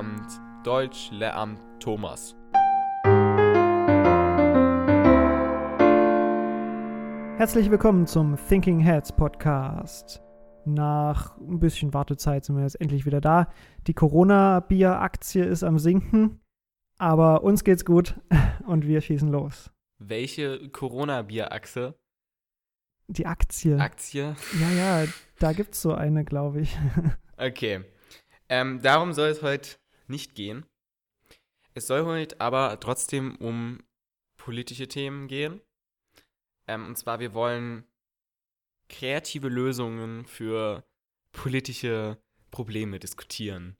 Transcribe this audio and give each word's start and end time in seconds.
Lehramt 0.00 0.40
Deutsch, 0.64 1.10
Lehramt 1.10 1.60
Thomas. 1.78 2.34
Herzlich 7.36 7.70
willkommen 7.70 8.06
zum 8.06 8.38
Thinking 8.48 8.80
Heads 8.80 9.12
Podcast. 9.12 10.22
Nach 10.64 11.36
ein 11.36 11.60
bisschen 11.60 11.92
Wartezeit 11.92 12.46
sind 12.46 12.56
wir 12.56 12.62
jetzt 12.62 12.80
endlich 12.80 13.04
wieder 13.04 13.20
da. 13.20 13.52
Die 13.88 13.92
Corona-Bier-Aktie 13.92 15.44
ist 15.44 15.62
am 15.62 15.78
Sinken, 15.78 16.40
aber 16.96 17.42
uns 17.42 17.62
geht's 17.62 17.84
gut 17.84 18.18
und 18.66 18.86
wir 18.86 19.02
schießen 19.02 19.30
los. 19.30 19.70
Welche 19.98 20.70
Corona-Bier-Achse? 20.70 21.94
Die 23.08 23.26
Aktie. 23.26 23.78
Aktie? 23.78 24.34
Ja, 24.58 24.70
ja, 24.70 25.08
da 25.38 25.52
gibt's 25.52 25.82
so 25.82 25.92
eine, 25.92 26.24
glaube 26.24 26.62
ich. 26.62 26.78
Okay. 27.36 27.84
Ähm, 28.50 28.82
darum 28.82 29.14
soll 29.14 29.30
es 29.30 29.42
heute 29.42 29.80
nicht 30.10 30.34
gehen. 30.34 30.66
Es 31.74 31.86
soll 31.86 32.04
heute 32.04 32.40
aber 32.40 32.78
trotzdem 32.80 33.36
um 33.36 33.82
politische 34.36 34.88
Themen 34.88 35.28
gehen. 35.28 35.60
Ähm, 36.66 36.86
und 36.86 36.96
zwar, 36.96 37.20
wir 37.20 37.32
wollen 37.34 37.84
kreative 38.88 39.48
Lösungen 39.48 40.26
für 40.26 40.84
politische 41.32 42.18
Probleme 42.50 42.98
diskutieren. 42.98 43.76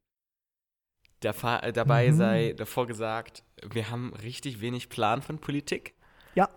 Äh, 1.23 1.73
dabei 1.73 2.11
Mhm. 2.11 2.17
sei 2.17 2.53
davor 2.57 2.87
gesagt, 2.87 3.45
wir 3.63 3.91
haben 3.91 4.15
richtig 4.15 4.61
wenig 4.61 4.89
Plan 4.89 5.21
von 5.21 5.39
Politik. 5.39 5.95
Ja. 6.35 6.49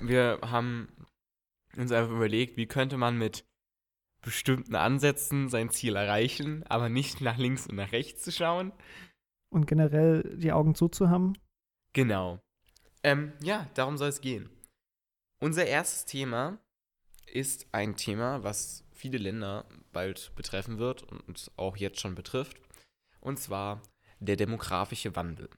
wir 0.00 0.38
haben 0.42 0.88
uns 1.76 1.92
einfach 1.92 2.12
überlegt, 2.12 2.56
wie 2.56 2.66
könnte 2.66 2.96
man 2.96 3.18
mit 3.18 3.44
bestimmten 4.22 4.74
Ansätzen 4.74 5.48
sein 5.48 5.70
Ziel 5.70 5.96
erreichen, 5.96 6.64
aber 6.68 6.88
nicht 6.88 7.20
nach 7.20 7.38
links 7.38 7.66
und 7.66 7.76
nach 7.76 7.92
rechts 7.92 8.22
zu 8.22 8.32
schauen. 8.32 8.72
Und 9.50 9.66
generell 9.66 10.36
die 10.36 10.52
Augen 10.52 10.74
zuzuhaben. 10.74 11.36
Genau. 11.92 12.40
Ähm, 13.02 13.32
ja, 13.42 13.68
darum 13.74 13.98
soll 13.98 14.08
es 14.08 14.20
gehen. 14.20 14.48
Unser 15.40 15.66
erstes 15.66 16.04
Thema 16.04 16.58
ist 17.26 17.66
ein 17.72 17.96
Thema, 17.96 18.44
was 18.44 18.84
viele 18.92 19.18
Länder 19.18 19.66
bald 19.92 20.32
betreffen 20.36 20.78
wird 20.78 21.02
und 21.02 21.50
auch 21.56 21.76
jetzt 21.76 22.00
schon 22.00 22.14
betrifft. 22.14 22.60
Und 23.20 23.38
zwar 23.38 23.82
der 24.20 24.36
demografische 24.36 25.14
Wandel. 25.16 25.50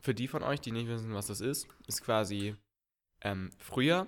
Für 0.00 0.14
die 0.14 0.28
von 0.28 0.42
euch, 0.42 0.60
die 0.60 0.72
nicht 0.72 0.88
wissen, 0.88 1.14
was 1.14 1.28
das 1.28 1.40
ist, 1.40 1.68
ist 1.86 2.02
quasi 2.02 2.56
ähm, 3.22 3.50
früher 3.58 4.06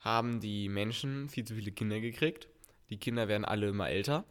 haben 0.00 0.40
die 0.40 0.68
Menschen 0.68 1.28
viel 1.28 1.44
zu 1.44 1.54
viele 1.54 1.72
Kinder 1.72 2.00
gekriegt. 2.00 2.48
Die 2.90 2.98
Kinder 2.98 3.28
werden 3.28 3.44
alle 3.44 3.68
immer 3.68 3.88
älter. 3.88 4.24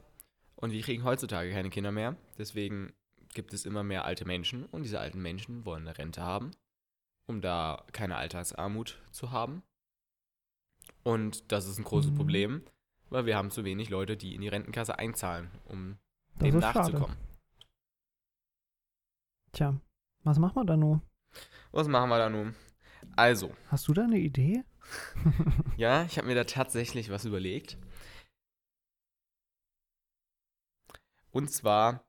Und 0.55 0.71
wir 0.71 0.81
kriegen 0.81 1.03
heutzutage 1.03 1.51
keine 1.51 1.69
Kinder 1.69 1.91
mehr. 1.91 2.15
Deswegen 2.37 2.93
gibt 3.33 3.53
es 3.53 3.65
immer 3.65 3.83
mehr 3.83 4.05
alte 4.05 4.25
Menschen. 4.25 4.65
Und 4.65 4.83
diese 4.83 4.99
alten 4.99 5.21
Menschen 5.21 5.65
wollen 5.65 5.87
eine 5.87 5.97
Rente 5.97 6.21
haben, 6.23 6.51
um 7.27 7.41
da 7.41 7.85
keine 7.91 8.15
Alltagsarmut 8.17 8.97
zu 9.11 9.31
haben. 9.31 9.61
Und 11.03 11.51
das 11.51 11.67
ist 11.67 11.77
ein 11.77 11.83
großes 11.83 12.11
Mhm. 12.11 12.15
Problem, 12.15 12.61
weil 13.09 13.25
wir 13.25 13.37
haben 13.37 13.51
zu 13.51 13.63
wenig 13.63 13.89
Leute, 13.89 14.17
die 14.17 14.33
in 14.33 14.41
die 14.41 14.47
Rentenkasse 14.47 14.97
einzahlen, 14.97 15.51
um 15.65 15.97
Das 16.39 16.49
dem 16.49 16.57
ist 16.57 16.63
schade. 16.63 16.79
nachzukommen. 16.79 17.17
Tja, 19.51 19.79
was 20.23 20.39
machen 20.39 20.55
wir 20.55 20.65
da 20.65 20.77
nun? 20.77 21.01
Was 21.71 21.87
machen 21.87 22.09
wir 22.09 22.17
da 22.17 22.29
nun? 22.29 22.55
Also, 23.15 23.55
Hast 23.67 23.87
du 23.87 23.93
da 23.93 24.03
eine 24.03 24.17
Idee? 24.19 24.63
ja, 25.77 26.03
ich 26.03 26.17
habe 26.17 26.27
mir 26.27 26.35
da 26.35 26.43
tatsächlich 26.45 27.09
was 27.09 27.25
überlegt. 27.25 27.77
Und 31.37 31.51
zwar 31.51 32.03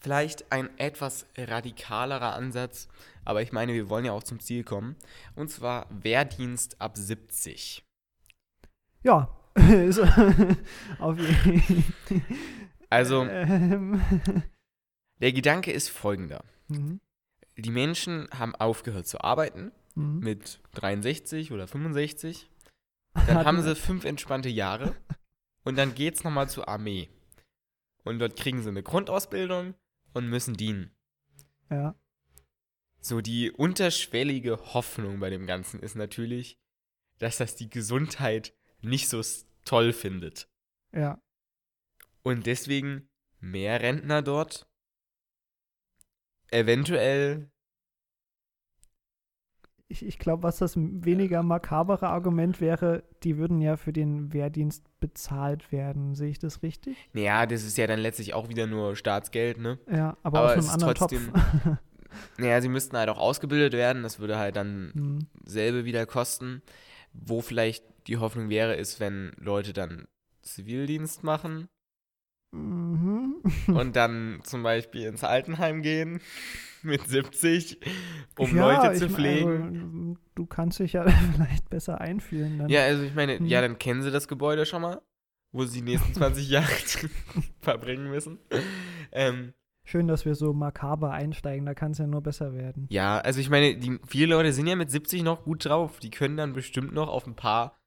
vielleicht 0.00 0.50
ein 0.50 0.76
etwas 0.80 1.26
radikalerer 1.38 2.34
Ansatz, 2.34 2.88
aber 3.24 3.40
ich 3.40 3.52
meine, 3.52 3.72
wir 3.72 3.88
wollen 3.88 4.04
ja 4.04 4.10
auch 4.10 4.24
zum 4.24 4.40
Ziel 4.40 4.64
kommen. 4.64 4.96
Und 5.36 5.48
zwar 5.48 5.86
Wehrdienst 5.90 6.80
ab 6.80 6.96
70. 6.96 7.84
Ja, 9.04 9.30
ist 9.54 10.00
auf 10.98 11.16
jeden 11.20 11.84
Also, 12.90 13.24
der 15.20 15.32
Gedanke 15.32 15.70
ist 15.70 15.90
folgender. 15.90 16.42
mhm, 16.66 17.00
Die 17.56 17.70
Menschen 17.70 18.26
haben 18.36 18.56
aufgehört 18.56 19.06
zu 19.06 19.20
arbeiten 19.20 19.70
mhm. 19.94 20.18
mit 20.18 20.58
63 20.74 21.52
oder 21.52 21.68
65. 21.68 22.50
Dann 23.28 23.44
haben 23.46 23.62
sie 23.62 23.76
fünf 23.76 24.04
entspannte 24.04 24.48
Jahre 24.48 24.96
und 25.62 25.78
dann 25.78 25.94
geht's 25.94 26.24
nochmal 26.24 26.48
zur 26.48 26.68
Armee. 26.68 27.08
Und 28.06 28.20
dort 28.20 28.36
kriegen 28.36 28.62
sie 28.62 28.68
eine 28.68 28.84
Grundausbildung 28.84 29.74
und 30.14 30.28
müssen 30.28 30.56
dienen. 30.56 30.94
Ja, 31.68 31.96
So 33.00 33.20
die 33.20 33.50
unterschwellige 33.50 34.74
Hoffnung 34.74 35.18
bei 35.18 35.28
dem 35.28 35.44
Ganzen 35.44 35.80
ist 35.80 35.96
natürlich, 35.96 36.60
dass 37.18 37.38
das 37.38 37.56
die 37.56 37.68
Gesundheit 37.68 38.54
nicht 38.80 39.08
so 39.08 39.20
toll 39.64 39.92
findet. 39.92 40.48
ja. 40.92 41.20
Und 42.22 42.46
deswegen 42.46 43.08
mehr 43.40 43.80
Rentner 43.80 44.22
dort. 44.22 44.68
Eventuell, 46.50 47.50
Ich, 49.88 50.04
ich 50.04 50.18
glaube, 50.18 50.42
was 50.42 50.58
das 50.58 50.74
weniger 50.76 51.42
makabere 51.44 52.08
Argument 52.08 52.60
wäre, 52.60 53.04
die 53.22 53.36
würden 53.36 53.60
ja 53.60 53.76
für 53.76 53.92
den 53.92 54.32
Wehrdienst 54.32 54.84
bezahlt 54.98 55.70
werden. 55.70 56.14
Sehe 56.16 56.30
ich 56.30 56.38
das 56.40 56.62
richtig? 56.62 56.96
naja, 57.12 57.46
das 57.46 57.62
ist 57.64 57.78
ja 57.78 57.86
dann 57.86 58.00
letztlich 58.00 58.34
auch 58.34 58.48
wieder 58.48 58.66
nur 58.66 58.96
Staatsgeld, 58.96 59.58
ne? 59.58 59.78
Ja, 59.90 60.16
aber, 60.24 60.38
Aber 60.40 60.48
aus 60.48 60.58
einem 60.58 60.70
anderen 60.70 60.94
trotzdem- 60.94 61.32
Topf. 61.32 61.42
Naja, 62.38 62.62
sie 62.62 62.68
müssten 62.70 62.96
halt 62.96 63.10
auch 63.10 63.18
ausgebildet 63.18 63.74
werden. 63.74 64.02
Das 64.02 64.18
würde 64.20 64.38
halt 64.38 64.56
dann 64.56 64.90
Hm, 64.94 65.18
selbe 65.44 65.84
wieder 65.84 66.06
kosten. 66.06 66.62
Wo 67.12 67.42
vielleicht 67.42 67.84
die 68.06 68.16
Hoffnung 68.16 68.48
wäre, 68.48 68.74
ist, 68.74 69.00
wenn 69.00 69.32
Leute 69.38 69.72
dann 69.74 70.06
Zivildienst 70.42 71.24
machen 71.24 71.68
mhm. 72.56 73.42
und 73.76 73.96
dann 73.96 74.40
zum 74.44 74.62
Beispiel 74.62 75.02
ins 75.06 75.24
Altenheim 75.24 75.82
gehen 75.82 76.20
mit 76.82 77.06
70, 77.08 77.80
um 78.38 78.56
Ja, 78.56 78.82
Leute 78.82 78.98
zu 78.98 79.08
pflegen. 79.08 80.14
Also, 80.14 80.16
du 80.34 80.46
kannst 80.46 80.78
dich 80.78 80.92
ja 80.94 81.04
vielleicht 81.34 81.68
besser 81.70 82.00
einfühlen. 82.00 82.58
Dann. 82.58 82.68
ja, 82.68 82.82
also 82.84 83.02
ich 83.02 83.14
meine, 83.14 83.38
Hm. 83.38 83.46
ja, 83.46 83.60
dann 83.60 83.78
kennen 83.78 84.02
sie 84.02 84.10
das 84.10 84.28
Gebäude 84.28 84.66
schon 84.66 84.82
mal, 84.82 85.00
wo 85.52 85.64
sie 85.64 85.80
die 85.82 85.90
nächsten 85.92 86.14
20 86.14 86.48
Jahre 86.48 86.66
verbringen 87.60 88.08
müssen. 88.10 88.38
Ähm, 89.12 89.52
Schön, 89.84 90.08
dass 90.08 90.24
wir 90.24 90.34
so 90.34 90.52
makaber 90.52 91.12
einsteigen, 91.12 91.64
da 91.64 91.72
kann 91.74 91.92
es 91.92 91.98
ja 91.98 92.08
nur 92.08 92.20
besser 92.20 92.54
werden. 92.54 92.86
ja, 92.90 93.18
also 93.18 93.38
ich 93.40 93.48
meine, 93.50 93.76
die, 93.76 94.00
viele 94.06 94.34
Leute 94.34 94.52
sind 94.52 94.66
ja 94.66 94.74
mit 94.74 94.90
70 94.90 95.22
noch 95.22 95.44
gut 95.44 95.64
drauf. 95.64 96.00
Die 96.00 96.10
können 96.10 96.36
dann 96.36 96.54
bestimmt 96.54 96.92
noch 96.92 97.08
auf 97.08 97.24
ein 97.26 97.36
paar 97.36 97.78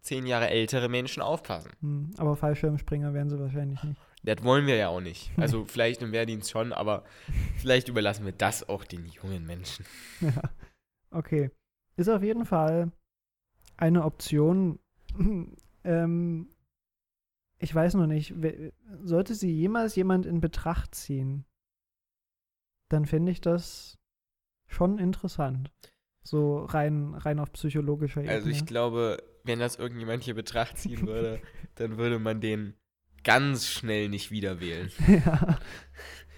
zehn 0.00 0.26
Jahre 0.26 0.48
ältere 0.48 0.88
Menschen 0.88 1.22
aufpassen. 1.22 1.70
Hm, 1.80 2.10
aber 2.16 2.36
Fallschirmspringer 2.36 3.12
werden 3.14 3.30
sie 3.30 3.38
wahrscheinlich 3.38 3.82
nicht. 3.82 4.00
Das 4.22 4.42
wollen 4.44 4.66
wir 4.66 4.76
ja 4.76 4.88
auch 4.88 5.00
nicht. 5.00 5.30
Also 5.36 5.64
vielleicht 5.64 6.02
im 6.02 6.12
Wehrdienst 6.12 6.50
schon, 6.50 6.72
aber 6.72 7.04
vielleicht 7.56 7.88
überlassen 7.88 8.24
wir 8.24 8.32
das 8.32 8.68
auch 8.68 8.84
den 8.84 9.06
jungen 9.06 9.46
Menschen. 9.46 9.84
Ja. 10.20 10.42
Okay. 11.10 11.50
Ist 11.96 12.08
auf 12.08 12.22
jeden 12.22 12.46
Fall 12.46 12.92
eine 13.76 14.04
Option. 14.04 14.78
ähm, 15.84 16.48
ich 17.58 17.74
weiß 17.74 17.94
noch 17.94 18.06
nicht, 18.06 18.34
sollte 19.02 19.34
sie 19.34 19.50
jemals 19.50 19.96
jemand 19.96 20.24
in 20.24 20.40
Betracht 20.40 20.94
ziehen, 20.94 21.44
dann 22.88 23.06
fände 23.06 23.32
ich 23.32 23.40
das 23.40 23.98
schon 24.66 24.98
interessant. 24.98 25.70
So 26.22 26.64
rein, 26.64 27.14
rein 27.14 27.38
auf 27.38 27.52
psychologischer 27.52 28.20
Ebene. 28.20 28.34
Also 28.34 28.48
ich 28.48 28.66
glaube, 28.66 29.22
wenn 29.44 29.58
das 29.58 29.76
irgendjemand 29.76 30.22
hier 30.22 30.34
Betracht 30.34 30.78
ziehen 30.78 31.06
würde, 31.06 31.40
dann 31.76 31.96
würde 31.96 32.18
man 32.18 32.40
den 32.40 32.74
ganz 33.24 33.68
schnell 33.68 34.08
nicht 34.08 34.30
wieder 34.30 34.60
wählen. 34.60 34.90
ja. 35.08 35.58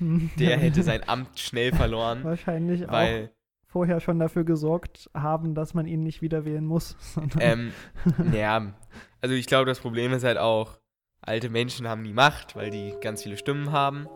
Der 0.01 0.59
hätte 0.59 0.83
sein 0.83 1.09
Amt 1.09 1.39
schnell 1.39 1.73
verloren, 1.73 2.25
wahrscheinlich 2.25 2.89
auch 2.89 2.93
weil 2.93 3.31
vorher 3.67 4.01
schon 4.01 4.19
dafür 4.19 4.45
gesorgt 4.45 5.11
haben, 5.15 5.55
dass 5.55 5.73
man 5.73 5.87
ihn 5.87 6.03
nicht 6.03 6.21
wieder 6.21 6.45
wählen 6.45 6.67
muss. 6.67 6.97
ähm, 7.41 7.73
naja, 8.19 8.75
also 9.23 9.35
ich 9.35 9.47
glaube, 9.47 9.65
das 9.65 9.81
Problem 9.81 10.13
ist 10.13 10.25
halt 10.25 10.37
auch, 10.37 10.79
alte 11.23 11.49
Menschen 11.49 11.89
haben 11.89 12.05
die 12.05 12.13
Macht, 12.13 12.55
weil 12.55 12.71
die 12.71 12.95
ganz 13.01 13.23
viele 13.23 13.39
Stimmen 13.39 13.73
haben. 13.73 14.09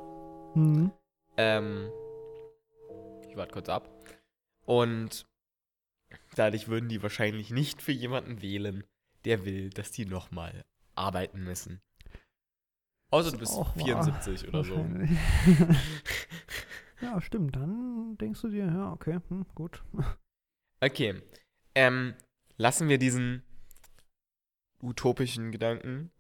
Hm. 0.52 0.90
Ähm, 1.38 1.88
ich 3.28 3.36
warte 3.36 3.52
kurz 3.52 3.68
ab. 3.68 3.88
Und 4.66 5.26
dadurch 6.36 6.68
würden 6.68 6.88
die 6.88 7.02
wahrscheinlich 7.02 7.50
nicht 7.50 7.82
für 7.82 7.92
jemanden 7.92 8.40
wählen, 8.42 8.84
der 9.24 9.44
will, 9.44 9.70
dass 9.70 9.90
die 9.90 10.06
nochmal 10.06 10.64
arbeiten 10.94 11.42
müssen. 11.42 11.80
Außer 13.10 13.32
du 13.32 13.38
bist 13.38 13.52
Auch 13.52 13.76
wahr. 13.76 13.84
74 13.84 14.48
oder 14.48 14.64
so. 14.64 14.86
Ja, 17.02 17.20
stimmt. 17.20 17.54
Dann 17.56 18.16
denkst 18.16 18.40
du 18.40 18.48
dir, 18.48 18.64
ja, 18.66 18.90
okay, 18.90 19.20
hm, 19.28 19.44
gut. 19.54 19.84
Okay. 20.80 21.20
Ähm, 21.74 22.14
lassen 22.56 22.88
wir 22.88 22.96
diesen 22.96 23.42
utopischen 24.82 25.52
Gedanken, 25.52 26.10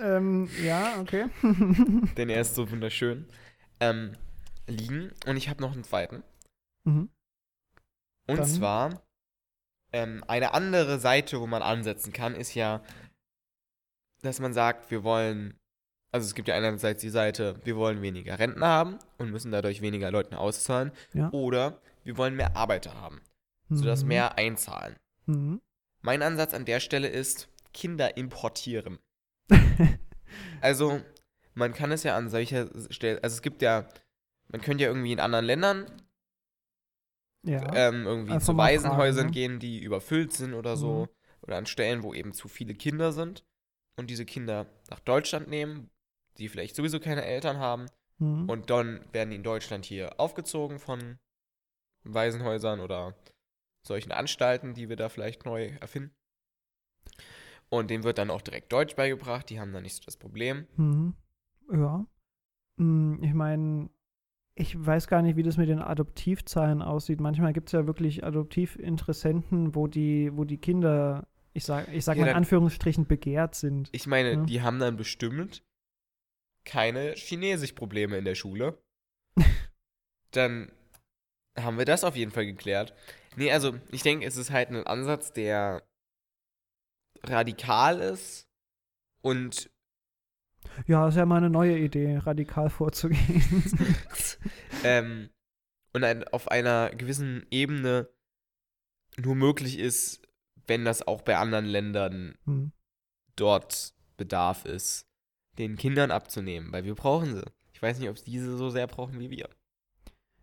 ähm, 0.00 0.48
ja, 0.62 1.00
okay. 1.00 1.26
denn 2.16 2.28
er 2.28 2.40
ist 2.40 2.54
so 2.54 2.70
wunderschön. 2.70 3.26
ähm, 3.80 4.12
liegen. 4.68 5.10
Und 5.26 5.36
ich 5.36 5.48
habe 5.48 5.60
noch 5.62 5.72
einen 5.72 5.84
zweiten. 5.84 6.22
Mhm. 6.84 7.10
Und 8.28 8.38
Dann- 8.38 8.46
zwar, 8.46 9.02
ähm, 9.92 10.22
eine 10.26 10.54
andere 10.54 10.98
Seite, 10.98 11.40
wo 11.40 11.46
man 11.46 11.62
ansetzen 11.62 12.12
kann, 12.12 12.34
ist 12.34 12.54
ja, 12.54 12.82
dass 14.22 14.40
man 14.40 14.52
sagt, 14.52 14.90
wir 14.90 15.04
wollen, 15.04 15.58
also 16.12 16.26
es 16.26 16.34
gibt 16.34 16.48
ja 16.48 16.54
einerseits 16.54 17.00
die 17.00 17.08
Seite, 17.10 17.60
wir 17.64 17.76
wollen 17.76 18.02
weniger 18.02 18.38
Renten 18.38 18.64
haben 18.64 18.98
und 19.18 19.30
müssen 19.30 19.52
dadurch 19.52 19.80
weniger 19.80 20.10
Leuten 20.10 20.34
auszahlen. 20.34 20.92
Ja. 21.12 21.30
Oder 21.32 21.80
wir 22.04 22.16
wollen 22.16 22.34
mehr 22.36 22.56
Arbeiter 22.56 22.94
haben, 22.94 23.20
sodass 23.70 24.02
Mhm. 24.02 24.08
mehr 24.08 24.38
einzahlen. 24.38 24.96
Mhm. 25.26 25.60
Mein 26.00 26.22
Ansatz 26.22 26.54
an 26.54 26.64
der 26.64 26.80
Stelle 26.80 27.08
ist, 27.08 27.48
Kinder 27.72 28.16
importieren. 28.16 28.98
Also, 30.60 31.00
man 31.54 31.72
kann 31.72 31.90
es 31.90 32.02
ja 32.02 32.14
an 32.16 32.28
solcher 32.28 32.68
Stelle, 32.90 33.22
also 33.22 33.34
es 33.34 33.42
gibt 33.42 33.62
ja, 33.62 33.88
man 34.48 34.60
könnte 34.60 34.84
ja 34.84 34.90
irgendwie 34.90 35.12
in 35.12 35.20
anderen 35.20 35.44
Ländern 35.46 35.86
ja. 37.48 37.72
ähm, 37.74 38.06
irgendwie 38.06 38.32
Einfach 38.32 38.46
zu 38.46 38.52
mal 38.54 38.64
fragen, 38.64 38.84
Waisenhäusern 38.84 39.26
ne? 39.26 39.32
gehen, 39.32 39.58
die 39.58 39.80
überfüllt 39.80 40.32
sind 40.32 40.54
oder 40.54 40.76
so. 40.76 41.02
Mhm. 41.02 41.08
Oder 41.42 41.56
an 41.56 41.66
Stellen, 41.66 42.02
wo 42.02 42.12
eben 42.14 42.32
zu 42.32 42.48
viele 42.48 42.74
Kinder 42.74 43.12
sind. 43.12 43.44
Und 43.96 44.10
diese 44.10 44.24
Kinder 44.24 44.66
nach 44.90 45.00
Deutschland 45.00 45.48
nehmen, 45.48 45.90
die 46.36 46.48
vielleicht 46.48 46.76
sowieso 46.76 47.00
keine 47.00 47.24
Eltern 47.24 47.58
haben. 47.58 47.86
Mhm. 48.18 48.48
Und 48.48 48.70
dann 48.70 49.00
werden 49.12 49.30
die 49.30 49.36
in 49.36 49.42
Deutschland 49.42 49.84
hier 49.84 50.20
aufgezogen 50.20 50.78
von 50.78 51.18
Waisenhäusern 52.04 52.80
oder 52.80 53.14
solchen 53.86 54.12
Anstalten, 54.12 54.74
die 54.74 54.88
wir 54.88 54.96
da 54.96 55.08
vielleicht 55.08 55.44
neu 55.44 55.68
erfinden. 55.80 56.14
Und 57.70 57.90
denen 57.90 58.04
wird 58.04 58.18
dann 58.18 58.30
auch 58.30 58.42
direkt 58.42 58.72
Deutsch 58.72 58.96
beigebracht. 58.96 59.50
Die 59.50 59.60
haben 59.60 59.72
dann 59.72 59.82
nicht 59.82 59.96
so 59.96 60.02
das 60.04 60.16
Problem. 60.16 60.66
Mhm. 60.76 61.14
Ja. 61.70 62.06
Mm, 62.76 63.22
Ich 63.22 63.34
meine, 63.34 63.90
ich 64.58 64.74
weiß 64.84 65.06
gar 65.06 65.22
nicht, 65.22 65.36
wie 65.36 65.44
das 65.44 65.56
mit 65.56 65.68
den 65.68 65.80
Adoptivzahlen 65.80 66.82
aussieht. 66.82 67.20
Manchmal 67.20 67.52
gibt 67.52 67.68
es 67.68 67.72
ja 67.72 67.86
wirklich 67.86 68.24
Adoptivinteressenten, 68.24 69.74
wo 69.76 69.86
die, 69.86 70.36
wo 70.36 70.44
die 70.44 70.58
Kinder, 70.58 71.28
ich 71.52 71.64
sag, 71.64 71.88
ich 71.92 72.04
sag 72.04 72.16
Ja, 72.16 72.24
mal 72.24 72.30
in 72.30 72.36
Anführungsstrichen, 72.36 73.06
begehrt 73.06 73.54
sind. 73.54 73.88
Ich 73.92 74.06
meine, 74.08 74.32
Ja. 74.32 74.44
die 74.44 74.60
haben 74.62 74.80
dann 74.80 74.96
bestimmt 74.96 75.62
keine 76.64 77.12
Chinesisch-Probleme 77.14 78.16
in 78.18 78.24
der 78.24 78.34
Schule. 78.34 78.82
dann 80.32 80.72
haben 81.56 81.78
wir 81.78 81.84
das 81.84 82.02
auf 82.02 82.16
jeden 82.16 82.32
Fall 82.32 82.46
geklärt. 82.46 82.94
Nee, 83.36 83.52
also 83.52 83.74
ich 83.92 84.02
denke, 84.02 84.26
es 84.26 84.36
ist 84.36 84.50
halt 84.50 84.70
ein 84.70 84.86
Ansatz, 84.86 85.32
der 85.32 85.82
radikal 87.22 88.00
ist 88.00 88.48
und 89.22 89.70
Ja, 90.86 91.08
ist 91.08 91.16
ja 91.16 91.26
mal 91.26 91.36
eine 91.36 91.50
neue 91.50 91.78
Idee, 91.78 92.18
radikal 92.18 92.70
vorzugehen. 92.70 93.42
ähm, 94.84 95.30
und 95.92 96.04
ein, 96.04 96.24
auf 96.28 96.50
einer 96.50 96.90
gewissen 96.90 97.46
Ebene 97.50 98.08
nur 99.16 99.34
möglich 99.34 99.78
ist, 99.78 100.22
wenn 100.66 100.84
das 100.84 101.06
auch 101.06 101.22
bei 101.22 101.36
anderen 101.36 101.64
Ländern 101.66 102.36
Hm. 102.44 102.72
dort 103.36 103.94
Bedarf 104.16 104.64
ist, 104.64 105.06
den 105.58 105.76
Kindern 105.76 106.10
abzunehmen, 106.10 106.72
weil 106.72 106.84
wir 106.84 106.94
brauchen 106.94 107.34
sie. 107.34 107.44
Ich 107.72 107.82
weiß 107.82 107.98
nicht, 107.98 108.08
ob 108.08 108.18
sie 108.18 108.30
diese 108.30 108.56
so 108.56 108.70
sehr 108.70 108.86
brauchen 108.86 109.18
wie 109.20 109.30
wir. 109.30 109.48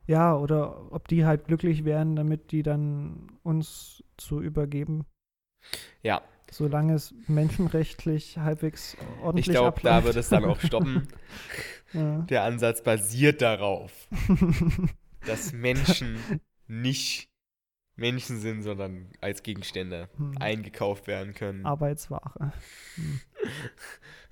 Ja, 0.08 0.36
oder 0.38 0.92
ob 0.92 1.08
die 1.08 1.26
halt 1.26 1.46
glücklich 1.46 1.84
wären, 1.86 2.16
damit 2.16 2.52
die 2.52 2.64
dann 2.64 3.40
uns 3.44 4.04
zu 4.18 4.40
übergeben, 4.42 5.06
Ja, 6.04 6.22
solange 6.52 6.94
es 6.94 7.14
menschenrechtlich 7.28 8.38
halbwegs 8.38 8.96
ordentlich 9.22 9.48
ich 9.48 9.52
glaube, 9.54 9.82
da 9.82 10.04
wird 10.04 10.16
es 10.16 10.30
dann 10.30 10.46
auch 10.46 10.60
stoppen. 10.60 11.08
ja. 11.94 12.20
Der 12.22 12.44
Ansatz 12.44 12.84
basiert 12.84 13.42
darauf, 13.42 14.08
dass 15.26 15.54
Menschen 15.54 16.18
nicht 16.68 17.30
Menschen 17.98 18.40
sind, 18.40 18.62
sondern 18.64 19.10
als 19.22 19.42
Gegenstände 19.44 20.10
Hm. 20.18 20.36
eingekauft 20.40 21.08
werden 21.08 21.34
können. 21.34 21.66
Arbeitsware. 21.66 22.54
Hm. 22.96 23.20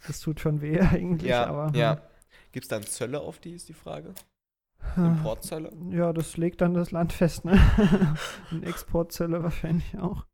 Das 0.06 0.20
tut 0.20 0.42
schon 0.42 0.60
weh 0.62 0.82
eigentlich, 0.82 1.30
ja, 1.30 1.46
aber. 1.46 1.68
hm. 1.68 1.76
ja. 1.76 2.02
Gibt 2.52 2.66
es 2.66 2.68
dann 2.68 2.84
Zölle 2.84 3.22
auf 3.22 3.40
die, 3.40 3.54
ist 3.54 3.70
die 3.70 3.74
Frage? 3.74 4.14
hm. 4.96 5.06
Importzölle? 5.06 5.72
Ja, 5.92 6.12
das 6.12 6.36
legt 6.36 6.60
dann 6.62 6.74
das 6.74 6.92
Land 6.92 7.14
fest, 7.14 7.46
ne? 7.46 7.58
Und 8.52 8.64
Exportzölle 8.64 9.42
wahrscheinlich 9.44 9.98
auch. 9.98 10.26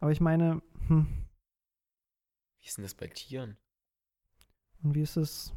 Aber 0.00 0.12
ich 0.12 0.20
meine, 0.20 0.62
hm, 0.86 1.06
Wie 2.60 2.66
ist 2.66 2.76
denn 2.78 2.84
das 2.84 2.94
bei 2.94 3.08
Tieren? 3.08 3.56
und 4.82 4.94
wie 4.94 5.02
ist 5.02 5.16
es? 5.16 5.52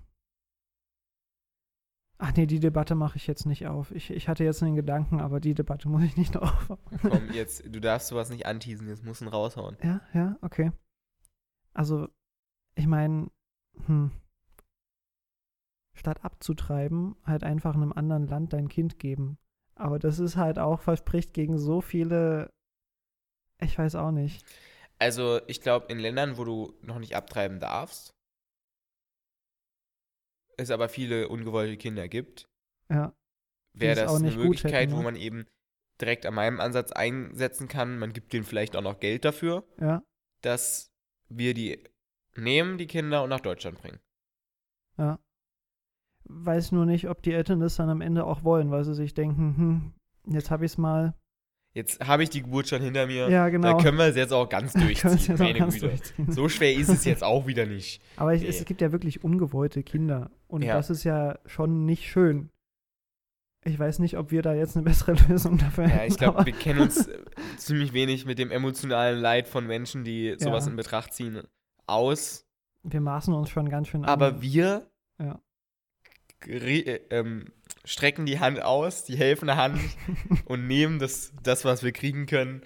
Ach 2.18 2.32
nee, 2.36 2.46
die 2.46 2.60
Debatte 2.60 2.94
mache 2.96 3.18
ich 3.18 3.26
jetzt 3.26 3.46
nicht 3.48 3.66
auf. 3.68 3.92
Ich, 3.92 4.12
ich 4.12 4.28
hatte 4.28 4.44
jetzt 4.44 4.62
einen 4.62 4.76
Gedanken, 4.76 5.20
aber 5.22 5.40
die 5.40 5.56
Debatte 5.56 5.90
muss 5.90 6.04
ich 6.04 6.18
nicht 6.18 6.38
auf. 6.42 6.72
Komm, 7.02 7.32
jetzt, 7.34 7.64
du 7.66 7.80
darfst 7.80 8.10
sowas 8.10 8.30
nicht 8.30 8.46
anteasen, 8.46 8.88
jetzt 8.88 9.04
musst 9.04 9.22
du 9.22 9.26
ihn 9.26 9.30
raushauen. 9.30 9.78
Ja, 9.84 10.02
ja, 10.14 10.38
okay. 10.42 10.72
Also, 11.74 12.08
ich 12.76 12.86
meine, 12.86 13.32
hm, 13.88 14.12
statt 15.94 16.24
abzutreiben, 16.24 17.16
halt 17.26 17.44
einfach 17.44 17.76
einem 17.76 17.92
anderen 17.94 18.28
Land 18.28 18.54
dein 18.54 18.70
Kind 18.70 19.00
geben. 19.00 19.38
Aber 19.76 19.98
das 19.98 20.20
ist 20.20 20.36
halt 20.38 20.60
auch, 20.60 20.80
verspricht 20.82 21.34
gegen 21.34 21.58
so 21.58 21.82
viele, 21.82 22.52
ich 23.62 23.78
weiß 23.78 23.96
auch 23.96 24.12
nicht. 24.12 24.46
Also, 25.00 25.42
ich 25.48 25.62
glaube, 25.62 25.88
in 25.92 26.00
Ländern, 26.00 26.38
wo 26.38 26.44
du 26.44 26.74
noch 26.82 27.00
nicht 27.00 27.16
abtreiben 27.16 27.60
darfst, 27.60 28.14
es 30.58 30.70
aber 30.70 30.90
viele 30.90 31.28
ungewollte 31.30 31.78
Kinder 31.78 32.08
gibt, 32.08 32.48
Ja, 32.90 33.14
wäre 33.74 33.96
das 33.96 34.12
auch 34.12 34.18
eine 34.20 34.32
Möglichkeit, 34.32 34.74
hätten, 34.74 34.92
wo 34.94 34.98
ja. 34.98 35.04
man 35.04 35.16
eben 35.16 35.48
direkt 36.00 36.26
an 36.26 36.34
meinem 36.36 36.60
Ansatz 36.60 36.92
einsetzen 36.92 37.68
kann. 37.68 37.98
Man 37.98 38.14
gibt 38.14 38.34
denen 38.34 38.44
vielleicht 38.44 38.76
auch 38.76 38.82
noch 38.82 39.00
Geld 39.00 39.26
dafür, 39.26 39.64
ja, 39.80 40.04
dass 40.42 40.92
wir 41.30 41.54
die 41.54 41.84
nehmen, 42.36 42.78
die 42.78 42.88
Kinder, 42.88 43.24
und 43.24 43.30
nach 43.30 43.40
Deutschland 43.42 43.82
bringen. 43.82 44.00
ja. 44.98 45.20
Weiß 46.26 46.72
nur 46.72 46.86
nicht, 46.86 47.10
ob 47.10 47.24
die 47.24 47.34
Eltern 47.34 47.60
das 47.60 47.76
dann 47.76 47.90
am 47.90 48.00
Ende 48.00 48.26
auch 48.26 48.44
wollen, 48.44 48.72
weil 48.72 48.84
sie 48.84 48.94
sich 48.94 49.14
denken, 49.14 49.58
hm, 49.58 49.94
jetzt 50.34 50.52
habe 50.52 50.66
ich 50.66 50.74
es 50.74 50.78
mal. 50.78 51.14
Jetzt 51.74 52.06
habe 52.06 52.24
ich 52.24 52.30
die 52.30 52.42
Geburt 52.42 52.68
schon 52.68 52.82
hinter 52.82 53.08
mir. 53.08 53.30
Ja, 53.30 53.48
genau. 53.50 53.78
Da 53.78 53.82
können 53.84 53.98
wir 53.98 54.06
es 54.06 54.16
jetzt 54.18 54.34
auch 54.34 54.50
ganz 54.50 54.74
durchziehen. 54.74 55.18
jetzt 55.18 55.42
auch 55.42 55.54
ganz 55.58 55.80
durchziehen. 55.80 56.32
So 56.32 56.50
schwer 56.50 56.74
ist 56.74 56.90
es 56.90 57.06
jetzt 57.06 57.24
auch 57.24 57.48
wieder 57.48 57.66
nicht. 57.66 58.02
Aber 58.18 58.34
ich, 58.34 58.42
Nee. 58.42 58.50
es 58.50 58.66
gibt 58.66 58.82
ja 58.82 58.92
wirklich 58.92 59.24
ungewollte 59.24 59.82
Kinder. 59.84 60.32
Und 60.48 60.64
Ja. 60.64 60.76
das 60.76 60.90
ist 60.90 61.04
ja 61.06 61.40
schon 61.46 61.86
nicht 61.86 62.10
schön. 62.10 62.50
Ich 63.64 63.78
weiß 63.80 64.00
nicht, 64.00 64.18
ob 64.18 64.32
wir 64.32 64.42
da 64.42 64.54
jetzt 64.54 64.76
eine 64.76 64.84
bessere 64.84 65.14
Lösung 65.30 65.58
dafür 65.60 65.86
Ja, 65.86 65.90
hätten. 65.92 66.12
ich 66.12 66.18
glaube, 66.18 66.40
aber- 66.40 66.46
wir 66.46 66.54
kennen 66.54 66.82
uns 66.82 67.08
äh, 67.08 67.18
ziemlich 67.58 67.94
wenig 67.94 68.26
mit 68.26 68.38
dem 68.40 68.52
emotionalen 68.52 69.20
Leid 69.20 69.48
von 69.48 69.66
Menschen, 69.66 70.04
die 70.04 70.36
sowas 70.40 70.66
Ja. 70.66 70.72
in 70.72 70.76
Betracht 70.78 71.14
ziehen, 71.14 71.42
aus. 71.88 72.46
wir 72.84 73.00
maßen 73.02 73.34
uns 73.34 73.50
schon 73.50 73.70
ganz 73.70 73.88
schön 73.88 74.04
Aber 74.04 74.28
an. 74.30 74.42
wir 74.42 74.90
Ja. 75.22 75.40
gere- 76.42 76.86
äh, 76.86 77.02
ähm, 77.12 77.46
strecken 77.92 78.26
die 78.26 78.40
Hand 78.40 78.62
aus, 78.62 79.04
die 79.04 79.18
helfende 79.18 79.58
Hand 79.58 79.80
und 80.46 80.66
nehmen 80.66 80.98
das, 80.98 81.34
das, 81.44 81.66
was 81.66 81.84
wir 81.84 81.92
kriegen 81.92 82.26
können 82.26 82.62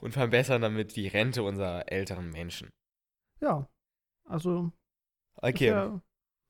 und 0.00 0.12
verbessern 0.12 0.62
damit 0.62 0.96
die 0.96 1.06
Rente 1.06 1.42
unserer 1.42 1.92
älteren 1.92 2.30
Menschen. 2.30 2.70
Ja. 3.40 3.68
Also. 4.24 4.72
Okay, 5.36 5.68
ja, 5.68 6.00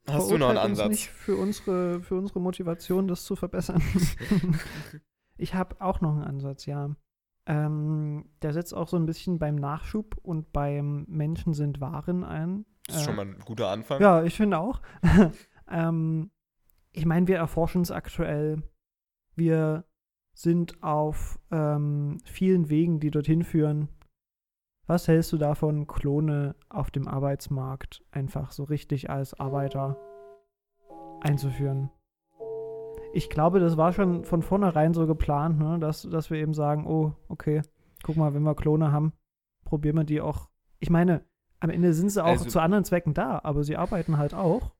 hast 0.09 0.31
du 0.31 0.39
noch 0.39 0.49
einen 0.49 0.57
verurteilt 0.57 0.71
uns 0.71 0.81
Ansatz? 0.81 0.91
nicht 0.91 1.09
für 1.09 1.37
unsere, 1.37 2.03
für 2.03 2.15
unsere 2.17 2.41
Motivation, 2.41 3.09
das 3.09 3.25
zu 3.25 3.37
verbessern. 3.37 3.83
ich 5.37 5.55
habe 5.55 5.81
auch 5.81 6.01
noch 6.01 6.13
einen 6.13 6.25
Ansatz, 6.25 6.67
ja. 6.67 6.95
Ähm, 7.47 8.31
der 8.43 8.53
setzt 8.53 8.75
auch 8.75 8.87
so 8.87 8.97
ein 8.97 9.07
bisschen 9.07 9.39
beim 9.39 9.57
Nachschub 9.57 10.17
und 10.23 10.53
beim 10.53 11.05
Menschen 11.09 11.55
sind 11.55 11.81
Waren 11.81 12.23
ein. 12.23 12.65
Das 12.87 12.97
ist 12.97 13.03
Äh, 13.03 13.05
schon 13.07 13.17
mal 13.17 13.27
ein 13.27 13.39
guter 13.45 13.71
Anfang. 13.71 14.01
Ja, 14.01 14.23
ich 14.23 14.37
finde 14.37 14.59
auch. 14.59 14.83
ähm, 15.69 16.31
ich 16.93 17.07
meine, 17.07 17.27
wir 17.29 17.37
erforschen 17.37 17.83
es 17.83 17.91
aktuell. 17.91 18.63
Wir 19.37 19.85
sind 20.35 20.83
auf 20.83 21.39
ähm, 21.51 22.19
vielen 22.25 22.69
Wegen, 22.69 23.01
die 23.01 23.11
dorthin 23.11 23.43
führen. 23.43 23.89
Was 24.87 25.07
hältst 25.07 25.33
du 25.33 25.39
davon, 25.39 25.87
Klone 25.87 26.57
auf 26.69 26.91
dem 26.91 27.07
Arbeitsmarkt 27.07 28.03
einfach 28.11 28.51
so 28.51 28.65
richtig 28.65 29.09
als 29.09 29.39
Arbeiter 29.39 29.97
einzuführen? 31.21 31.91
Ich 33.13 33.29
glaube, 33.31 33.61
das 33.61 33.77
war 33.77 33.93
schon 33.93 34.25
von 34.25 34.43
vornherein 34.43 34.95
so 34.95 35.07
geplant, 35.07 35.59
ne? 35.59 35.79
dass, 35.79 36.03
dass 36.03 36.31
wir 36.31 36.39
eben 36.39 36.55
sagen, 36.55 36.87
oh, 36.87 37.13
okay, 37.29 37.63
guck 38.03 38.17
mal, 38.17 38.35
wenn 38.35 38.43
wir 38.43 38.55
Klone 38.55 38.93
haben, 38.93 39.13
probieren 39.65 39.97
wir 39.97 40.05
die 40.05 40.21
auch. 40.21 40.49
Ich 40.79 40.91
meine, 40.91 41.25
am 41.61 41.71
Ende 41.71 41.93
sind 41.93 42.11
sie 42.11 42.23
auch 42.23 42.29
Also- 42.29 42.49
zu 42.49 42.61
anderen 42.61 42.85
Zwecken 42.85 43.15
da, 43.15 43.41
aber 43.43 43.63
sie 43.65 43.77
arbeiten 43.77 44.17
halt 44.17 44.35
auch 44.35 44.73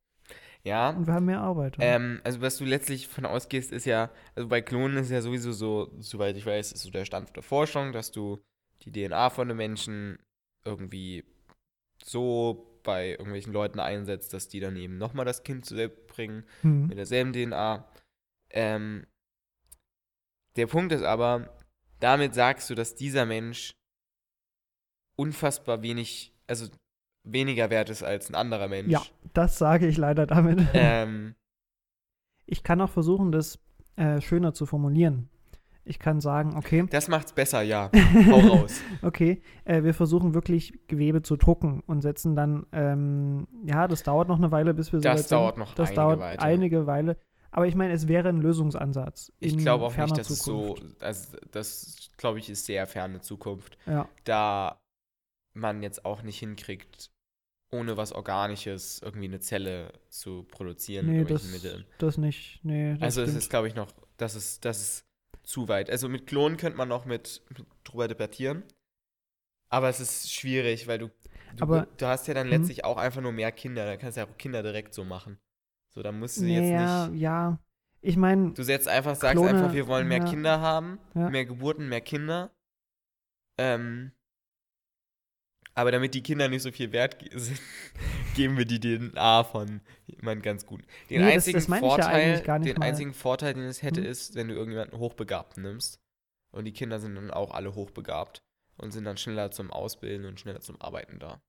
Ja. 0.63 0.91
und 0.91 1.07
wir 1.07 1.15
haben 1.15 1.25
mehr 1.27 1.41
Arbeiter. 1.41 1.83
Ähm, 1.83 2.21
also 2.23 2.41
was 2.43 2.59
du 2.59 2.65
letztlich 2.65 3.09
von 3.09 3.25
ausgehst, 3.25 3.73
ist 3.73 3.87
ja, 3.87 4.11
also 4.35 4.49
bei 4.49 4.61
Klonen 4.61 4.99
ist 4.99 5.11
ja 5.11 5.23
sowieso 5.23 5.53
so, 5.53 5.91
soweit 6.01 6.37
ich 6.37 6.45
weiß, 6.45 6.73
ist 6.73 6.83
so 6.83 6.91
der 6.91 7.05
Stand 7.07 7.35
der 7.35 7.43
Forschung, 7.43 7.93
dass 7.93 8.11
du 8.13 8.39
die 8.83 8.93
DNA 8.93 9.31
von 9.31 9.49
einem 9.49 9.57
Menschen 9.57 10.19
irgendwie 10.65 11.25
so 12.05 12.67
bei 12.83 13.11
irgendwelchen 13.11 13.53
Leuten 13.53 13.81
einsetzt, 13.81 14.33
dass 14.35 14.49
die 14.49 14.61
dann 14.61 14.77
eben 14.77 14.99
nochmal 14.99 15.25
das 15.25 15.43
Kind 15.43 15.65
zur 15.65 15.79
Welt 15.79 15.93
springen, 16.11 16.45
Hm. 16.63 16.89
mit 16.89 16.99
derselben 16.99 17.33
DNA. 17.33 17.87
Ähm, 18.51 19.07
der 20.57 20.67
Punkt 20.67 20.93
ist 20.93 21.03
aber, 21.05 21.57
damit 22.01 22.35
sagst 22.35 22.69
du, 22.69 22.75
dass 22.75 22.95
dieser 22.95 23.25
Mensch 23.27 23.73
unfassbar 25.17 25.83
wenig, 25.83 26.33
also 26.47 26.67
weniger 27.25 27.71
wert 27.71 27.91
ist 27.91 28.03
als 28.03 28.29
ein 28.31 28.35
anderer 28.35 28.69
Mensch. 28.69 28.91
Ja, 28.91 29.03
das 29.35 29.59
sage 29.59 29.87
ich 29.87 29.97
leider 29.97 30.27
damit. 30.27 30.61
Ähm, 30.75 31.35
Ich 32.47 32.63
kann 32.63 32.81
auch 32.81 32.91
versuchen, 32.91 33.31
das 33.33 33.59
äh, 33.97 34.21
schöner 34.21 34.53
zu 34.55 34.67
formulieren. 34.67 35.29
Ich 35.85 35.99
kann 35.99 36.21
sagen, 36.21 36.57
okay, 36.57 36.87
das 36.91 37.09
macht's 37.09 37.33
besser, 37.33 37.63
ja. 37.63 37.91
Hau 38.31 38.39
raus. 38.39 38.81
okay, 39.03 39.43
äh, 39.65 39.83
wir 39.83 39.95
versuchen 39.95 40.35
wirklich 40.35 40.79
Gewebe 40.89 41.23
zu 41.23 41.37
drucken 41.37 41.83
und 41.87 42.03
setzen 42.03 42.37
dann, 42.37 42.67
ähm, 42.73 43.49
ja, 43.65 43.89
das 43.89 44.03
dauert 44.03 44.29
noch 44.29 44.37
eine 44.39 44.53
Weile, 44.53 44.75
bis 44.75 44.93
wir 44.93 45.01
so 45.01 45.05
Das 45.05 45.21
weit 45.21 45.29
sind. 45.29 45.37
dauert 45.39 45.57
noch 45.59 45.75
Das 45.75 45.89
einige 45.89 45.97
dauert 46.01 46.21
Weile. 46.21 46.41
einige 46.41 46.87
Weile. 46.87 47.17
Aber 47.51 47.67
ich 47.67 47.75
meine, 47.75 47.93
es 47.95 48.07
wäre 48.07 48.29
ein 48.29 48.41
Lösungsansatz. 48.41 49.33
Ich 49.41 49.57
glaube 49.59 49.85
auch 49.85 49.97
nicht, 49.97 50.17
dass 50.17 50.29
Zukunft. 50.29 50.83
es 50.83 50.89
so, 51.01 51.05
also 51.05 51.37
das 51.51 52.11
glaube 52.17 52.39
ich 52.39 52.49
ist 52.51 52.67
sehr 52.67 52.87
ferne 52.87 53.21
Zukunft, 53.23 53.77
Ja, 53.87 54.09
da 54.25 54.81
man 55.53 55.83
jetzt 55.83 56.05
auch 56.05 56.23
nicht 56.23 56.39
hinkriegt, 56.39 57.11
ohne 57.73 57.97
was 57.97 58.13
Organisches 58.13 59.01
irgendwie 59.03 59.27
eine 59.29 59.41
Zelle 59.41 59.93
zu 60.09 60.45
produzieren 60.45 61.07
nee, 61.07 61.19
mit 61.21 61.31
das, 61.31 61.45
Mitteln. 61.45 61.85
das 61.99 62.19
nicht. 62.19 62.61
Nee, 62.65 62.95
das 62.95 63.03
Also 63.03 63.23
es 63.23 63.29
stimmt. 63.31 63.43
ist, 63.43 63.51
glaube 63.51 63.69
ich, 63.69 63.75
noch, 63.75 63.93
das 64.17 64.35
ist, 64.35 64.65
das 64.65 64.81
ist 64.81 65.07
zu 65.43 65.69
weit. 65.69 65.91
Also 65.91 66.09
mit 66.09 66.27
Klonen 66.27 66.57
könnte 66.57 66.77
man 66.79 66.89
noch 66.89 67.05
mit, 67.05 67.43
mit 67.49 67.67
drüber 67.85 68.09
debattieren. 68.09 68.63
Aber 69.69 69.89
es 69.89 70.01
ist 70.01 70.33
schwierig, 70.33 70.87
weil 70.89 70.99
du, 70.99 71.09
du, 71.57 71.63
Aber- 71.63 71.87
du 71.97 72.07
hast 72.07 72.27
ja 72.27 72.35
dann 72.35 72.49
Mhm. 72.49 72.53
letztlich 72.55 72.85
auch 72.85 72.97
einfach 72.97 73.21
nur 73.23 73.33
mehr 73.33 73.53
Kinder. 73.53 73.85
Da 73.87 73.97
kannst 73.97 74.17
du 74.17 74.23
ja 74.23 74.27
auch 74.27 74.37
Kinder 74.37 74.63
direkt 74.63 74.95
so 74.95 75.05
machen. 75.05 75.39
So, 75.89 76.03
da 76.03 76.13
musst 76.13 76.39
du 76.41 76.45
jetzt 76.45 76.71
ja, 76.71 77.09
nicht. 77.09 77.21
ja. 77.21 77.59
Ich 78.03 78.17
meine, 78.17 78.53
Du 78.53 78.63
setzt 78.63 78.89
einfach, 78.89 79.15
sagst 79.15 79.35
Klone, 79.37 79.51
einfach, 79.59 79.73
wir 79.75 79.87
wollen 79.87 80.09
mehr 80.09 80.19
ja. 80.19 80.25
Kinder 80.25 80.61
haben, 80.61 80.99
Ja. 81.15 81.29
mehr 81.31 81.45
Geburten, 81.45 81.89
mehr 81.89 82.01
Kinder. 82.01 82.51
Ähm, 83.59 84.13
aber 85.81 85.91
damit 85.93 86.15
die 86.15 86.23
Kinder 86.23 86.49
nicht 86.49 86.63
so 86.63 86.71
viel 86.73 86.93
wert 86.93 87.17
sind, 87.35 87.61
geben 88.37 88.57
wir 88.59 88.65
die 88.65 88.81
DNA 88.81 89.45
von 89.45 89.81
jemand 90.07 90.43
ganz 90.43 90.65
gut. 90.67 90.83
Den 91.09 91.21
Nee, 91.21 91.27
das- 91.27 91.35
einzigen 91.35 91.59
das 91.59 91.69
ja 91.69 91.77
Vorteil, 91.79 92.33
nicht 92.35 92.47
den 92.47 92.77
mal. 92.79 92.87
einzigen 92.87 93.15
Vorteil, 93.15 93.55
den 93.55 93.65
es 93.65 93.83
hätte, 93.83 94.01
Hm. 94.01 94.07
ist, 94.07 94.35
wenn 94.35 94.49
du 94.49 94.55
irgendjemanden 94.55 94.99
Hochbegabten 94.99 95.63
nimmst. 95.63 96.01
Und 96.53 96.65
die 96.65 96.73
Kinder 96.73 96.99
sind 96.99 97.15
dann 97.15 97.31
auch 97.31 97.53
alle 97.53 97.75
hochbegabt 97.75 98.43
und 98.77 98.91
sind 98.93 99.05
dann 99.05 99.17
schneller 99.17 99.51
zum 99.53 99.71
Ausbilden 99.71 100.27
und 100.27 100.41
schneller 100.41 100.61
zum 100.61 100.81
Arbeiten 100.81 101.19
da. 101.21 101.41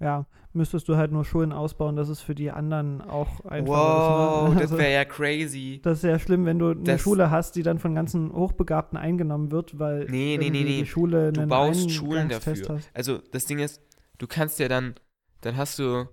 Ja, 0.00 0.26
müsstest 0.52 0.88
du 0.88 0.96
halt 0.96 1.12
nur 1.12 1.24
Schulen 1.24 1.52
ausbauen, 1.52 1.94
dass 1.94 2.08
es 2.08 2.20
für 2.20 2.34
die 2.34 2.50
anderen 2.50 3.00
auch 3.02 3.44
einfach 3.44 3.68
wow, 3.74 4.48
ist. 4.48 4.54
Ne? 4.54 4.54
das 4.54 4.62
Also, 4.72 4.78
wäre 4.78 4.92
ja 4.92 5.04
crazy. 5.04 5.80
das 5.82 5.98
ist 5.98 6.04
ja 6.04 6.18
schlimm, 6.18 6.46
wenn 6.46 6.58
du 6.58 6.70
eine 6.70 6.82
Das- 6.82 7.00
Schule 7.00 7.30
hast, 7.30 7.54
die 7.56 7.62
dann 7.62 7.78
von 7.78 7.94
ganzen 7.94 8.32
Hochbegabten 8.32 8.98
eingenommen 8.98 9.50
wird, 9.52 9.78
weil 9.78 10.06
Nee, 10.06 10.36
nee, 10.40 10.50
nee, 10.50 10.64
nee. 10.64 10.78
die 10.80 10.86
Schule 10.86 11.32
Du 11.32 11.46
baust 11.46 11.90
Schulen 11.90 12.28
dafür. 12.28 12.76
Hast. 12.76 12.90
Also 12.94 13.18
das 13.30 13.44
Ding 13.46 13.58
ist, 13.60 13.80
du 14.18 14.26
kannst 14.26 14.58
ja 14.58 14.68
dann, 14.68 14.94
dann 15.42 15.56
hast 15.56 15.78
du, 15.78 16.06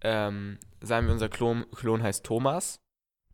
ähm, 0.00 0.58
sagen 0.80 1.06
wir, 1.06 1.12
unser 1.12 1.28
Klon, 1.28 1.64
Klon 1.74 2.02
heißt 2.02 2.24
Thomas. 2.24 2.80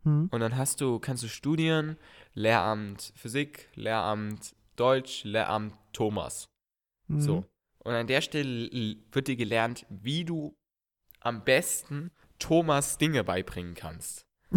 Hm. 0.03 0.29
Und 0.31 0.39
dann 0.39 0.57
hast 0.57 0.81
du, 0.81 0.99
kannst 0.99 1.21
du 1.23 1.27
studieren, 1.27 1.95
Lehramt 2.33 3.13
Physik, 3.15 3.69
Lehramt 3.75 4.55
Deutsch, 4.75 5.23
Lehramt 5.23 5.73
Thomas. 5.93 6.45
Hm. 7.07 7.21
So. 7.21 7.45
Und 7.83 7.93
an 7.93 8.07
der 8.07 8.21
Stelle 8.21 8.69
wird 9.11 9.27
dir 9.27 9.35
gelernt, 9.35 9.85
wie 9.89 10.23
du 10.25 10.55
am 11.19 11.43
besten 11.43 12.11
Thomas 12.39 12.97
Dinge 12.97 13.23
beibringen 13.23 13.73
kannst. 13.75 14.25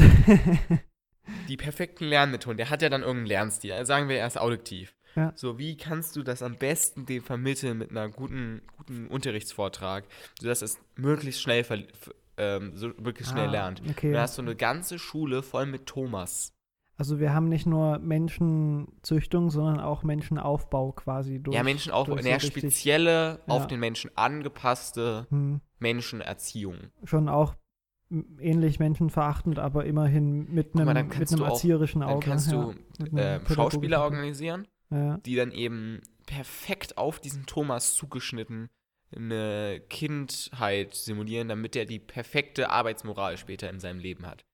Die 1.48 1.56
perfekten 1.56 2.04
Lernmethoden. 2.04 2.58
Der 2.58 2.70
hat 2.70 2.82
ja 2.82 2.88
dann 2.88 3.02
irgendeinen 3.02 3.26
Lernstil. 3.26 3.72
Also 3.72 3.88
sagen 3.88 4.08
wir, 4.08 4.18
er 4.18 4.26
ist 4.26 4.38
audiktiv. 4.38 4.94
Ja. 5.16 5.32
So, 5.36 5.58
wie 5.58 5.76
kannst 5.76 6.16
du 6.16 6.22
das 6.22 6.42
am 6.42 6.56
besten 6.58 7.06
dem 7.06 7.22
vermitteln 7.22 7.78
mit 7.78 7.90
einer 7.90 8.08
guten, 8.08 8.62
guten 8.76 9.06
Unterrichtsvortrag, 9.06 10.04
sodass 10.40 10.60
es 10.60 10.78
möglichst 10.96 11.40
schnell, 11.40 11.64
ähm, 12.36 12.76
so 12.76 12.88
möglichst 12.98 13.32
schnell 13.32 13.48
Ah, 13.48 13.52
lernt. 13.52 13.82
Okay. 13.88 14.12
Da 14.12 14.22
hast 14.22 14.36
du 14.38 14.42
eine 14.42 14.56
ganze 14.56 14.98
Schule 14.98 15.42
voll 15.42 15.66
mit 15.66 15.86
Thomas. 15.86 16.53
Also 16.96 17.18
wir 17.18 17.34
haben 17.34 17.48
nicht 17.48 17.66
nur 17.66 17.98
Menschenzüchtung, 17.98 19.50
sondern 19.50 19.80
auch 19.80 20.02
Menschenaufbau 20.04 20.92
quasi 20.92 21.40
durch. 21.42 21.56
ja, 21.56 21.62
Menschenaufbau, 21.62 22.14
eine 22.16 22.38
so 22.40 22.46
spezielle, 22.46 23.40
Ja. 23.46 23.54
auf 23.54 23.66
den 23.66 23.80
Menschen 23.80 24.10
angepasste 24.16 25.26
Hm. 25.30 25.60
Menschenerziehung. 25.78 26.76
Schon 27.04 27.28
auch 27.28 27.54
ähnlich 28.38 28.78
menschenverachtend, 28.78 29.58
aber 29.58 29.86
immerhin 29.86 30.52
mit 30.52 30.74
einem, 30.74 30.84
mal, 30.86 30.94
mit 31.02 31.14
einem 31.14 31.38
du 31.38 31.44
auch- 31.44 31.50
erzieherischen 31.50 32.02
Dann 32.02 32.10
Auge. 32.10 32.26
kannst 32.26 32.52
ja, 32.52 32.72
du 32.98 33.16
äh, 33.16 33.40
Schauspieler 33.52 33.98
Auge. 34.04 34.14
organisieren, 34.14 34.68
Ja. 34.90 35.16
die 35.18 35.34
dann 35.34 35.50
eben 35.50 36.00
perfekt 36.26 36.96
auf 36.96 37.18
diesen 37.18 37.46
Thomas 37.46 37.94
zugeschnitten 37.94 38.68
eine 39.14 39.80
Kindheit 39.90 40.94
simulieren, 40.94 41.48
damit 41.48 41.76
er 41.76 41.84
die 41.86 41.98
perfekte 42.00 42.70
Arbeitsmoral 42.70 43.36
später 43.36 43.70
in 43.70 43.78
seinem 43.80 44.00
Leben 44.00 44.26
hat. 44.26 44.44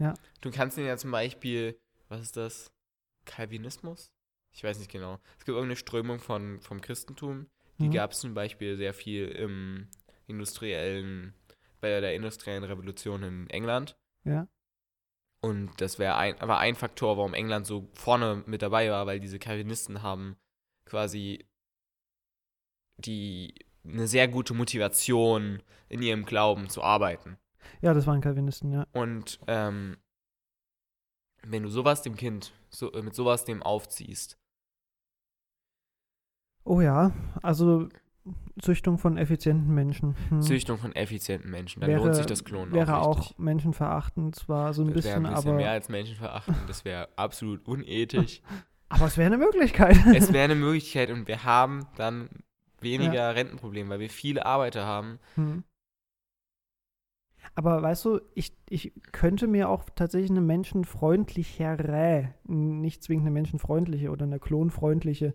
Ja. 0.00 0.14
Du 0.40 0.50
kannst 0.50 0.76
ihn 0.78 0.86
ja 0.86 0.96
zum 0.96 1.12
Beispiel, 1.12 1.78
was 2.08 2.22
ist 2.22 2.36
das? 2.36 2.72
Calvinismus? 3.26 4.10
Ich 4.52 4.64
weiß 4.64 4.78
nicht 4.78 4.90
genau. 4.90 5.20
Es 5.38 5.44
gibt 5.44 5.54
irgendeine 5.54 5.76
Strömung 5.76 6.18
von, 6.18 6.60
vom 6.60 6.80
Christentum, 6.80 7.46
die 7.78 7.88
Mhm. 7.88 7.92
gab 7.92 8.10
es 8.10 8.18
zum 8.20 8.34
Beispiel 8.34 8.76
sehr 8.76 8.94
viel 8.94 9.28
im 9.28 9.88
industriellen, 10.26 11.34
bei 11.80 12.00
der 12.00 12.14
industriellen 12.14 12.64
Revolution 12.64 13.22
in 13.22 13.50
England. 13.50 13.96
Ja. 14.24 14.48
Und 15.40 15.80
das 15.80 15.98
wäre 15.98 16.16
ein, 16.16 16.34
war 16.40 16.58
ein 16.58 16.74
Faktor, 16.74 17.16
warum 17.16 17.34
England 17.34 17.66
so 17.66 17.88
vorne 17.94 18.42
mit 18.46 18.62
dabei 18.62 18.90
war, 18.90 19.06
weil 19.06 19.20
diese 19.20 19.38
Calvinisten 19.38 20.02
haben 20.02 20.36
quasi 20.84 21.46
die 22.98 23.54
eine 23.84 24.06
sehr 24.06 24.28
gute 24.28 24.52
Motivation 24.54 25.62
in 25.88 26.02
ihrem 26.02 26.26
Glauben 26.26 26.68
zu 26.68 26.82
arbeiten. 26.82 27.38
Ja, 27.80 27.94
das 27.94 28.06
waren 28.06 28.20
Calvinisten, 28.20 28.70
ja. 28.72 28.86
Und 28.92 29.40
ähm, 29.46 29.96
wenn 31.42 31.62
du 31.62 31.68
sowas 31.70 32.02
dem 32.02 32.16
Kind, 32.16 32.52
so, 32.68 32.92
äh, 32.92 33.02
mit 33.02 33.14
sowas 33.14 33.44
dem 33.44 33.62
aufziehst, 33.62 34.36
Oh 36.64 36.80
ja, 36.80 37.12
also 37.42 37.88
Züchtung 38.60 38.98
von 38.98 39.16
effizienten 39.16 39.74
Menschen. 39.74 40.14
Hm. 40.28 40.42
Züchtung 40.42 40.78
von 40.78 40.94
effizienten 40.94 41.50
Menschen, 41.50 41.80
dann 41.80 41.88
Wäre- 41.90 42.02
lohnt 42.02 42.14
sich 42.14 42.26
das 42.26 42.44
Klonen 42.44 42.72
Wäre 42.72 42.98
auch 42.98 43.06
auch 43.06 43.18
richtig. 43.20 43.38
menschenverachtend, 43.38 44.36
zwar 44.36 44.74
so 44.74 44.82
ein 44.82 44.92
Das 44.92 45.04
wäre 45.04 45.14
bisschen, 45.20 45.26
ein 45.26 45.34
bisschen 45.34 45.48
aber, 45.50 45.56
mehr 45.56 45.70
als 45.70 45.88
Menschenverachten, 45.88 46.54
das 46.66 46.84
wäre 46.84 47.08
absolut 47.16 47.66
unethisch. 47.66 48.42
aber 48.90 49.06
es 49.06 49.16
wäre 49.16 49.26
eine 49.28 49.38
Möglichkeit. 49.38 49.96
es 50.14 50.32
wäre 50.32 50.44
eine 50.44 50.54
Möglichkeit 50.54 51.10
und 51.10 51.26
wir 51.28 51.44
haben 51.44 51.86
dann 51.96 52.28
weniger 52.80 53.34
Rentenprobleme, 53.34 53.88
weil 53.90 54.00
wir 54.00 54.10
viele 54.10 54.44
Arbeiter 54.44 54.84
haben. 54.84 55.18
Hm. 55.36 55.64
Aber 57.54 57.82
weißt 57.82 58.04
du, 58.04 58.20
ich, 58.34 58.56
ich 58.68 58.92
könnte 59.12 59.46
mir 59.46 59.68
auch 59.68 59.84
tatsächlich 59.94 60.30
eine 60.30 60.40
menschenfreundlichere, 60.40 62.34
nicht 62.46 63.02
zwingend 63.02 63.26
eine 63.26 63.32
menschenfreundliche 63.32 64.10
oder 64.10 64.24
eine 64.24 64.38
klonfreundliche 64.38 65.34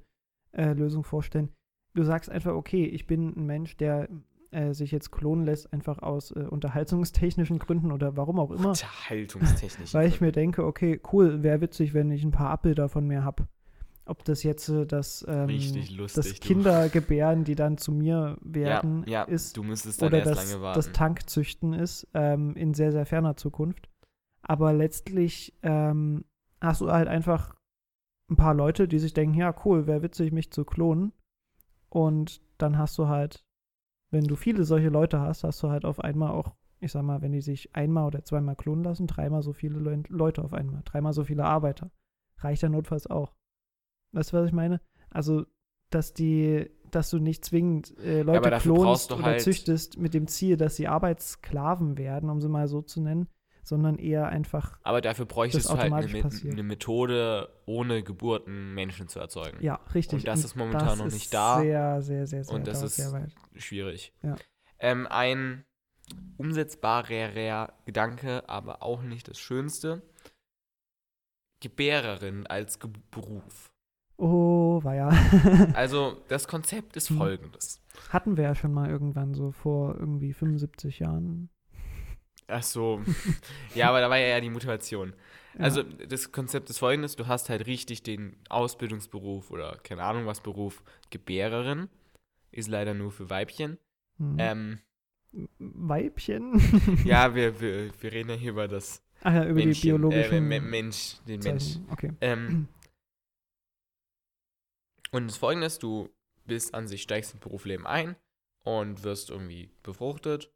äh, 0.54 0.74
Lösung 0.74 1.04
vorstellen. 1.04 1.50
Du 1.94 2.04
sagst 2.04 2.30
einfach, 2.30 2.54
okay, 2.54 2.86
ich 2.86 3.08
bin 3.08 3.34
ein 3.36 3.46
Mensch, 3.46 3.78
der 3.78 4.10
äh, 4.52 4.74
sich 4.74 4.92
jetzt 4.92 5.12
klonen 5.12 5.46
lässt, 5.46 5.72
einfach 5.74 6.00
aus 6.00 6.32
äh, 6.32 6.46
unterhaltungstechnischen 6.50 7.60
Gründen 7.60 7.92
oder 7.92 8.16
warum 8.16 8.40
auch 8.40 8.52
immer. 8.52 8.70
Unterhaltungstechnisch. 8.70 9.94
Weil 9.94 10.08
ich 10.08 10.22
mir 10.22 10.32
denke, 10.32 10.66
okay, 10.66 11.02
cool, 11.12 11.44
wäre 11.44 11.62
witzig, 11.62 11.94
wenn 11.94 12.10
ich 12.12 12.24
ein 12.24 12.32
paar 12.32 12.50
Abbilder 12.50 12.90
von 12.90 13.06
mir 13.06 13.24
habe. 13.24 13.48
Ob 14.08 14.24
das 14.24 14.44
jetzt 14.44 14.70
äh, 14.70 14.86
das, 14.86 15.26
ähm, 15.28 15.50
lustig, 15.50 15.98
das. 16.14 16.40
Kindergebären, 16.40 17.44
die 17.44 17.56
dann 17.56 17.78
zu 17.78 17.92
mir 17.92 18.38
ja, 18.40 18.54
werden, 18.54 19.04
ja, 19.08 19.24
ist, 19.24 19.58
müsstest 19.58 20.02
dann 20.02 20.10
oder 20.10 20.22
das, 20.22 20.58
das 20.74 20.92
Tankzüchten 20.92 21.74
ist, 21.74 22.08
ähm, 22.14 22.56
in 22.56 22.76
sehr, 22.76 22.92
sehr 22.92 23.08
ferner 23.08 23.36
Zukunft. 23.36 23.90
Aber 24.44 24.74
letztlich 24.74 25.58
ähm, 25.64 26.24
hast 26.62 26.82
du 26.82 26.92
halt 26.92 27.08
einfach 27.08 27.56
ein 28.30 28.36
paar 28.36 28.54
Leute, 28.54 28.88
die 28.88 29.00
sich 29.00 29.14
denken, 29.14 29.36
ja, 29.38 29.56
cool, 29.66 29.88
wäre 29.88 30.04
witzig, 30.04 30.32
mich 30.32 30.52
zu 30.52 30.66
klonen. 30.66 31.12
Und 31.90 32.42
dann 32.58 32.78
hast 32.78 32.98
du 33.00 33.08
halt, 33.08 33.44
wenn 34.12 34.26
du 34.26 34.36
viele 34.36 34.66
solche 34.66 34.90
Leute 34.90 35.20
hast, 35.20 35.44
hast 35.44 35.62
du 35.64 35.70
halt 35.70 35.86
auf 35.86 36.00
einmal 36.00 36.32
auch, 36.32 36.56
ich 36.80 36.92
sag 36.92 37.04
mal, 37.04 37.22
wenn 37.22 37.32
die 37.32 37.42
sich 37.42 37.76
einmal 37.76 38.06
oder 38.06 38.24
zweimal 38.24 38.56
klonen 38.56 38.84
lassen, 38.84 39.08
dreimal 39.08 39.42
so 39.42 39.54
viele 39.54 39.80
Leu 39.80 39.98
Leute 40.10 40.44
auf 40.44 40.54
einmal, 40.54 40.82
dreimal 40.86 41.14
so 41.14 41.24
viele 41.24 41.46
Arbeiter. 41.46 41.90
Reicht 42.40 42.62
ja 42.62 42.70
notfalls 42.70 43.08
auch. 43.08 43.34
Weißt 44.16 44.32
du, 44.32 44.38
was 44.38 44.48
ich 44.48 44.54
meine? 44.54 44.80
Also, 45.10 45.46
dass 45.90 46.14
die, 46.14 46.70
dass 46.90 47.10
du 47.10 47.20
nicht 47.20 47.44
zwingend 47.44 47.98
äh, 48.00 48.22
Leute 48.22 48.50
dafür 48.50 48.76
klonst 48.76 49.12
oder 49.12 49.24
halt- 49.24 49.42
züchtest 49.42 49.98
mit 49.98 50.14
dem 50.14 50.28
Ziel, 50.28 50.58
dass 50.58 50.78
sie 50.78 50.88
Arbeitssklaven 50.88 51.98
werden, 51.98 52.30
um 52.30 52.40
sie 52.42 52.48
mal 52.50 52.68
so 52.68 52.82
zu 52.82 53.02
nennen, 53.02 53.28
sondern 53.62 53.98
eher 53.98 54.28
einfach, 54.28 54.80
Aber 54.84 55.02
dafür 55.02 55.26
bräuchtest 55.26 55.70
du 55.70 55.78
halt 55.78 55.92
eine, 55.92 56.30
eine 56.52 56.64
Methode, 56.64 57.50
ohne 57.66 58.04
Geburten 58.04 58.74
Menschen 58.74 59.08
zu 59.08 59.20
erzeugen. 59.20 59.58
ja, 59.62 59.80
richtig. 59.94 60.20
Und 60.20 60.28
das 60.28 60.46
ist 60.46 60.56
momentan 60.56 60.88
das 60.88 60.98
noch 61.00 61.12
nicht 61.12 61.34
da. 61.34 61.60
Sehr, 61.60 62.02
sehr, 62.02 62.28
sehr, 62.28 62.44
sehr, 62.44 62.56
Und 62.56 62.68
das 62.68 62.82
ist 62.84 62.96
sehr 62.96 63.12
weit. 63.12 63.34
Schwierig. 63.56 64.14
Ja. 64.22 64.36
Ähm, 64.80 65.08
ein, 65.10 65.66
umsetzbarer 66.38 67.74
Gedanke, 67.86 68.48
aber 68.48 68.84
auch 68.84 69.02
nicht 69.02 69.28
das 69.28 69.40
Schönste. 69.40 70.04
Gebärerin 71.60 72.46
als 72.46 72.80
Ge 72.80 72.92
Beruf. 73.12 73.75
Oh, 74.18 74.82
war 74.84 74.96
ja. 74.96 75.10
Also 75.74 76.18
das 76.30 76.48
Konzept 76.48 76.96
ist 76.96 77.10
Hm. 77.10 77.18
folgendes. 77.18 77.82
Hatten 78.10 78.38
wir 78.38 78.44
ja 78.46 78.56
schon 78.56 78.74
mal 78.74 78.90
irgendwann 78.90 79.34
so 79.34 79.52
vor 79.52 79.96
irgendwie 80.00 80.34
75 80.34 81.00
Jahren. 81.00 81.50
Ach 82.48 82.64
so. 82.64 83.02
ja, 83.76 83.90
aber 83.90 84.00
da 84.02 84.10
war 84.10 84.18
ja 84.18 84.28
eher 84.28 84.42
die 84.42 84.50
Motivation. 84.50 85.14
Ja. 85.58 85.62
Also 85.62 85.84
das 85.84 86.32
Konzept 86.32 86.70
ist 86.70 86.80
folgendes, 86.80 87.16
du 87.16 87.28
hast 87.28 87.50
halt 87.50 87.66
richtig 87.66 88.04
den 88.04 88.36
Ausbildungsberuf 88.50 89.52
oder 89.52 89.78
keine 89.84 90.04
Ahnung 90.04 90.26
was 90.28 90.42
Beruf 90.42 90.84
Gebärerin. 91.10 91.90
Ist 92.52 92.70
leider 92.70 92.94
nur 92.94 93.12
für 93.12 93.30
Weibchen. 93.30 93.78
Hm. 94.18 94.36
Ähm, 94.38 94.80
Weibchen? 95.60 96.62
ja, 97.06 97.34
wir, 97.36 97.60
wir, 97.60 97.90
wir 98.00 98.12
reden 98.12 98.30
ja 98.30 98.36
hier 98.36 98.52
über 98.52 98.68
das 98.68 99.02
Ach 99.24 99.34
ja, 99.34 99.44
über 99.46 99.56
Männchen, 99.56 99.74
die 99.82 99.88
biologischen 99.90 100.34
äh, 100.36 100.42
Me- 100.42 100.62
Mensch, 100.62 101.16
den 101.28 101.40
Mensch. 101.42 101.78
Okay. 101.92 102.12
Ähm, 102.22 102.68
und 105.16 105.28
das 105.28 105.38
folgende 105.38 105.68
ist, 105.68 105.82
du 105.82 106.10
bist 106.44 106.74
an 106.74 106.90
sich, 106.90 107.02
steigst 107.02 107.34
ins 107.34 107.42
Berufsleben 107.42 107.88
ein 107.88 108.18
und 108.64 109.04
wirst 109.04 109.30
irgendwie 109.30 109.70
befruchtet, 109.82 110.54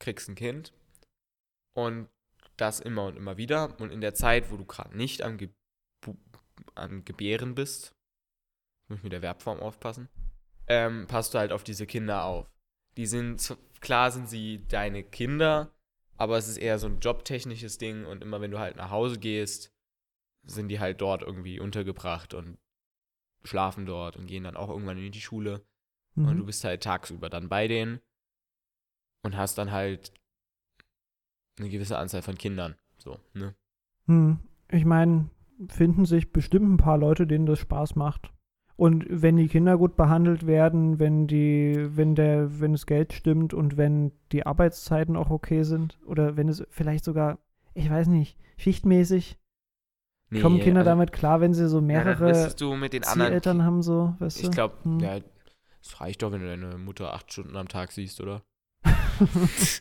kriegst 0.00 0.28
ein 0.28 0.34
Kind 0.34 0.72
und 1.72 2.08
das 2.56 2.80
immer 2.80 3.04
und 3.04 3.16
immer 3.16 3.36
wieder. 3.36 3.78
Und 3.80 3.92
in 3.92 4.00
der 4.00 4.14
Zeit, 4.14 4.50
wo 4.50 4.56
du 4.56 4.64
gerade 4.64 4.96
nicht 4.96 5.22
am, 5.22 5.38
Ge 5.38 5.50
am 6.74 7.04
Gebären 7.04 7.54
bist, 7.54 7.94
muss 8.88 8.98
ich 8.98 9.04
mit 9.04 9.12
der 9.12 9.20
Verbform 9.20 9.60
aufpassen, 9.60 10.08
ähm, 10.66 11.06
passt 11.06 11.34
du 11.34 11.38
halt 11.38 11.52
auf 11.52 11.62
diese 11.62 11.86
Kinder 11.86 12.24
auf. 12.24 12.50
Die 12.96 13.06
sind, 13.06 13.56
klar 13.80 14.10
sind 14.10 14.28
sie 14.28 14.66
deine 14.66 15.04
Kinder, 15.04 15.72
aber 16.16 16.38
es 16.38 16.48
ist 16.48 16.56
eher 16.56 16.80
so 16.80 16.88
ein 16.88 16.98
jobtechnisches 16.98 17.78
Ding 17.78 18.04
und 18.04 18.22
immer 18.22 18.40
wenn 18.40 18.50
du 18.50 18.58
halt 18.58 18.74
nach 18.74 18.90
Hause 18.90 19.20
gehst, 19.20 19.72
sind 20.44 20.68
die 20.68 20.80
halt 20.80 21.00
dort 21.00 21.22
irgendwie 21.22 21.60
untergebracht 21.60 22.34
und 22.34 22.58
schlafen 23.46 23.86
dort 23.86 24.16
und 24.16 24.26
gehen 24.26 24.44
dann 24.44 24.56
auch 24.56 24.68
irgendwann 24.68 24.98
in 24.98 25.12
die 25.12 25.20
Schule. 25.20 25.64
Und 26.16 26.36
du 26.36 26.42
Mhm. 26.42 26.46
bist 26.46 26.64
halt 26.64 26.82
tagsüber 26.82 27.28
dann 27.28 27.48
bei 27.48 27.68
denen 27.68 28.00
und 29.22 29.36
hast 29.36 29.58
dann 29.58 29.70
halt 29.70 30.12
eine 31.58 31.68
gewisse 31.68 31.98
Anzahl 31.98 32.22
von 32.22 32.36
Kindern. 32.38 32.74
So, 32.98 33.18
ne? 33.34 33.54
Hm. 34.06 34.38
Ich 34.70 34.84
meine, 34.84 35.30
finden 35.68 36.04
sich 36.06 36.32
bestimmt 36.32 36.70
ein 36.72 36.76
paar 36.76 36.98
Leute, 36.98 37.26
denen 37.26 37.46
das 37.46 37.58
Spaß 37.58 37.96
macht. 37.96 38.32
Und 38.76 39.06
wenn 39.08 39.36
die 39.36 39.48
Kinder 39.48 39.78
gut 39.78 39.96
behandelt 39.96 40.46
werden, 40.46 40.98
wenn 40.98 41.26
die, 41.26 41.86
wenn 41.96 42.14
der, 42.14 42.60
wenn 42.60 42.72
das 42.72 42.84
Geld 42.86 43.12
stimmt 43.14 43.54
und 43.54 43.76
wenn 43.78 44.12
die 44.32 44.44
Arbeitszeiten 44.44 45.16
auch 45.16 45.30
okay 45.30 45.62
sind, 45.62 45.98
oder 46.04 46.36
wenn 46.36 46.48
es 46.48 46.62
vielleicht 46.70 47.04
sogar, 47.04 47.38
ich 47.72 47.88
weiß 47.88 48.08
nicht, 48.08 48.38
schichtmäßig, 48.58 49.38
Nee, 50.30 50.40
kommen 50.40 50.58
Kinder 50.60 50.80
also, 50.80 50.90
damit 50.90 51.12
klar, 51.12 51.40
wenn 51.40 51.54
sie 51.54 51.68
so 51.68 51.76
ja, 51.78 51.82
mehrere 51.82 52.24
müsstest 52.24 52.60
du 52.60 52.74
mit 52.74 52.92
den. 52.92 53.02
Zieleltern 53.04 53.62
haben, 53.62 53.82
so, 53.82 54.14
weißt 54.18 54.42
du? 54.42 54.46
ich 54.46 54.50
glaube, 54.50 54.74
Hm. 54.82 54.98
ja, 55.00 55.18
es 55.82 56.00
reicht 56.00 56.22
doch, 56.22 56.32
wenn 56.32 56.40
du 56.40 56.46
deine 56.48 56.78
Mutter 56.78 57.12
acht 57.14 57.32
Stunden 57.32 57.56
am 57.56 57.68
Tag 57.68 57.92
siehst, 57.92 58.20
oder? 58.20 58.42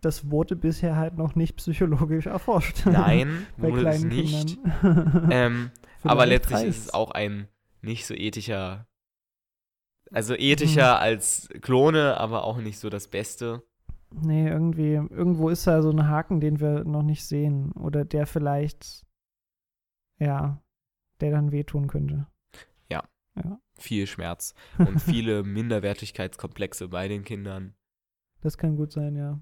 das 0.00 0.30
wurde 0.30 0.56
bisher 0.56 0.96
halt 0.96 1.16
noch 1.16 1.34
nicht 1.34 1.56
psychologisch 1.56 2.26
erforscht. 2.26 2.84
Nein, 2.86 3.46
bei 3.56 3.68
wurde 3.70 3.88
es 3.88 4.00
kleinen 4.00 4.08
nicht. 4.08 4.58
Kindern. 4.62 5.28
Ähm, 5.32 5.70
aber 6.02 6.26
letztlich 6.26 6.58
ist 6.60 6.64
reicht's. 6.64 6.78
es 6.86 6.94
auch 6.94 7.10
ein 7.10 7.48
nicht 7.82 8.06
so 8.06 8.14
ethischer. 8.14 8.86
Also 10.12 10.34
Hm. 10.34 10.40
ethischer 10.40 11.00
als 11.00 11.48
Klone, 11.62 12.18
aber 12.18 12.44
auch 12.44 12.58
nicht 12.58 12.78
so 12.78 12.90
das 12.90 13.08
Beste. 13.08 13.62
Nee, 14.20 14.48
irgendwie, 14.48 14.94
irgendwo 14.94 15.48
ist 15.50 15.66
da 15.66 15.82
so 15.82 15.90
ein 15.90 16.08
Haken, 16.08 16.40
den 16.40 16.60
wir 16.60 16.84
noch 16.84 17.02
nicht 17.02 17.24
sehen. 17.26 17.72
Oder 17.72 18.04
der 18.04 18.26
vielleicht, 18.26 19.04
ja, 20.18 20.62
der 21.20 21.30
dann 21.30 21.52
wehtun 21.52 21.86
könnte. 21.86 22.26
Viel 23.78 24.06
Schmerz 24.06 24.54
und 24.78 25.00
viele 25.00 25.42
Minderwertigkeitskomplexe 25.42 26.88
bei 26.88 27.08
den 27.08 27.24
Kindern. 27.24 27.74
Das 28.40 28.56
kann 28.56 28.76
gut 28.76 28.92
sein, 28.92 29.16
ja. 29.16 29.38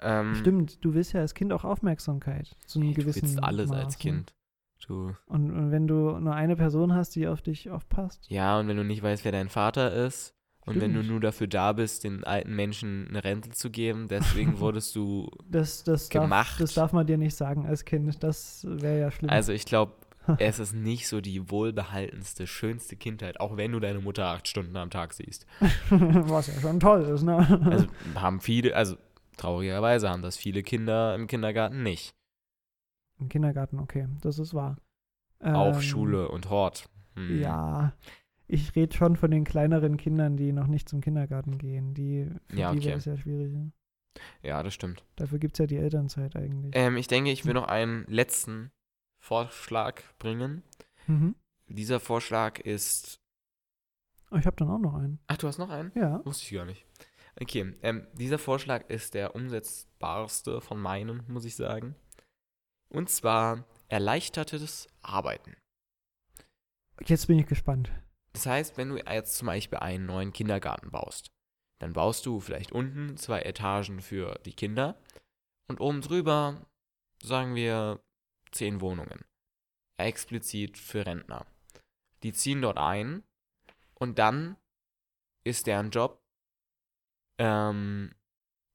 Ähm, 0.00 0.34
Stimmt, 0.36 0.84
du 0.84 0.94
willst 0.94 1.12
ja 1.12 1.20
als 1.20 1.34
Kind 1.34 1.52
auch 1.52 1.64
Aufmerksamkeit 1.64 2.56
zu 2.66 2.78
einem 2.78 2.90
ey, 2.90 2.94
Du 2.94 3.00
gewissen 3.00 3.22
willst 3.22 3.42
alles 3.42 3.70
Maß, 3.70 3.84
als? 3.84 3.98
Kind. 3.98 4.34
Du, 4.86 5.16
Und, 5.26 5.50
und 5.50 5.72
wenn 5.72 5.88
du 5.88 6.20
nur 6.20 6.34
eine 6.34 6.54
Person 6.54 6.94
hast, 6.94 7.16
die 7.16 7.26
auf 7.26 7.42
dich 7.42 7.68
aufpasst. 7.68 8.30
ja, 8.30 8.60
und 8.60 8.68
wenn 8.68 8.76
du 8.76 8.84
nicht 8.84 9.02
weißt, 9.02 9.24
wer 9.24 9.32
dein 9.32 9.48
Vater 9.48 9.92
ist 9.92 10.36
und 10.68 10.80
wenn 10.80 10.94
du 10.94 11.02
nur 11.02 11.20
dafür 11.20 11.46
da 11.46 11.72
bist, 11.72 12.04
den 12.04 12.24
alten 12.24 12.54
Menschen 12.54 13.06
eine 13.08 13.24
Rente 13.24 13.50
zu 13.50 13.70
geben, 13.70 14.08
deswegen 14.08 14.58
wurdest 14.60 14.94
du. 14.96 15.30
Das, 15.48 15.84
das, 15.84 16.08
darf, 16.08 16.22
Gemacht. 16.24 16.60
das 16.60 16.74
darf 16.74 16.92
man 16.92 17.06
dir 17.06 17.18
nicht 17.18 17.34
sagen 17.36 17.66
als 17.66 17.84
Kind. 17.84 18.22
Das 18.22 18.64
wäre 18.68 19.00
ja 19.00 19.10
schlimm. 19.10 19.30
Also 19.30 19.52
ich 19.52 19.64
glaube, 19.64 19.92
es 20.38 20.58
ist 20.58 20.74
nicht 20.74 21.08
so 21.08 21.20
die 21.20 21.50
wohlbehaltenste, 21.50 22.46
schönste 22.46 22.96
Kindheit, 22.96 23.40
auch 23.40 23.56
wenn 23.56 23.72
du 23.72 23.80
deine 23.80 24.00
Mutter 24.00 24.26
acht 24.26 24.46
Stunden 24.46 24.76
am 24.76 24.90
Tag 24.90 25.14
siehst. 25.14 25.46
Was 25.90 26.48
ja 26.48 26.60
schon 26.60 26.80
toll 26.80 27.02
ist, 27.04 27.22
ne? 27.22 27.36
Also 27.64 27.86
haben 28.14 28.40
viele, 28.40 28.76
also 28.76 28.96
traurigerweise 29.38 30.10
haben 30.10 30.22
das 30.22 30.36
viele 30.36 30.62
Kinder 30.62 31.14
im 31.14 31.26
Kindergarten 31.26 31.82
nicht. 31.82 32.14
Im 33.20 33.28
Kindergarten, 33.28 33.78
okay, 33.78 34.06
das 34.20 34.38
ist 34.38 34.52
wahr. 34.54 34.76
Auf 35.40 35.76
Ähm, 35.76 35.82
Schule 35.82 36.28
und 36.28 36.50
Hort. 36.50 36.88
Hm. 37.14 37.40
Ja, 37.40 37.92
ich 38.48 38.74
rede 38.74 38.96
schon 38.96 39.16
von 39.16 39.30
den 39.30 39.44
kleineren 39.44 39.96
Kindern, 39.96 40.36
die 40.36 40.52
noch 40.52 40.66
nicht 40.66 40.88
zum 40.88 41.00
Kindergarten 41.00 41.58
gehen. 41.58 41.94
Die, 41.94 42.28
für 42.48 42.56
Ja, 42.56 42.72
die 42.72 42.78
okay. 42.78 42.86
wäre 42.88 42.98
es 42.98 43.04
ja 43.04 43.16
schwierig. 43.16 43.52
ne? 43.52 43.72
Ja, 44.42 44.62
das 44.62 44.74
stimmt. 44.74 45.04
Dafür 45.16 45.38
gibt 45.38 45.54
es 45.54 45.58
ja 45.58 45.66
die 45.66 45.76
Elternzeit 45.76 46.34
eigentlich. 46.34 46.72
Ähm, 46.74 46.96
ich 46.96 47.06
denke, 47.06 47.30
ich 47.30 47.44
will 47.44 47.54
noch 47.54 47.68
einen 47.68 48.04
letzten 48.08 48.72
Vorschlag 49.22 50.02
bringen. 50.18 50.62
Mhm. 51.06 51.34
Dieser 51.68 52.00
Vorschlag 52.00 52.58
ist. 52.58 53.20
Oh, 54.30 54.36
ich 54.36 54.46
habe 54.46 54.56
dann 54.56 54.70
auch 54.70 54.78
noch 54.78 54.94
einen. 54.94 55.20
Ach, 55.28 55.36
du 55.36 55.46
hast 55.46 55.58
noch 55.58 55.70
einen? 55.70 55.92
Ja. 55.94 56.24
Wusste 56.24 56.44
ich 56.46 56.52
gar 56.52 56.64
nicht. 56.64 56.84
Okay, 57.40 57.74
ähm, 57.82 58.06
dieser 58.14 58.38
Vorschlag 58.38 58.88
ist 58.88 59.14
der 59.14 59.34
umsetzbarste 59.36 60.60
von 60.60 60.80
meinen, 60.80 61.22
muss 61.28 61.44
ich 61.44 61.54
sagen. 61.54 61.94
Und 62.88 63.10
zwar 63.10 63.64
erleichtertes 63.88 64.88
Arbeiten. 65.02 65.54
Jetzt 67.06 67.26
bin 67.28 67.38
ich 67.38 67.46
gespannt. 67.46 67.92
Das 68.32 68.46
heißt, 68.46 68.76
wenn 68.76 68.90
du 68.90 68.96
jetzt 68.96 69.36
zum 69.36 69.46
Beispiel 69.46 69.78
einen 69.78 70.06
neuen 70.06 70.32
Kindergarten 70.32 70.90
baust, 70.90 71.30
dann 71.80 71.92
baust 71.92 72.26
du 72.26 72.40
vielleicht 72.40 72.72
unten 72.72 73.16
zwei 73.16 73.40
Etagen 73.42 74.00
für 74.00 74.38
die 74.44 74.52
Kinder 74.52 75.00
und 75.68 75.80
oben 75.80 76.00
drüber, 76.00 76.66
sagen 77.22 77.54
wir, 77.54 78.00
zehn 78.52 78.80
Wohnungen. 78.80 79.24
Explizit 79.96 80.78
für 80.78 81.06
Rentner. 81.06 81.46
Die 82.22 82.32
ziehen 82.32 82.62
dort 82.62 82.78
ein 82.78 83.22
und 83.94 84.18
dann 84.18 84.56
ist 85.44 85.66
deren 85.66 85.90
Job, 85.90 86.22
ähm, 87.38 88.14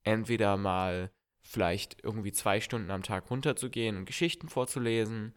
entweder 0.03 0.57
mal 0.57 1.11
vielleicht 1.45 2.03
irgendwie 2.03 2.31
zwei 2.31 2.61
Stunden 2.61 2.91
am 2.91 3.03
Tag 3.03 3.29
runterzugehen 3.29 3.97
und 3.97 4.05
Geschichten 4.05 4.49
vorzulesen 4.49 5.33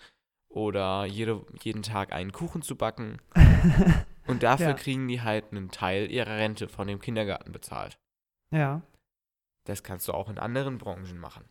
oder 0.56 1.04
jede, 1.04 1.44
jeden 1.62 1.82
Tag 1.82 2.12
einen 2.12 2.32
Kuchen 2.32 2.62
zu 2.62 2.76
backen 2.76 3.18
und 4.26 4.42
dafür 4.42 4.68
Ja. 4.68 4.72
kriegen 4.72 5.06
die 5.06 5.20
halt 5.20 5.52
einen 5.52 5.70
Teil 5.70 6.10
ihrer 6.10 6.36
Rente 6.38 6.66
von 6.68 6.86
dem 6.88 6.98
Kindergarten 6.98 7.52
bezahlt. 7.52 7.98
ja. 8.50 8.80
Das 9.64 9.82
kannst 9.82 10.06
du 10.06 10.12
auch 10.12 10.28
in 10.30 10.38
anderen 10.38 10.78
Branchen 10.78 11.18
machen. 11.18 11.44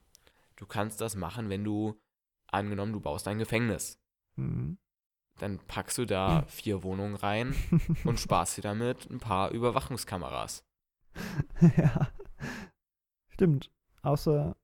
Du 0.55 0.65
kannst 0.65 1.01
das 1.01 1.17
machen, 1.17 1.49
wenn 1.49 1.65
du, 1.65 1.99
angenommen, 2.47 2.93
du 2.93 3.01
baust 3.01 3.27
ein 3.27 3.39
Gefängnis. 3.39 3.99
Mhm. 4.37 4.77
Dann 5.37 5.59
packst 5.67 5.97
du 5.97 6.05
da 6.05 6.43
vier 6.47 6.81
Wohnungen 6.83 7.15
rein 7.15 7.53
und 8.05 8.19
sparst 8.21 8.57
dir 8.57 8.61
damit 8.61 9.09
ein 9.11 9.19
paar 9.19 9.51
Überwachungskameras. 9.51 10.63
ja. 11.77 12.09
Stimmt. 13.29 13.69
Außer, 14.01 14.55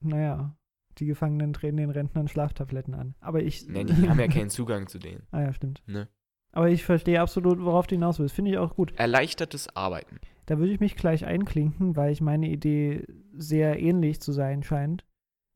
naja, 0.00 0.56
die 0.98 1.06
Gefangenen 1.06 1.52
drehen 1.52 1.76
den 1.76 1.90
Rentnern 1.90 2.28
Schlaftabletten 2.28 2.94
an. 2.94 3.14
Aber 3.20 3.42
ich. 3.42 3.68
Ne, 3.68 3.84
die 3.84 4.08
haben 4.08 4.20
ja 4.20 4.28
keinen 4.28 4.50
Zugang 4.50 4.86
zu 4.88 4.98
denen. 4.98 5.22
ah 5.30 5.40
ja, 5.42 5.52
stimmt. 5.52 5.82
Ne? 5.86 6.08
Aber 6.52 6.68
ich 6.68 6.84
verstehe 6.84 7.20
absolut, 7.20 7.60
worauf 7.60 7.86
du 7.86 7.94
hinaus 7.94 8.18
willst. 8.18 8.34
Finde 8.34 8.50
ich 8.50 8.58
auch 8.58 8.74
gut. 8.74 8.92
Erleichtertes 8.96 9.74
Arbeiten. 9.74 10.20
Da 10.46 10.58
würde 10.58 10.72
ich 10.72 10.80
mich 10.80 10.96
gleich 10.96 11.24
einklinken, 11.24 11.96
weil 11.96 12.12
ich 12.12 12.20
meine 12.20 12.48
Idee 12.48 13.06
sehr 13.32 13.80
ähnlich 13.80 14.20
zu 14.20 14.32
sein 14.32 14.62
scheint. 14.62 15.06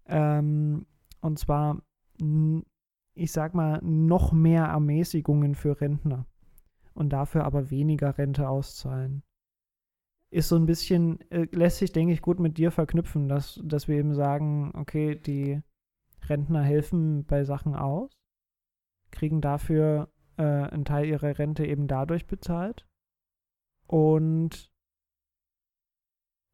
Ähm, 0.06 0.86
und 1.20 1.38
zwar, 1.38 1.82
ich 3.14 3.32
sag 3.32 3.54
mal, 3.54 3.80
noch 3.82 4.32
mehr 4.32 4.64
Ermäßigungen 4.64 5.54
für 5.54 5.80
Rentner 5.80 6.26
und 6.94 7.10
dafür 7.10 7.44
aber 7.44 7.70
weniger 7.70 8.16
Rente 8.16 8.48
auszahlen. 8.48 9.22
Ist 10.36 10.48
so 10.50 10.56
ein 10.56 10.66
bisschen, 10.66 11.18
äh, 11.30 11.46
lässt 11.50 11.78
sich, 11.78 11.92
denke 11.92 12.12
ich, 12.12 12.20
gut 12.20 12.40
mit 12.40 12.58
dir 12.58 12.70
verknüpfen, 12.70 13.26
dass, 13.26 13.58
dass 13.64 13.88
wir 13.88 13.96
eben 13.96 14.14
sagen, 14.14 14.70
okay, 14.74 15.14
die 15.14 15.62
Rentner 16.28 16.62
helfen 16.62 17.24
bei 17.24 17.44
Sachen 17.44 17.74
aus, 17.74 18.10
kriegen 19.10 19.40
dafür 19.40 20.10
äh, 20.36 20.42
einen 20.42 20.84
Teil 20.84 21.06
ihrer 21.06 21.38
Rente 21.38 21.64
eben 21.64 21.86
dadurch 21.86 22.26
bezahlt 22.26 22.86
und 23.86 24.70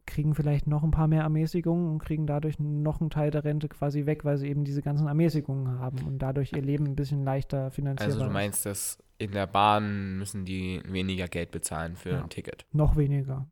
kriegen 0.07 0.37
vielleicht 0.37 0.69
noch 0.69 0.85
ein 0.85 0.93
paar 0.93 1.09
mehr 1.09 1.23
Ermäßigungen 1.23 1.91
und 1.91 1.99
kriegen 1.99 2.27
dadurch 2.29 2.61
noch 2.61 3.01
einen 3.01 3.11
Teil 3.11 3.33
der 3.33 3.43
Rente 3.43 3.69
quasi 3.69 4.07
weg, 4.07 4.25
weil 4.25 4.37
sie 4.37 4.49
eben 4.49 4.63
diese 4.63 4.83
ganzen 4.83 5.09
Ermäßigungen 5.09 5.81
haben 5.81 6.07
und 6.07 6.19
dadurch 6.21 6.53
ihr 6.53 6.63
Leben 6.63 6.85
ein 6.87 6.97
bisschen 6.97 7.25
leichter 7.25 7.73
finanziert. 7.73 8.13
Also 8.13 8.27
du 8.27 8.31
meinst, 8.31 8.65
dass 8.65 9.03
in 9.19 9.33
der 9.33 9.49
Bahn 9.49 10.19
müssen 10.19 10.45
die 10.45 10.81
weniger 10.87 11.27
Geld 11.27 11.51
bezahlen 11.51 11.97
für 11.97 12.11
Ja. 12.11 12.23
ein 12.23 12.31
Ticket. 12.31 12.65
Noch 12.73 12.97
weniger. 12.97 13.49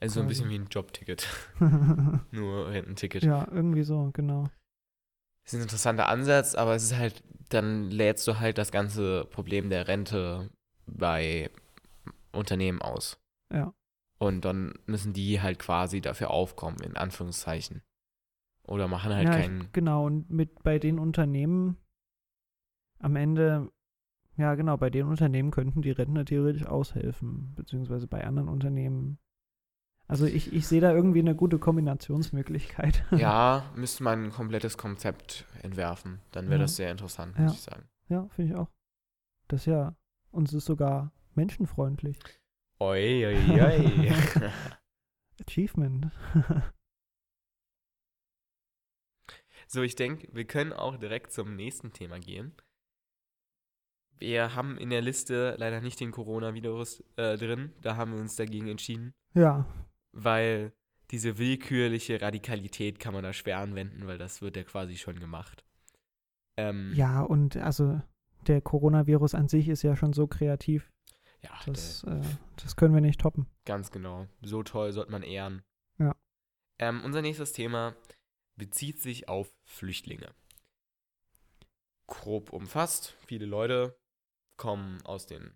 Also 0.00 0.14
so 0.14 0.20
ein 0.20 0.28
bisschen 0.28 0.48
wie 0.50 0.58
ein 0.58 0.68
Jobticket, 0.70 1.26
nur 2.30 2.68
Rententicket. 2.68 3.22
ja, 3.22 3.46
irgendwie 3.50 3.82
so, 3.82 4.10
genau. 4.12 4.44
Das 5.44 5.52
ist 5.52 5.60
ein 5.60 5.62
interessanter 5.62 6.08
Ansatz, 6.08 6.54
aber 6.54 6.74
es 6.74 6.84
ist 6.84 6.96
halt, 6.96 7.22
dann 7.48 7.90
lädst 7.90 8.26
du 8.26 8.38
halt 8.40 8.58
das 8.58 8.72
ganze 8.72 9.24
Problem 9.26 9.70
der 9.70 9.86
Rente 9.88 10.50
bei 10.86 11.50
Unternehmen 12.32 12.82
aus. 12.82 13.18
Ja. 13.52 13.72
Und 14.18 14.44
dann 14.44 14.74
müssen 14.86 15.12
die 15.12 15.40
halt 15.40 15.58
quasi 15.58 16.00
dafür 16.00 16.30
aufkommen, 16.30 16.78
in 16.82 16.96
Anführungszeichen. 16.96 17.82
Oder 18.66 18.88
machen 18.88 19.14
halt 19.14 19.28
ja, 19.28 19.32
keinen. 19.32 19.68
genau, 19.72 20.06
und 20.06 20.30
mit 20.30 20.62
bei 20.62 20.78
den 20.78 20.98
Unternehmen 20.98 21.76
am 22.98 23.14
Ende, 23.14 23.70
ja 24.36 24.54
genau, 24.54 24.76
bei 24.76 24.90
den 24.90 25.06
Unternehmen 25.06 25.50
könnten 25.50 25.82
die 25.82 25.92
Rentner 25.92 26.24
theoretisch 26.24 26.66
aushelfen, 26.66 27.54
beziehungsweise 27.54 28.08
bei 28.08 28.24
anderen 28.24 28.48
Unternehmen. 28.48 29.18
Also 30.08 30.24
ich, 30.26 30.52
ich 30.52 30.66
sehe 30.68 30.80
da 30.80 30.92
irgendwie 30.92 31.18
eine 31.18 31.34
gute 31.34 31.58
Kombinationsmöglichkeit. 31.58 33.04
Ja, 33.12 33.70
müsste 33.74 34.04
man 34.04 34.24
ein 34.26 34.30
komplettes 34.30 34.78
Konzept 34.78 35.44
entwerfen. 35.62 36.20
Dann 36.32 36.46
wäre 36.46 36.56
Ja. 36.60 36.62
das 36.62 36.76
sehr 36.76 36.90
interessant, 36.92 37.36
Ja. 37.36 37.44
muss 37.44 37.54
ich 37.54 37.62
sagen. 37.62 37.88
ja, 38.08 38.28
finde 38.28 38.52
ich 38.52 38.56
auch. 38.58 38.68
Das 39.48 39.60
ist 39.62 39.66
ja, 39.66 39.96
uns 40.30 40.52
ist 40.52 40.64
sogar 40.66 41.12
menschenfreundlich. 41.34 42.18
Oi, 42.78 43.26
oi, 43.26 43.36
oi. 43.62 44.12
Achievement. 45.46 46.10
so, 49.66 49.82
ich 49.82 49.96
denke, 49.96 50.28
wir 50.32 50.44
können 50.46 50.72
auch 50.72 50.96
direkt 50.96 51.32
zum 51.32 51.56
nächsten 51.56 51.92
Thema 51.92 52.18
gehen. 52.20 52.54
Wir 54.18 54.54
haben 54.54 54.78
in 54.78 54.90
der 54.90 55.02
Liste 55.02 55.56
leider 55.58 55.80
nicht 55.80 56.00
den 56.00 56.10
Coronavirus 56.12 57.04
äh, 57.16 57.36
drin. 57.36 57.72
Da 57.82 57.96
haben 57.96 58.12
wir 58.14 58.20
uns 58.20 58.36
dagegen 58.36 58.68
entschieden. 58.68 59.12
ja, 59.34 59.66
weil 60.16 60.72
diese 61.10 61.38
willkürliche 61.38 62.20
Radikalität 62.20 62.98
kann 62.98 63.14
man 63.14 63.22
da 63.22 63.32
schwer 63.32 63.58
anwenden, 63.58 64.06
weil 64.06 64.18
das 64.18 64.42
wird 64.42 64.56
ja 64.56 64.64
quasi 64.64 64.96
schon 64.96 65.20
gemacht. 65.20 65.64
Ähm, 66.56 66.92
ja, 66.94 67.22
und 67.22 67.56
also 67.58 68.00
der 68.46 68.60
Coronavirus 68.60 69.34
an 69.34 69.48
sich 69.48 69.68
ist 69.68 69.82
ja 69.82 69.94
schon 69.94 70.12
so 70.12 70.26
kreativ, 70.26 70.90
ja 71.42 71.50
das, 71.66 72.02
äh, 72.04 72.22
das 72.56 72.76
können 72.76 72.94
wir 72.94 73.00
nicht 73.00 73.20
toppen. 73.20 73.46
ganz 73.64 73.90
genau. 73.90 74.26
So 74.42 74.62
toll 74.62 74.92
sollte 74.92 75.12
man 75.12 75.22
ehren. 75.22 75.62
Ja. 75.98 76.16
Ähm, 76.78 77.02
unser 77.04 77.22
nächstes 77.22 77.52
Thema 77.52 77.94
bezieht 78.56 79.00
sich 79.00 79.28
auf 79.28 79.54
Flüchtlinge. 79.64 80.34
Grob 82.06 82.52
umfasst, 82.52 83.16
viele 83.26 83.46
Leute 83.46 83.98
kommen 84.56 85.02
aus 85.02 85.26
den 85.26 85.52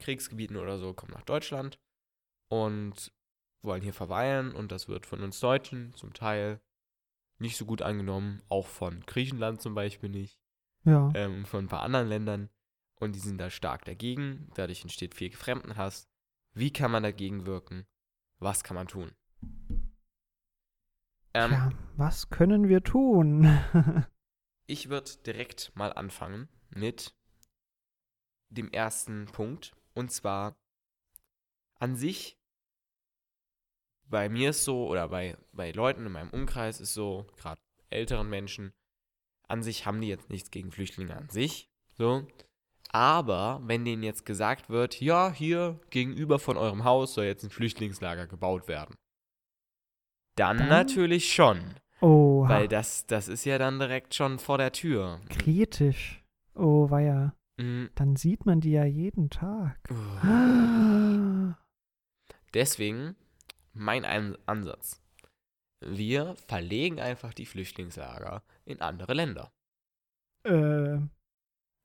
Kriegsgebieten 0.00 0.56
oder 0.56 0.78
so, 0.78 0.94
kommen 0.94 1.12
nach 1.12 1.22
Deutschland 1.22 1.78
und 2.48 3.12
wollen 3.62 3.82
hier 3.82 3.92
verweilen 3.94 4.54
und 4.54 4.70
das 4.72 4.88
wird 4.88 5.06
von 5.06 5.20
uns 5.22 5.40
Deutschen 5.40 5.92
zum 5.94 6.12
Teil 6.14 6.60
nicht 7.38 7.56
so 7.56 7.64
gut 7.66 7.82
angenommen, 7.82 8.42
auch 8.48 8.66
von 8.66 9.00
Griechenland 9.06 9.60
zum 9.60 9.74
Beispiel 9.74 10.08
nicht, 10.10 10.40
Ja. 10.84 11.10
ähm, 11.14 11.44
von 11.44 11.64
ein 11.64 11.68
paar 11.68 11.82
anderen 11.82 12.08
Ländern 12.08 12.50
und 12.96 13.14
die 13.14 13.20
sind 13.20 13.38
da 13.38 13.50
stark 13.50 13.84
dagegen, 13.84 14.50
dadurch 14.54 14.82
entsteht 14.82 15.14
viel 15.14 15.30
Fremdenhass. 15.32 16.08
Wie 16.52 16.72
kann 16.72 16.90
man 16.90 17.02
dagegen 17.04 17.46
wirken? 17.46 17.86
Was 18.40 18.64
kann 18.64 18.74
man 18.74 18.88
tun? 18.88 19.12
Ähm, 21.34 21.50
ja, 21.52 21.70
was 21.96 22.30
können 22.30 22.68
wir 22.68 22.82
tun? 22.82 23.46
Ich 24.70 24.90
würde 24.90 25.10
direkt 25.24 25.72
mal 25.76 25.94
anfangen 25.94 26.46
mit 26.68 27.14
dem 28.50 28.70
ersten 28.70 29.24
Punkt. 29.24 29.72
Und 29.94 30.12
zwar 30.12 30.58
an 31.78 31.96
sich, 31.96 32.37
bei 34.10 34.28
mir 34.28 34.50
ist 34.50 34.64
so, 34.64 34.86
oder 34.88 35.08
bei, 35.08 35.36
bei 35.52 35.70
Leuten 35.72 36.06
in 36.06 36.12
meinem 36.12 36.30
Umkreis 36.30 36.80
ist 36.80 36.94
so, 36.94 37.26
gerade 37.36 37.60
älteren 37.90 38.28
Menschen, 38.28 38.72
an 39.48 39.62
sich 39.62 39.86
haben 39.86 40.00
die 40.00 40.08
jetzt 40.08 40.30
nichts 40.30 40.50
gegen 40.50 40.70
Flüchtlinge 40.70 41.16
an 41.16 41.28
sich. 41.28 41.68
So. 41.96 42.26
Aber 42.90 43.60
wenn 43.64 43.84
denen 43.84 44.02
jetzt 44.02 44.24
gesagt 44.24 44.70
wird, 44.70 45.00
ja, 45.00 45.32
hier 45.32 45.80
gegenüber 45.90 46.38
von 46.38 46.56
eurem 46.56 46.84
Haus 46.84 47.14
soll 47.14 47.24
jetzt 47.24 47.44
ein 47.44 47.50
Flüchtlingslager 47.50 48.26
gebaut 48.26 48.68
werden. 48.68 48.94
Dann, 50.36 50.58
Dann? 50.58 50.68
natürlich 50.68 51.32
schon. 51.32 51.74
Oh, 52.00 52.46
Weil 52.48 52.68
das, 52.68 53.06
das 53.06 53.28
ist 53.28 53.44
ja 53.44 53.58
dann 53.58 53.78
direkt 53.78 54.14
schon 54.14 54.38
vor 54.38 54.56
der 54.56 54.72
Tür. 54.72 55.20
kritisch. 55.28 56.22
Oh, 56.54 56.88
weia. 56.90 57.34
Mhm. 57.56 57.90
Dann 57.96 58.16
sieht 58.16 58.46
man 58.46 58.60
die 58.60 58.70
ja 58.70 58.84
jeden 58.84 59.30
Tag. 59.30 59.78
Uh. 59.90 61.52
Deswegen 62.54 63.16
mein 63.78 64.04
Ein 64.04 64.36
Ansatz. 64.46 65.00
Wir 65.80 66.34
verlegen 66.48 67.00
einfach 67.00 67.32
die 67.34 67.46
Flüchtlingslager 67.46 68.42
in 68.64 68.80
andere 68.80 69.14
Länder. 69.14 69.52
äh, 70.44 70.98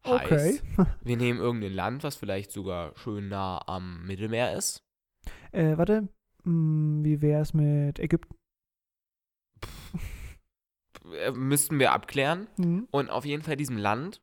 okay. 0.03 0.59
Heißt, 0.59 0.63
wir 1.01 1.17
nehmen 1.17 1.39
irgendein 1.39 1.73
Land, 1.73 2.03
was 2.03 2.15
vielleicht 2.15 2.51
sogar 2.51 2.95
schön 2.97 3.27
nah 3.29 3.61
am 3.67 4.05
Mittelmeer 4.05 4.57
ist. 4.57 4.83
äh, 5.51 5.77
warte. 5.77 6.09
Hm, 6.43 7.03
wie 7.05 7.21
wär's 7.21 7.53
mit 7.53 7.99
Ägypten? 7.99 8.35
Äh, 11.13 11.31
Müssten 11.31 11.79
wir 11.79 11.91
abklären. 11.91 12.47
Hm? 12.57 12.87
Und 12.91 13.09
auf 13.09 13.25
jeden 13.25 13.43
Fall 13.43 13.55
diesem 13.55 13.77
Land, 13.77 14.21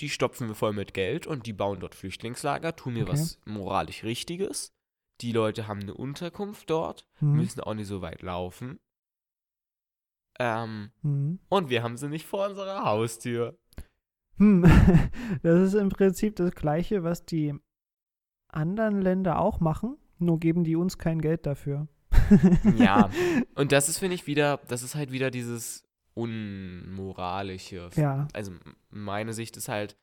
die 0.00 0.08
stopfen 0.10 0.48
wir 0.48 0.54
voll 0.54 0.72
mit 0.72 0.94
Geld 0.94 1.26
und 1.26 1.46
die 1.46 1.52
bauen 1.52 1.80
dort 1.80 1.94
Flüchtlingslager, 1.94 2.74
tun 2.76 2.94
mir 2.94 3.02
Okay. 3.04 3.12
was 3.12 3.38
moralisch 3.44 4.02
Richtiges. 4.04 4.73
Die 5.20 5.32
Leute 5.32 5.68
haben 5.68 5.80
eine 5.80 5.94
Unterkunft 5.94 6.70
dort, 6.70 7.06
Hm? 7.18 7.32
müssen 7.36 7.60
auch 7.60 7.74
nicht 7.74 7.86
so 7.86 8.02
weit 8.02 8.22
laufen. 8.22 8.80
Ähm, 10.38 10.90
Hm? 11.02 11.38
und 11.48 11.68
wir 11.70 11.82
haben 11.82 11.96
sie 11.96 12.08
nicht 12.08 12.26
vor 12.26 12.48
unserer 12.48 12.84
Haustür. 12.84 13.56
Hm. 14.38 14.64
Das 15.42 15.60
ist 15.60 15.74
im 15.74 15.88
Prinzip 15.90 16.36
das 16.36 16.50
Gleiche, 16.52 17.04
was 17.04 17.24
die 17.24 17.54
anderen 18.48 19.00
Länder 19.00 19.38
auch 19.38 19.60
machen, 19.60 19.96
nur 20.18 20.38
geben 20.40 20.64
die 20.64 20.76
uns 20.76 20.98
kein 20.98 21.20
Geld 21.20 21.46
dafür. 21.46 21.86
Ja, 22.76 23.10
und 23.54 23.72
das 23.72 23.88
ist, 23.88 23.98
finde 23.98 24.14
ich, 24.16 24.26
wieder, 24.26 24.58
das 24.68 24.82
ist 24.82 24.94
halt 24.94 25.12
wieder 25.12 25.30
dieses 25.30 25.84
Unmoralische. 26.14 27.90
Ja, 27.96 28.28
Also 28.32 28.52
meine 28.90 29.32
Sicht 29.32 29.56
ist 29.56 29.68
halt, 29.68 29.96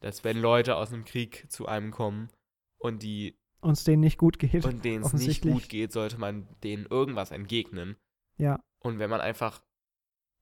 dass 0.00 0.24
wenn 0.24 0.38
Leute 0.38 0.76
aus 0.76 0.92
einem 0.92 1.04
Krieg 1.04 1.46
zu 1.50 1.66
einem 1.66 1.90
kommen 1.92 2.28
und 2.78 3.02
die 3.02 3.38
uns 3.62 3.84
denen 3.84 4.00
nicht 4.00 4.18
gut 4.18 4.38
geht. 4.38 4.64
und 4.64 4.84
denen 4.84 5.04
es 5.04 5.12
nicht 5.14 5.42
gut 5.42 5.68
geht, 5.68 5.92
sollte 5.92 6.18
man 6.18 6.46
denen 6.62 6.86
irgendwas 6.86 7.30
entgegnen. 7.30 7.96
Ja, 8.36 8.62
Und 8.80 8.98
wenn 8.98 9.08
man 9.10 9.20
einfach 9.20 9.62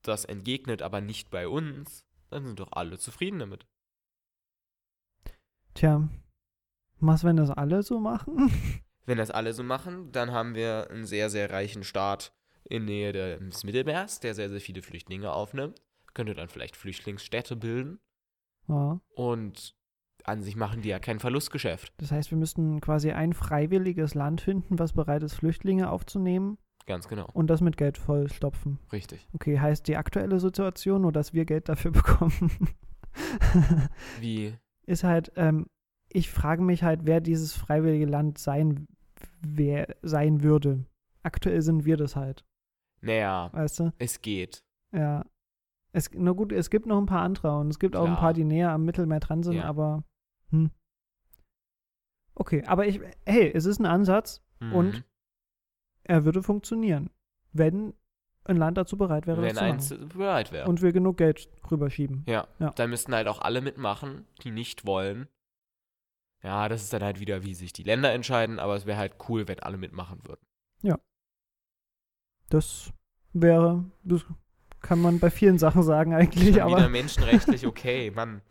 das 0.02 0.24
entgegnet, 0.24 0.83
aber 0.83 1.00
nicht 1.00 1.30
bei 1.30 1.46
uns, 1.46 2.04
dann 2.30 2.46
sind 2.46 2.59
doch 2.59 2.72
alle 2.72 2.98
zufrieden 2.98 3.38
damit. 3.38 3.66
tja. 5.74 6.09
Was, 7.02 7.24
wenn 7.24 7.37
das 7.37 7.50
alle 7.50 7.83
so 7.83 7.98
machen? 7.98 8.50
Wenn 9.06 9.16
das 9.16 9.30
alle 9.30 9.54
so 9.54 9.62
machen, 9.64 10.12
dann 10.12 10.30
haben 10.30 10.54
wir 10.54 10.88
einen 10.90 11.06
sehr, 11.06 11.30
sehr 11.30 11.50
reichen 11.50 11.83
Staat 11.83 12.33
in 12.64 12.85
Nähe 12.85 13.12
des 13.12 13.64
Mittelmeers, 13.64 14.20
der 14.20 14.35
sehr, 14.35 14.50
sehr 14.50 14.61
viele 14.61 14.83
Flüchtlinge 14.83 15.33
aufnimmt. 15.33 15.83
Könnte 16.14 16.35
dann 16.35 16.48
vielleicht 16.48 16.76
Flüchtlingsstädte 16.76 17.56
bilden. 17.56 17.98
ja. 18.68 19.00
Und 19.16 19.74
an 20.26 20.42
sich 20.42 20.56
machen 20.56 20.83
die 20.83 20.88
ja 20.88 20.98
kein 20.98 21.18
Verlustgeschäft. 21.20 21.92
Das 21.98 22.12
heißt, 22.12 22.30
wir 22.30 22.38
müssten 22.38 22.80
quasi 22.80 23.12
ein 23.12 23.33
freiwilliges 23.33 24.14
Land 24.14 24.40
finden, 24.40 24.78
was 24.78 24.92
bereit 24.92 25.22
ist, 25.22 25.35
Flüchtlinge 25.35 25.90
aufzunehmen 25.90 26.59
Ganz 26.87 27.09
genau. 27.09 27.26
und 27.33 27.48
das 27.48 27.61
mit 27.61 27.76
Geld 27.76 27.98
vollstopfen. 27.98 28.78
Richtig. 28.92 29.26
Okay, 29.33 29.59
heißt 29.59 29.87
die 29.88 29.96
aktuelle 29.96 30.40
Situation 30.40 31.02
nur, 31.02 31.12
dass 31.12 31.33
wir 31.35 31.44
Geld 31.44 31.68
dafür 31.68 31.90
bekommen? 31.92 32.50
Wie, 34.20 34.54
ist 34.87 35.04
halt, 35.04 35.33
ähm, 35.37 35.66
ich 36.09 36.30
frage 36.30 36.62
mich 36.62 36.83
halt, 36.83 37.00
wer 37.04 37.20
dieses 37.20 37.52
freiwillige 37.54 38.06
Land 38.06 38.38
sein, 38.38 38.87
wer 39.40 39.94
sein 40.02 40.42
würde. 40.42 40.85
Aktuell 41.22 41.62
sind 41.62 41.85
wir 41.85 41.96
das 41.96 42.16
halt, 42.16 42.44
naja, 43.00 43.50
weißt 43.52 43.80
du? 43.80 43.92
es 43.98 44.20
geht. 44.20 44.62
Ja. 44.92 45.24
Es, 45.92 46.09
na 46.14 46.33
gut, 46.33 46.52
es 46.52 46.70
gibt 46.70 46.87
noch 46.87 46.98
ein 46.98 47.06
paar 47.06 47.22
andere 47.22 47.59
und 47.59 47.68
es 47.68 47.78
gibt 47.80 47.96
auch 47.96 48.02
ein 48.04 48.12
Klar. 48.12 48.20
paar, 48.20 48.33
die 48.33 48.44
näher 48.44 48.70
am 48.70 48.85
Mittelmeer 48.85 49.18
dran 49.20 49.42
sind, 49.42 49.54
Ja. 49.56 49.64
aber 49.64 50.04
hm. 50.50 50.70
Okay, 52.34 52.64
aber 52.66 52.86
ich, 52.86 53.00
hey, 53.26 53.50
es 53.54 53.64
ist 53.66 53.78
ein 53.80 53.86
Ansatz, 53.86 54.42
Mhm. 54.60 54.72
Und? 54.74 55.04
er 56.04 56.24
würde 56.26 56.42
funktionieren, 56.42 57.08
wenn 57.52 57.94
ein 58.44 58.56
Land 58.56 58.76
dazu 58.76 58.96
bereit 58.98 59.26
wäre, 59.26 59.40
Wenn 59.42 59.56
eins 59.58 59.94
bereit 60.14 60.52
wäre. 60.52 60.68
Und 60.68 60.82
wir 60.82 60.92
genug 60.92 61.16
Geld 61.16 61.48
rüberschieben. 61.70 62.24
Ja. 62.26 62.46
Ja. 62.58 62.70
Dann 62.70 62.90
müssten 62.90 63.14
halt 63.14 63.26
auch 63.28 63.40
alle 63.40 63.60
mitmachen, 63.62 64.26
die 64.42 64.50
nicht 64.50 64.86
wollen. 64.86 65.28
Ja, 66.42 66.68
das 66.68 66.82
ist 66.82 66.92
dann 66.92 67.02
halt 67.02 67.20
wieder, 67.20 67.42
wie 67.42 67.54
sich 67.54 67.72
die 67.72 67.82
Länder 67.82 68.12
entscheiden, 68.12 68.58
aber 68.58 68.74
es 68.74 68.86
wäre 68.86 68.98
halt 68.98 69.14
cool, 69.28 69.46
wenn 69.48 69.60
alle 69.60 69.76
mitmachen 69.78 70.20
würden. 70.26 70.40
Das 72.50 72.92
wäre, 73.32 73.84
das 74.02 74.26
kann 74.80 75.00
man 75.00 75.20
bei 75.20 75.30
vielen 75.30 75.56
Sachen 75.56 75.84
sagen 75.84 76.14
eigentlich, 76.14 76.42
Schon 76.46 76.54
wieder 76.54 76.64
aber. 76.64 76.88
menschenrechtlich 76.88 77.64
okay, 77.66 78.10
Mann. 78.10 78.42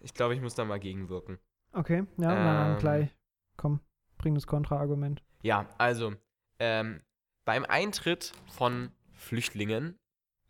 Ich 0.00 0.14
glaube, 0.14 0.34
ich 0.34 0.40
muss 0.40 0.54
da 0.54 0.64
mal 0.64 0.78
gegenwirken. 0.78 1.38
Okay, 1.72 2.06
ja, 2.16 2.34
na 2.34 2.54
dann 2.54 2.72
Ähm. 2.72 2.78
gleich. 2.78 3.16
Komm, 3.56 3.80
bring 4.18 4.34
das 4.34 4.46
Kontraargument. 4.46 5.22
Ja, 5.42 5.68
also, 5.78 6.14
ähm, 6.58 7.02
beim 7.44 7.64
Eintritt 7.64 8.32
von 8.48 8.92
Flüchtlingen 9.12 9.98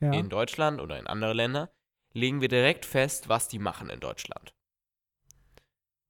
Ja. 0.00 0.12
in 0.12 0.28
Deutschland 0.28 0.80
oder 0.80 0.98
in 0.98 1.06
andere 1.06 1.32
Länder 1.32 1.70
legen 2.12 2.40
wir 2.40 2.48
direkt 2.48 2.84
fest, 2.84 3.28
was 3.28 3.48
die 3.48 3.58
machen 3.58 3.90
in 3.90 4.00
Deutschland. 4.00 4.54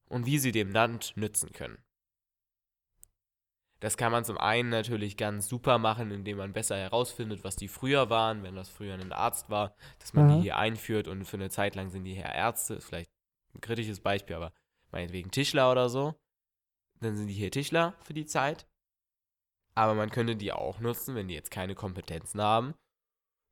Und 0.09 0.25
wie 0.27 0.39
sie 0.39 0.53
dem 0.53 0.71
Land 0.71 1.17
nützen 1.17 1.53
können. 1.53 1.79
Das 3.81 3.97
kann 3.97 4.11
man 4.13 4.25
zum 4.25 4.39
einen 4.39 4.71
natürlich 4.71 5.17
ganz 5.17 5.49
super 5.49 5.79
machen, 5.79 6.11
indem 6.11 6.39
man 6.39 6.53
besser 6.53 6.77
herausfindet, 6.77 7.45
was 7.45 7.57
die 7.57 7.69
früher 7.69 8.09
waren, 8.09 8.43
wenn 8.43 8.55
das 8.55 8.71
früher 8.71 8.95
ein 8.95 9.13
Arzt 9.13 9.51
war, 9.51 9.75
dass 9.99 10.15
man 10.15 10.29
Aha. 10.31 10.37
die 10.37 10.43
hier 10.43 10.57
einführt 10.57 11.09
und 11.09 11.25
für 11.27 11.37
eine 11.37 11.51
Zeit 11.51 11.75
lang 11.75 11.91
sind 11.91 12.05
die 12.05 12.15
hier 12.15 12.25
Ärzte, 12.25 12.75
ist 12.75 12.87
vielleicht 12.87 13.11
ein 13.57 13.61
kritisches 13.61 14.01
Beispiel, 14.01 14.37
aber 14.37 14.53
meinetwegen 14.93 15.31
Tischler 15.31 15.71
oder 15.73 15.89
so. 15.89 16.15
Dann 17.01 17.17
sind 17.17 17.27
die 17.29 17.35
hier 17.35 17.51
Tischler 17.51 17.95
für 18.03 18.15
die 18.15 18.27
Zeit. 18.27 18.67
Aber 19.75 19.95
man 19.95 20.11
könnte 20.11 20.37
die 20.37 20.53
auch 20.53 20.81
nutzen, 20.81 21.15
wenn 21.15 21.29
die 21.29 21.35
jetzt 21.35 21.51
keine 21.51 21.75
Kompetenzen 21.75 22.41
haben, 22.41 22.75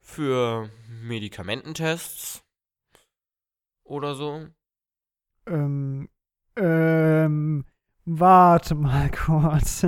für 0.00 0.70
Medikamententests 1.02 2.42
oder 3.84 4.14
so. 4.14 4.46
Ähm, 5.46 6.08
ähm, 6.56 7.64
warte 8.06 8.74
mal 8.74 9.10
kurz. 9.26 9.84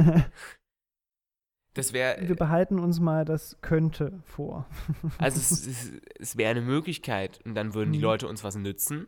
Das 1.75 1.93
wäre, 1.93 2.27
Wir 2.29 2.37
behalten 2.37 2.79
uns 2.79 3.01
mal 3.01 3.25
das 3.25 3.59
könnte 3.61 4.23
vor. 4.25 4.67
also 5.19 5.39
es, 5.41 5.67
es, 5.67 5.93
es 6.19 6.37
wäre 6.37 6.51
eine 6.51 6.63
Möglichkeit 6.63 7.41
und 7.45 7.55
dann 7.55 7.75
würden 7.75 7.93
die 7.93 7.99
Mhm. 7.99 8.05
Leute 8.05 8.29
uns 8.29 8.45
was 8.45 8.57
nützen. 8.57 9.07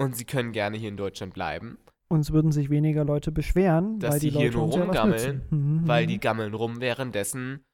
Und 0.00 0.16
sie 0.16 0.24
können 0.24 0.52
gerne 0.52 0.78
hier 0.78 0.88
in 0.88 0.96
Deutschland 0.96 1.34
bleiben, 1.34 1.78
Uns 2.08 2.32
würden 2.32 2.52
sich 2.52 2.70
weniger 2.70 3.04
Leute 3.04 3.30
beschweren, 3.30 3.98
Dass 4.00 4.14
weil 4.14 4.20
die 4.20 4.30
die 4.30 4.38
hier 4.38 4.52
Leute 4.52 4.56
nur 4.56 4.76
ja 4.78 4.82
rumgammeln, 4.84 5.36
nützen. 5.36 5.42
Mhm, 5.82 5.86
weil 5.88 6.04
mhm. 6.04 6.08
die 6.08 6.18
gammeln 6.20 6.54
rum, 6.54 6.80
währenddessen 6.80 7.64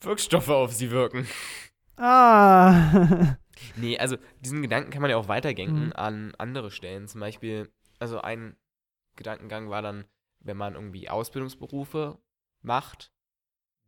Wirkstoffe 0.00 0.48
auf 0.50 0.72
sie 0.72 0.90
wirken. 0.90 1.26
Ah. 1.96 3.36
Nee, 3.76 3.96
also 3.98 4.16
diesen 4.40 4.62
Gedanken 4.62 4.90
kann 4.90 5.00
man 5.00 5.12
ja 5.12 5.16
auch 5.16 5.28
weiterdenken 5.28 5.86
Mhm. 5.86 5.92
an 5.94 6.34
andere 6.38 6.72
Stellen. 6.72 7.06
Zum 7.06 7.20
Beispiel, 7.20 7.70
also 8.00 8.20
ein 8.20 8.56
Gedankengang 9.16 9.70
war 9.70 9.80
dann, 9.80 10.04
wenn 10.40 10.56
man 10.56 10.74
irgendwie 10.74 11.08
Ausbildungsberufe 11.08 12.18
macht, 12.62 13.12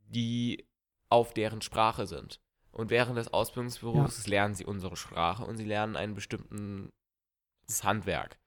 die 0.08 0.68
auf 1.10 1.34
deren 1.34 1.62
Sprache 1.62 2.06
sind. 2.06 2.40
Und 2.70 2.90
während 2.90 3.18
des 3.18 3.32
Ausbildungsberufs 3.32 4.28
lernen 4.28 4.54
sie 4.54 4.64
unsere 4.64 4.96
Sprache 4.96 5.44
und 5.44 5.56
sie 5.56 5.64
lernen 5.64 5.96
ein 5.96 6.14
bestimmtes 7.66 7.84
Handwerk. 7.84 8.38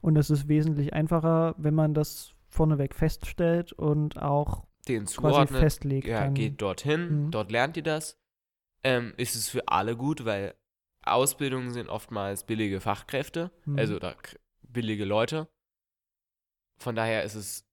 Und 0.00 0.16
es 0.16 0.30
ist 0.30 0.48
wesentlich 0.48 0.92
einfacher, 0.92 1.54
wenn 1.58 1.74
man 1.74 1.94
das 1.94 2.34
vorneweg 2.48 2.94
feststellt 2.94 3.72
und 3.72 4.20
auch 4.20 4.66
Den 4.86 5.06
quasi 5.06 5.52
festlegt. 5.52 6.06
ja, 6.06 6.24
dann. 6.24 6.34
geht 6.34 6.62
dorthin, 6.62 7.26
Mhm. 7.26 7.30
dort 7.30 7.50
lernt 7.50 7.76
ihr 7.76 7.82
das. 7.82 8.16
Ähm, 8.84 9.12
ist 9.16 9.34
es 9.34 9.48
für 9.48 9.66
alle 9.68 9.96
gut, 9.96 10.24
weil 10.24 10.54
Ausbildungen 11.04 11.72
sind 11.72 11.88
oftmals 11.88 12.44
billige 12.44 12.80
Fachkräfte, 12.80 13.50
Mhm. 13.64 13.78
also 13.78 13.96
oder 13.96 14.14
billige 14.62 15.04
Leute. 15.04 15.48
Von 16.78 16.94
daher 16.94 17.24
ist 17.24 17.34
es 17.34 17.66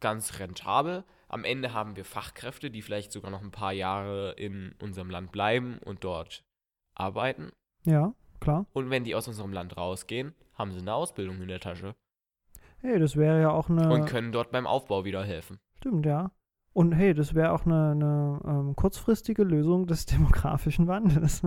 ganz 0.00 0.40
rentabel. 0.40 1.04
Am 1.28 1.44
Ende 1.44 1.72
haben 1.72 1.94
wir 1.96 2.04
Fachkräfte, 2.04 2.70
die 2.70 2.82
vielleicht 2.82 3.12
sogar 3.12 3.30
noch 3.30 3.42
ein 3.42 3.52
paar 3.52 3.72
Jahre 3.72 4.32
in 4.32 4.74
unserem 4.80 5.08
Land 5.08 5.30
bleiben 5.30 5.78
und 5.78 6.02
dort 6.04 6.44
arbeiten. 6.94 7.52
Ja, 7.84 8.12
klar. 8.42 8.66
Und 8.72 8.90
wenn 8.90 9.04
die 9.04 9.14
aus 9.14 9.28
unserem 9.28 9.52
Land 9.52 9.76
rausgehen, 9.76 10.34
haben 10.54 10.72
sie 10.72 10.80
eine 10.80 10.94
Ausbildung 10.94 11.40
in 11.40 11.48
der 11.48 11.60
Tasche 11.60 11.94
Hey, 12.78 12.98
das 12.98 13.16
wäre 13.16 13.40
ja 13.40 13.50
auch 13.50 13.70
eine. 13.70 13.88
und 13.92 14.06
können 14.06 14.32
dort 14.32 14.50
beim 14.50 14.66
Aufbau 14.66 15.04
wieder 15.04 15.24
helfen. 15.24 15.60
Stimmt, 15.76 16.04
ja. 16.04 16.32
Und 16.72 16.92
hey, 16.92 17.14
das 17.14 17.34
wäre 17.34 17.52
auch 17.52 17.64
eine, 17.64 17.90
eine 17.92 18.40
ähm, 18.44 18.74
kurzfristige 18.74 19.44
Lösung 19.44 19.86
des 19.86 20.06
demografischen 20.06 20.88
Wandels. 20.88 21.42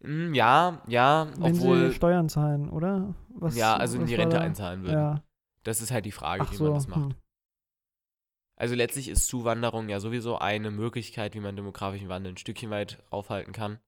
Mm, 0.00 0.34
ja, 0.34 0.82
ja, 0.86 1.28
Wenn 1.38 1.54
obwohl, 1.54 1.88
sie 1.88 1.94
Steuern 1.94 2.28
zahlen, 2.28 2.68
oder? 2.68 3.14
Was, 3.30 3.56
ja, 3.56 3.76
also 3.76 3.98
in 3.98 4.06
die 4.06 4.14
Rente 4.14 4.36
da? 4.36 4.42
einzahlen 4.42 4.82
würden. 4.82 4.92
Ja. 4.92 5.22
Das 5.62 5.80
ist 5.80 5.90
halt 5.90 6.04
die 6.04 6.12
Frage, 6.12 6.42
Ach 6.44 6.52
wie 6.52 6.56
so. 6.56 6.64
man 6.64 6.74
das 6.74 6.88
macht. 6.88 7.00
hm. 7.00 7.14
Also 8.56 8.74
letztlich 8.74 9.08
ist 9.08 9.28
Zuwanderung 9.28 9.88
ja 9.88 10.00
sowieso 10.00 10.38
eine 10.38 10.70
Möglichkeit, 10.72 11.34
wie 11.34 11.40
man 11.40 11.54
demografischen 11.54 12.08
Wandel 12.08 12.32
ein 12.32 12.36
Stückchen 12.36 12.70
weit 12.70 13.02
aufhalten 13.10 13.52
kann. 13.52 13.78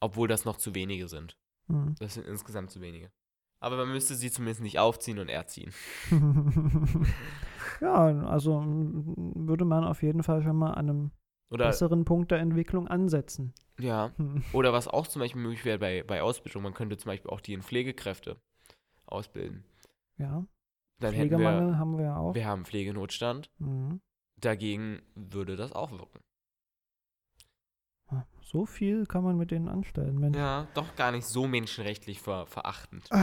Obwohl 0.00 0.28
das 0.28 0.44
noch 0.44 0.56
zu 0.56 0.74
wenige 0.74 1.08
sind. 1.08 1.36
Hm. 1.68 1.94
Das 1.98 2.14
sind 2.14 2.26
insgesamt 2.26 2.70
zu 2.70 2.80
wenige. 2.80 3.10
Aber 3.60 3.76
man 3.76 3.92
müsste 3.92 4.14
sie 4.14 4.30
zumindest 4.30 4.62
nicht 4.62 4.78
aufziehen 4.78 5.18
und 5.18 5.28
erziehen. 5.28 5.72
ja, 7.80 7.94
also 8.26 8.62
würde 8.64 9.64
man 9.64 9.84
auf 9.84 10.02
jeden 10.02 10.22
Fall 10.22 10.42
schon 10.42 10.56
mal 10.56 10.72
an 10.72 10.88
einem 10.88 11.10
Oder, 11.50 11.66
besseren 11.66 12.04
Punkt 12.04 12.30
der 12.30 12.38
Entwicklung 12.38 12.88
ansetzen. 12.88 13.52
ja. 13.78 14.12
Hm. 14.16 14.42
Oder 14.52 14.72
was 14.72 14.88
auch 14.88 15.06
zum 15.06 15.20
Beispiel 15.20 15.42
möglich 15.42 15.64
wäre 15.64 15.78
bei, 15.78 16.02
bei 16.02 16.22
Ausbildung, 16.22 16.62
man 16.62 16.74
könnte 16.74 16.96
zum 16.96 17.10
Beispiel 17.10 17.30
auch 17.30 17.40
die 17.40 17.52
in 17.52 17.62
Pflegekräfte 17.62 18.40
ausbilden. 19.06 19.64
Ja, 20.16 20.46
Dann 20.98 21.14
Pflegemangel 21.14 21.72
wir, 21.72 21.78
haben 21.78 21.98
wir 21.98 22.04
ja 22.04 22.16
auch. 22.16 22.34
wir 22.34 22.46
haben 22.46 22.64
Pflegenotstand. 22.64 23.50
Mhm. 23.58 24.00
Dagegen 24.40 25.02
würde 25.14 25.56
das 25.56 25.72
auch 25.72 25.90
wirken. 25.90 26.20
Ah, 28.50 28.52
So 28.52 28.66
viel 28.66 29.06
kann 29.06 29.22
man 29.22 29.36
mit 29.36 29.50
denen 29.50 29.68
anstellen, 29.68 30.18
Mensch. 30.18 30.36
Ja, 30.36 30.66
doch 30.74 30.96
gar 30.96 31.12
nicht 31.12 31.26
so 31.26 31.46
menschenrechtlich 31.46 32.20
ver 32.20 32.46
verachtend. 32.46 33.08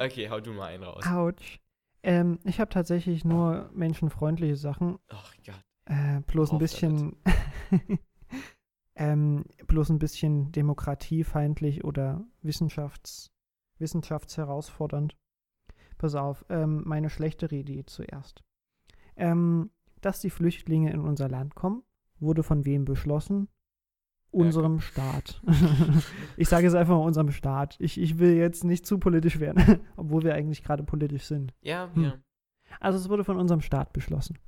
Okay, 0.00 0.28
hau 0.28 0.40
du 0.40 0.52
mal 0.52 0.66
einen 0.66 0.82
raus. 0.82 1.06
Autsch. 1.06 1.60
Ähm, 2.02 2.40
ich 2.44 2.58
habe 2.58 2.70
tatsächlich 2.70 3.24
nur 3.24 3.70
menschenfreundliche 3.72 4.56
Sachen. 4.56 4.98
Ach 5.08 5.32
Gott. 5.46 5.64
Äh, 5.84 6.20
bloß 6.26 6.52
ein 6.52 6.58
bisschen. 6.58 7.16
ähm, 8.96 9.44
bloß 9.66 9.90
ein 9.90 9.98
bisschen 9.98 10.50
demokratiefeindlich 10.52 11.84
oder 11.84 12.24
wissenschafts 12.42 13.30
wissenschaftsherausfordernd. 13.78 15.16
Pass 15.98 16.14
auf, 16.14 16.44
ähm, 16.48 16.82
meine 16.84 17.10
schlechtere 17.10 17.54
Idee 17.56 17.84
zuerst. 17.86 18.42
Ähm, 19.16 19.70
dass 20.00 20.20
die 20.20 20.30
Flüchtlinge 20.30 20.92
in 20.92 21.00
unser 21.00 21.28
Land 21.28 21.54
kommen, 21.54 21.82
wurde 22.20 22.42
von 22.42 22.64
wem 22.64 22.84
beschlossen? 22.84 23.48
Unserem 24.32 24.80
Staat. 24.80 25.42
ich 26.36 26.48
sage 26.48 26.66
es 26.66 26.74
einfach 26.74 26.94
mal 26.96 27.04
unserem 27.04 27.32
Staat. 27.32 27.76
Ich, 27.80 28.00
ich 28.00 28.18
will 28.20 28.34
jetzt 28.36 28.62
nicht 28.62 28.86
zu 28.86 28.98
politisch 28.98 29.40
werden, 29.40 29.80
obwohl 29.96 30.22
wir 30.22 30.34
eigentlich 30.34 30.62
gerade 30.62 30.84
politisch 30.84 31.24
sind. 31.24 31.52
Ja, 31.62 31.90
Hm. 31.94 32.02
ja. 32.04 32.14
Also 32.78 32.98
es 32.98 33.08
wurde 33.08 33.24
von 33.24 33.36
unserem 33.38 33.60
Staat 33.60 33.92
beschlossen. 33.92 34.38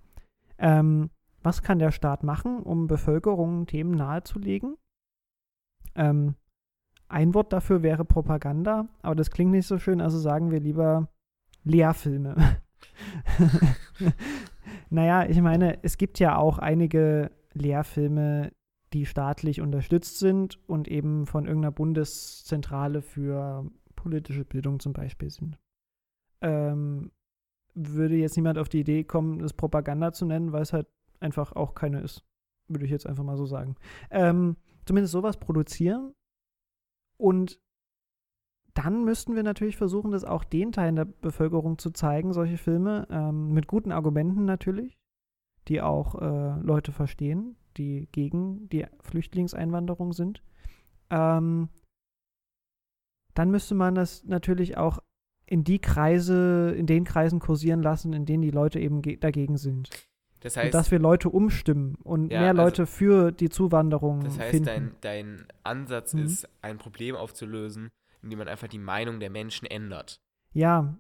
Ähm, 0.59 1.11
was 1.43 1.63
kann 1.63 1.81
der 1.81 1.91
Staat 1.91 2.23
machen, 2.23 2.63
um 2.63 2.87
Bevölkerung 2.87 3.67
Themen 3.67 3.91
nahezulegen? 3.91 4.77
Ähm, 5.97 6.37
ein 7.09 7.35
Wort 7.35 7.53
dafür 7.53 7.83
wäre 7.83 8.05
Propaganda, 8.05 8.87
aber 9.03 9.17
das 9.17 9.33
klingt 9.33 9.51
nicht 9.51 9.67
so 9.67 9.79
schön, 9.79 10.01
also 10.01 10.19
sagen 10.19 10.53
wir 10.53 10.61
lieber 10.61 11.09
Lehrfilme. 11.65 12.37
naja, 14.91 15.27
ich 15.29 15.41
meine, 15.41 15.83
es 15.83 15.99
gibt 15.99 16.19
ja 16.21 16.37
auch 16.37 16.59
einige 16.59 17.31
Lehrfilme, 17.55 18.53
die 18.93 19.07
staatlich 19.07 19.61
unterstützt 19.61 20.19
sind 20.19 20.59
und 20.69 20.89
eben 20.89 21.27
von 21.27 21.47
irgendeiner 21.47 21.73
Bundeszentrale 21.73 23.03
für 23.03 23.71
politische 23.97 24.45
Bildung 24.45 24.81
zum 24.81 24.93
Beispiel 24.93 25.31
sind. 25.31 25.59
Ähm, 26.41 27.11
würde 27.75 28.17
jetzt 28.17 28.37
niemand 28.37 28.59
auf 28.59 28.69
die 28.69 28.81
Idee 28.81 29.05
kommen, 29.05 29.39
das 29.39 29.55
Propaganda 29.55 30.13
zu 30.13 30.27
nennen, 30.27 30.53
weil 30.53 30.63
es 30.63 30.73
halt 30.73 30.89
einfach 31.21 31.53
auch 31.53 31.75
keine 31.75 32.01
ist. 32.01 32.25
Würde 32.69 32.85
ich 32.85 32.91
jetzt 32.91 33.07
einfach 33.07 33.25
mal 33.25 33.37
so 33.37 33.47
sagen. 33.47 33.77
Ähm, 34.11 34.57
zumindest 34.85 35.13
sowas 35.13 35.39
produzieren. 35.39 36.15
Und 37.17 37.61
dann 38.75 39.05
müssten 39.05 39.35
wir 39.35 39.43
natürlich 39.43 39.77
versuchen, 39.77 40.13
das 40.13 40.25
auch 40.25 40.45
den 40.45 40.73
Teilen 40.73 40.97
der 40.97 41.05
Bevölkerung 41.05 41.79
zu 41.79 41.91
zeigen, 41.91 42.33
solche 42.33 42.57
Filme, 42.57 43.07
ähm, 43.11 43.53
mit 43.53 43.67
guten 43.67 43.93
Argumenten 43.93 44.45
natürlich, 44.45 44.99
die 45.69 45.81
auch 45.81 46.21
äh, 46.21 46.61
Leute 46.61 46.93
verstehen, 46.93 47.57
die 47.77 48.09
gegen 48.13 48.69
die 48.69 48.87
Flüchtlingseinwanderung 49.01 50.13
sind. 50.13 50.43
Ähm, 51.11 51.69
dann 53.35 53.51
müsste 53.51 53.75
man 53.75 53.95
das 53.95 54.25
natürlich 54.25 54.77
auch 54.77 54.99
in 55.47 55.65
die 55.65 55.79
Kreise, 55.79 56.75
in 56.77 56.87
den 56.87 57.05
Kreisen 57.05 57.39
kursieren 57.41 57.83
lassen, 57.83 58.13
in 58.13 58.27
denen 58.27 58.43
die 58.43 58.51
Leute 58.51 58.79
eben 58.79 59.03
ge- 59.03 59.17
dagegen 59.17 59.57
sind. 59.57 59.91
Das 60.41 60.57
Und 60.57 60.65
heißt, 60.65 60.75
dass 60.75 60.91
wir 60.91 60.99
Leute 60.99 61.29
umstimmen 61.31 61.97
und 62.03 62.31
Ja, 62.33 62.41
mehr 62.41 62.51
also- 62.51 62.63
Leute 62.63 62.87
für 62.87 63.33
die 63.33 63.49
Zuwanderung 63.49 64.21
das 64.25 64.39
heißt 64.39 64.51
finden. 64.51 64.65
dein, 64.67 64.93
dein 65.01 65.47
Ansatz 65.63 66.15
Mhm. 66.15 66.25
ist, 66.25 66.49
ein 66.63 66.79
Problem 66.79 67.15
aufzulösen, 67.17 67.91
indem 68.23 68.39
man 68.41 68.49
einfach 68.49 68.69
die 68.69 68.79
Meinung 68.79 69.21
der 69.21 69.31
Menschen 69.31 69.67
ändert. 69.67 70.21
Ja, 70.53 70.97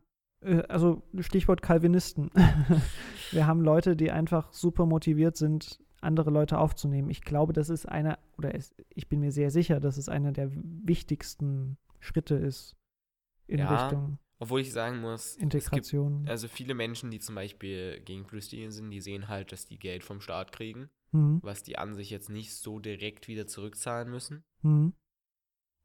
also 0.68 1.02
Stichwort 1.20 1.62
Calvinisten. 1.62 2.30
wir 3.30 3.46
haben 3.46 3.60
Leute, 3.60 3.96
die 3.96 4.10
einfach 4.10 4.52
super 4.52 4.86
motiviert 4.86 5.36
sind, 5.36 5.78
andere 6.00 6.30
Leute 6.30 6.58
aufzunehmen. 6.58 7.10
Ich 7.10 7.22
glaube, 7.22 7.52
das 7.52 7.68
ist 7.68 7.86
einer, 7.86 8.18
oder 8.36 8.54
es, 8.54 8.74
ich 8.94 9.08
bin 9.08 9.20
mir 9.20 9.30
sehr 9.32 9.50
sicher, 9.50 9.78
dass 9.80 9.96
es 9.96 10.08
einer 10.08 10.32
der 10.32 10.50
wichtigsten 10.52 11.76
Schritte 12.00 12.34
ist 12.34 12.76
in 13.46 13.60
Ja, 13.60 13.72
Richtung 13.86 14.18
Obwohl 14.38 14.60
ich 14.60 14.72
sagen 14.72 15.00
muss, 15.00 15.36
Integration. 15.36 16.26
also 16.28 16.48
viele 16.48 16.74
Menschen, 16.74 17.10
die 17.10 17.20
zum 17.20 17.36
Beispiel 17.36 18.00
gegen 18.00 18.24
Flüchtlinge 18.26 18.72
sind, 18.72 18.90
die 18.90 19.00
sehen 19.00 19.28
halt, 19.28 19.52
dass 19.52 19.66
die 19.66 19.78
Geld 19.78 20.02
vom 20.04 20.20
Staat 20.20 20.52
kriegen, 20.52 20.90
Mhm. 21.12 21.40
was 21.42 21.62
die 21.62 21.76
an 21.78 21.94
sich 21.94 22.08
jetzt 22.10 22.30
nicht 22.30 22.54
so 22.54 22.78
direkt 22.80 23.28
wieder 23.28 23.46
zurückzahlen 23.46 24.10
müssen. 24.10 24.42
Mhm. 24.62 24.94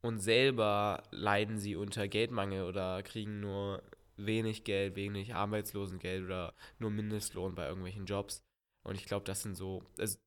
Und 0.02 0.20
selber 0.20 1.04
leiden 1.12 1.58
sie 1.60 1.76
unter 1.76 2.08
Geldmangel 2.08 2.64
oder 2.64 3.04
kriegen 3.04 3.40
nur 3.42 3.84
wenig 4.18 4.64
Geld, 4.64 4.96
wenig 4.96 5.36
Arbeitslosengeld 5.36 6.26
oder 6.26 6.54
nur 6.80 6.92
Mindestlohn 6.92 7.56
bei 7.56 7.68
irgendwelchen 7.68 8.06
Jobs. 8.06 8.44
Und 8.84 8.96
ich 8.96 9.06
glaube, 9.06 9.26
das 9.26 9.42
sind 9.44 9.56
so, 9.56 9.84
es, 9.98 10.20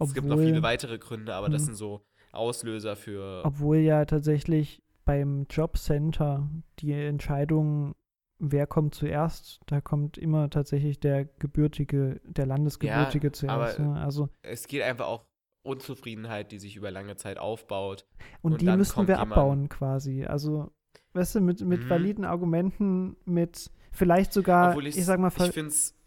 es 0.00 0.14
gibt 0.14 0.26
noch 0.26 0.34
Obwohl- 0.36 0.46
viele 0.46 0.62
weitere 0.62 0.98
Gründe, 0.98 1.34
aber 1.34 1.48
das 1.48 1.62
Mhm. 1.62 1.66
sind 1.66 1.74
so 1.76 2.04
Auslöser 2.32 2.96
für, 2.96 3.42
Obwohl 3.44 3.78
ja 3.78 4.04
tatsächlich 4.04 4.82
beim 5.04 5.46
Jobcenter 5.48 6.50
die 6.80 6.92
Entscheidung, 6.92 7.94
wer 8.38 8.66
kommt 8.66 8.94
zuerst, 8.94 9.60
da 9.66 9.80
kommt 9.80 10.18
immer 10.18 10.50
tatsächlich 10.50 11.00
der 11.00 11.24
Gebürtige, 11.24 12.20
der 12.24 12.44
Landesgebürtige 12.46 13.32
zuerst. 13.32 13.78
aber- 13.80 13.88
ne? 13.94 14.00
Also, 14.00 14.28
es 14.42 14.66
geht 14.66 14.82
einfach 14.82 15.06
auch 15.06 15.24
Unzufriedenheit, 15.64 16.52
die 16.52 16.58
sich 16.58 16.76
über 16.76 16.90
lange 16.90 17.16
Zeit 17.16 17.38
aufbaut. 17.38 18.06
und, 18.42 18.52
und 18.52 18.60
die 18.62 18.66
müssen 18.66 19.08
wir 19.08 19.18
abbauen 19.18 19.68
quasi. 19.68 20.24
Also, 20.24 20.70
weißt 21.14 21.36
du, 21.36 21.40
mit, 21.40 21.60
mit 21.62 21.84
Mhm. 21.84 21.90
validen 21.90 22.24
Argumenten, 22.24 23.16
mit 23.24 23.70
vielleicht 23.92 24.32
sogar, 24.32 24.70
Obwohl 24.70 24.86
ich 24.86 25.04
sag 25.04 25.18
mal, 25.18 25.28
ich 25.28 25.56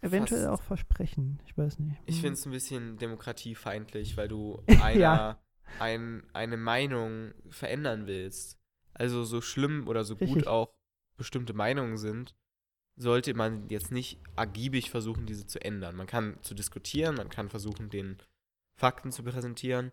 eventuell 0.02 0.46
auch 0.48 0.62
Versprechen. 0.62 1.40
Ich 1.46 1.56
weiß 1.58 1.78
nicht. 1.80 1.96
Ich 2.06 2.16
Mhm. 2.16 2.20
finde 2.20 2.32
es 2.34 2.46
ein 2.46 2.52
bisschen 2.52 2.98
demokratiefeindlich, 2.98 4.16
weil 4.16 4.28
du 4.28 4.62
Ja. 4.68 4.82
einer, 4.84 5.40
ein, 5.80 6.22
eine 6.32 6.56
Meinung 6.56 7.32
verändern 7.50 8.06
willst. 8.06 8.58
Also 8.94 9.24
so 9.24 9.40
schlimm 9.40 9.88
oder 9.88 10.04
so 10.04 10.14
Richtig. 10.14 10.34
gut 10.34 10.46
auch 10.46 10.72
bestimmte 11.16 11.52
Meinungen 11.54 11.96
sind, 11.96 12.34
sollte 12.96 13.34
man 13.34 13.68
jetzt 13.68 13.90
nicht 13.92 14.18
ergiebig 14.36 14.90
versuchen, 14.90 15.26
diese 15.26 15.46
zu 15.46 15.60
ändern. 15.62 15.96
Man 15.96 16.06
kann 16.06 16.36
zu 16.42 16.54
diskutieren, 16.54 17.16
man 17.16 17.28
kann 17.30 17.48
versuchen, 17.48 17.88
den 17.90 18.18
Fakten 18.76 19.10
zu 19.10 19.22
präsentieren, 19.22 19.92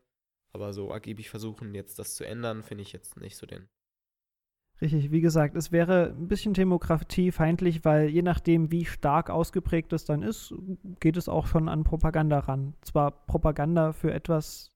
aber 0.54 0.74
so 0.74 0.90
ergiebig 0.90 1.30
versuchen, 1.30 1.74
jetzt 1.76 2.00
das 2.00 2.16
zu 2.16 2.26
ändern, 2.26 2.64
finde 2.64 2.82
ich 2.84 2.92
jetzt 2.92 3.18
nicht 3.18 3.38
so 3.38 3.46
den. 3.46 3.68
Richtig, 4.80 5.12
wie 5.12 5.22
gesagt, 5.22 5.56
es 5.56 5.72
wäre 5.72 6.14
ein 6.16 6.28
bisschen 6.28 6.54
demokratiefeindlich, 6.54 7.84
weil 7.84 8.10
je 8.10 8.22
nachdem, 8.22 8.72
wie 8.72 8.86
stark 8.86 9.30
ausgeprägt 9.32 9.92
es 9.94 10.06
dann 10.06 10.22
ist, 10.22 10.54
geht 11.00 11.18
es 11.18 11.28
auch 11.28 11.48
schon 11.48 11.68
an 11.68 11.84
Propaganda 11.84 12.40
ran. 12.40 12.76
Zwar 12.82 13.12
Propaganda 13.26 13.92
für 13.94 14.14
etwas, 14.14 14.72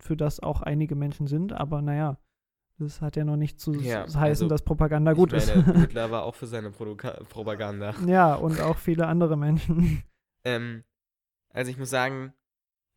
für 0.00 0.16
das 0.16 0.40
auch 0.40 0.62
einige 0.62 0.94
Menschen 0.94 1.26
sind, 1.26 1.52
aber 1.52 1.82
naja, 1.82 2.18
das 2.78 3.00
hat 3.00 3.16
ja 3.16 3.24
noch 3.24 3.36
nicht 3.36 3.58
zu 3.60 3.72
Ja, 3.74 4.02
heißen, 4.04 4.18
also, 4.20 4.48
dass 4.48 4.62
Propaganda 4.62 5.14
gut 5.14 5.32
ich 5.32 5.38
ist. 5.38 5.54
meine, 5.54 5.78
Hitler 5.80 6.10
war 6.12 6.22
auch 6.22 6.34
für 6.36 6.46
seine 6.46 6.70
Prodoka 6.70 7.10
Propaganda. 7.28 7.94
ja, 8.06 8.34
und 8.34 8.60
auch 8.60 8.78
viele 8.78 9.06
andere 9.06 9.36
Menschen. 9.36 10.02
Ähm, 10.42 10.84
also 11.52 11.70
ich 11.70 11.76
muss 11.76 11.90
sagen, 11.90 12.32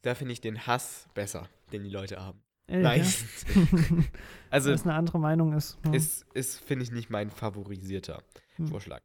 da 0.04 0.16
finde 0.16 0.32
ich 0.34 0.40
den 0.40 0.66
Hass 0.66 1.10
besser, 1.14 1.50
den 1.74 1.84
die 1.84 1.90
Leute 1.90 2.22
haben. 2.26 2.43
Nein. 2.68 3.04
Ja. 3.04 3.06
also 4.50 4.70
Weil 4.70 4.76
es 4.76 4.84
eine 4.84 4.94
andere 4.94 5.20
Meinung 5.20 5.54
ist. 5.54 5.78
Ja. 5.86 5.94
ist, 5.94 6.26
ist 6.34 6.60
finde 6.60 6.84
ich, 6.84 6.92
nicht 6.92 7.10
mein 7.10 7.30
favorisierter 7.30 8.24
Hm. 8.56 8.68
Vorschlag. 8.68 9.02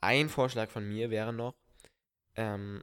Ein 0.00 0.28
Vorschlag 0.28 0.70
von 0.70 0.88
mir 0.88 1.10
wäre 1.10 1.32
noch 1.32 1.54
ähm, 2.34 2.82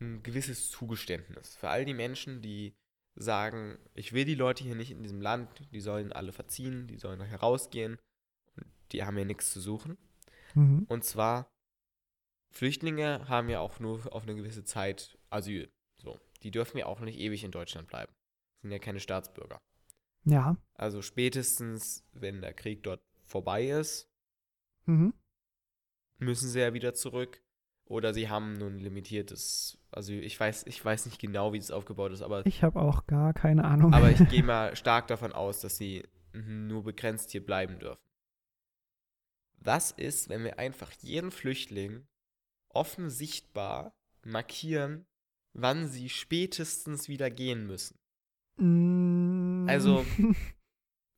ein 0.00 0.22
gewisses 0.22 0.70
Zugeständnis 0.70 1.56
für 1.56 1.68
all 1.68 1.84
die 1.84 1.94
Menschen, 1.94 2.42
die 2.42 2.74
sagen, 3.14 3.78
ich 3.94 4.12
will 4.12 4.24
die 4.24 4.34
Leute 4.34 4.62
hier 4.62 4.74
nicht 4.74 4.90
in 4.90 5.02
diesem 5.02 5.20
Land, 5.20 5.48
die 5.72 5.80
sollen 5.80 6.12
alle 6.12 6.32
verziehen, 6.32 6.86
die 6.86 6.98
sollen 6.98 7.20
herausgehen 7.22 7.98
und 8.56 8.66
die 8.92 9.04
haben 9.04 9.16
hier 9.16 9.24
nichts 9.24 9.52
zu 9.52 9.60
suchen. 9.60 9.96
Mhm. 10.54 10.84
Und 10.88 11.04
zwar, 11.04 11.50
Flüchtlinge 12.52 13.28
haben 13.28 13.48
ja 13.48 13.60
auch 13.60 13.80
nur 13.80 14.12
auf 14.12 14.24
eine 14.24 14.34
gewisse 14.34 14.64
Zeit 14.64 15.18
Asyl. 15.30 15.70
So, 15.98 16.20
die 16.42 16.50
dürfen 16.50 16.78
ja 16.78 16.86
auch 16.86 17.00
nicht 17.00 17.18
ewig 17.18 17.42
in 17.42 17.50
Deutschland 17.50 17.88
bleiben. 17.88 18.12
Sind 18.62 18.70
ja 18.72 18.78
keine 18.78 19.00
Staatsbürger. 19.00 19.60
Ja. 20.24 20.56
Also 20.74 21.02
spätestens, 21.02 22.04
wenn 22.12 22.40
der 22.40 22.52
Krieg 22.54 22.82
dort 22.82 23.00
vorbei 23.24 23.66
ist, 23.68 24.08
Mhm. 24.86 25.14
müssen 26.18 26.48
sie 26.48 26.60
ja 26.60 26.72
wieder 26.74 26.94
zurück. 26.94 27.42
Oder 27.88 28.12
sie 28.14 28.28
haben 28.28 28.54
nur 28.54 28.68
ein 28.68 28.80
limitiertes 28.80 29.78
Asyl. 29.92 30.24
Ich 30.24 30.38
weiß, 30.40 30.64
ich 30.66 30.84
weiß 30.84 31.06
nicht 31.06 31.20
genau, 31.20 31.52
wie 31.52 31.58
es 31.58 31.70
aufgebaut 31.70 32.10
ist, 32.10 32.22
aber, 32.22 32.44
Ich 32.44 32.64
habe 32.64 32.80
auch 32.80 33.06
gar 33.06 33.32
keine 33.32 33.64
Ahnung. 33.64 33.94
aber 33.94 34.10
ich 34.10 34.18
gehe 34.28 34.42
mal 34.42 34.74
stark 34.74 35.06
davon 35.06 35.32
aus, 35.32 35.60
dass 35.60 35.76
sie 35.76 36.02
nur 36.32 36.82
begrenzt 36.82 37.30
hier 37.30 37.46
bleiben 37.46 37.78
dürfen. 37.78 38.02
Was 39.58 39.90
ist, 39.92 40.28
wenn 40.28 40.42
wir 40.44 40.58
einfach 40.58 40.90
jeden 41.00 41.30
Flüchtling 41.30 42.06
offen 42.68 43.08
sichtbar 43.08 43.94
markieren, 44.24 45.06
wann 45.52 45.86
sie 45.86 46.08
spätestens 46.08 47.08
wieder 47.08 47.30
gehen 47.30 47.66
müssen? 47.68 47.98
Mm. 48.58 49.64
Also- 49.68 50.04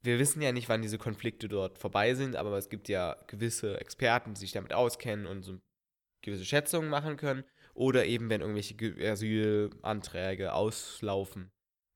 Wir 0.03 0.20
wissen 0.20 0.40
ja 0.40 0.53
nicht, 0.53 0.68
wann 0.68 0.81
diese 0.81 0.96
Konflikte 0.96 1.48
dort 1.48 1.77
vorbei 1.79 2.14
sind, 2.14 2.37
aber 2.37 2.57
es 2.57 2.68
gibt 2.68 2.88
ja 2.88 3.16
gewisse 3.27 3.81
Experten, 3.81 4.35
die 4.35 4.40
sich 4.40 4.53
damit 4.53 4.72
auskennen 4.72 5.27
und 5.27 5.42
so 5.42 5.59
gewisse 6.22 6.44
Schätzungen 6.44 6.88
machen 6.88 7.16
können. 7.16 7.42
Oder 7.74 8.07
eben, 8.07 8.31
wenn 8.31 8.40
irgendwelche 8.40 8.74
Ge- 8.77 9.09
Asylanträge 9.11 10.53
auslaufen. 10.53 11.51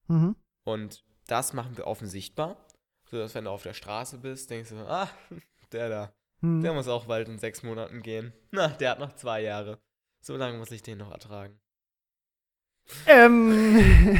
mhm. 0.08 0.34
Und 0.64 1.04
das 1.28 1.52
machen 1.52 1.76
wir 1.76 1.86
offen 1.86 2.08
sichtbar, 2.08 2.66
sodass, 3.08 3.34
wenn 3.36 3.44
du 3.44 3.50
auf 3.50 3.62
der 3.62 3.72
Straße 3.72 4.18
bist, 4.18 4.50
denkst 4.50 4.70
du, 4.70 4.76
ah, 4.78 5.08
der 5.72 5.88
da, 5.88 6.14
Mhm. 6.40 6.60
der 6.62 6.72
muss 6.72 6.88
auch 6.88 7.06
bald 7.06 7.28
in 7.28 7.38
sechs 7.38 7.62
Monaten 7.62 8.02
gehen. 8.02 8.32
Na, 8.50 8.66
der 8.66 8.90
hat 8.90 8.98
noch 8.98 9.14
zwei 9.14 9.42
Jahre. 9.42 9.80
So 10.20 10.36
lange 10.36 10.58
muss 10.58 10.72
ich 10.72 10.82
den 10.82 10.98
noch 10.98 11.12
ertragen. 11.12 11.60
Ähm, 13.06 14.18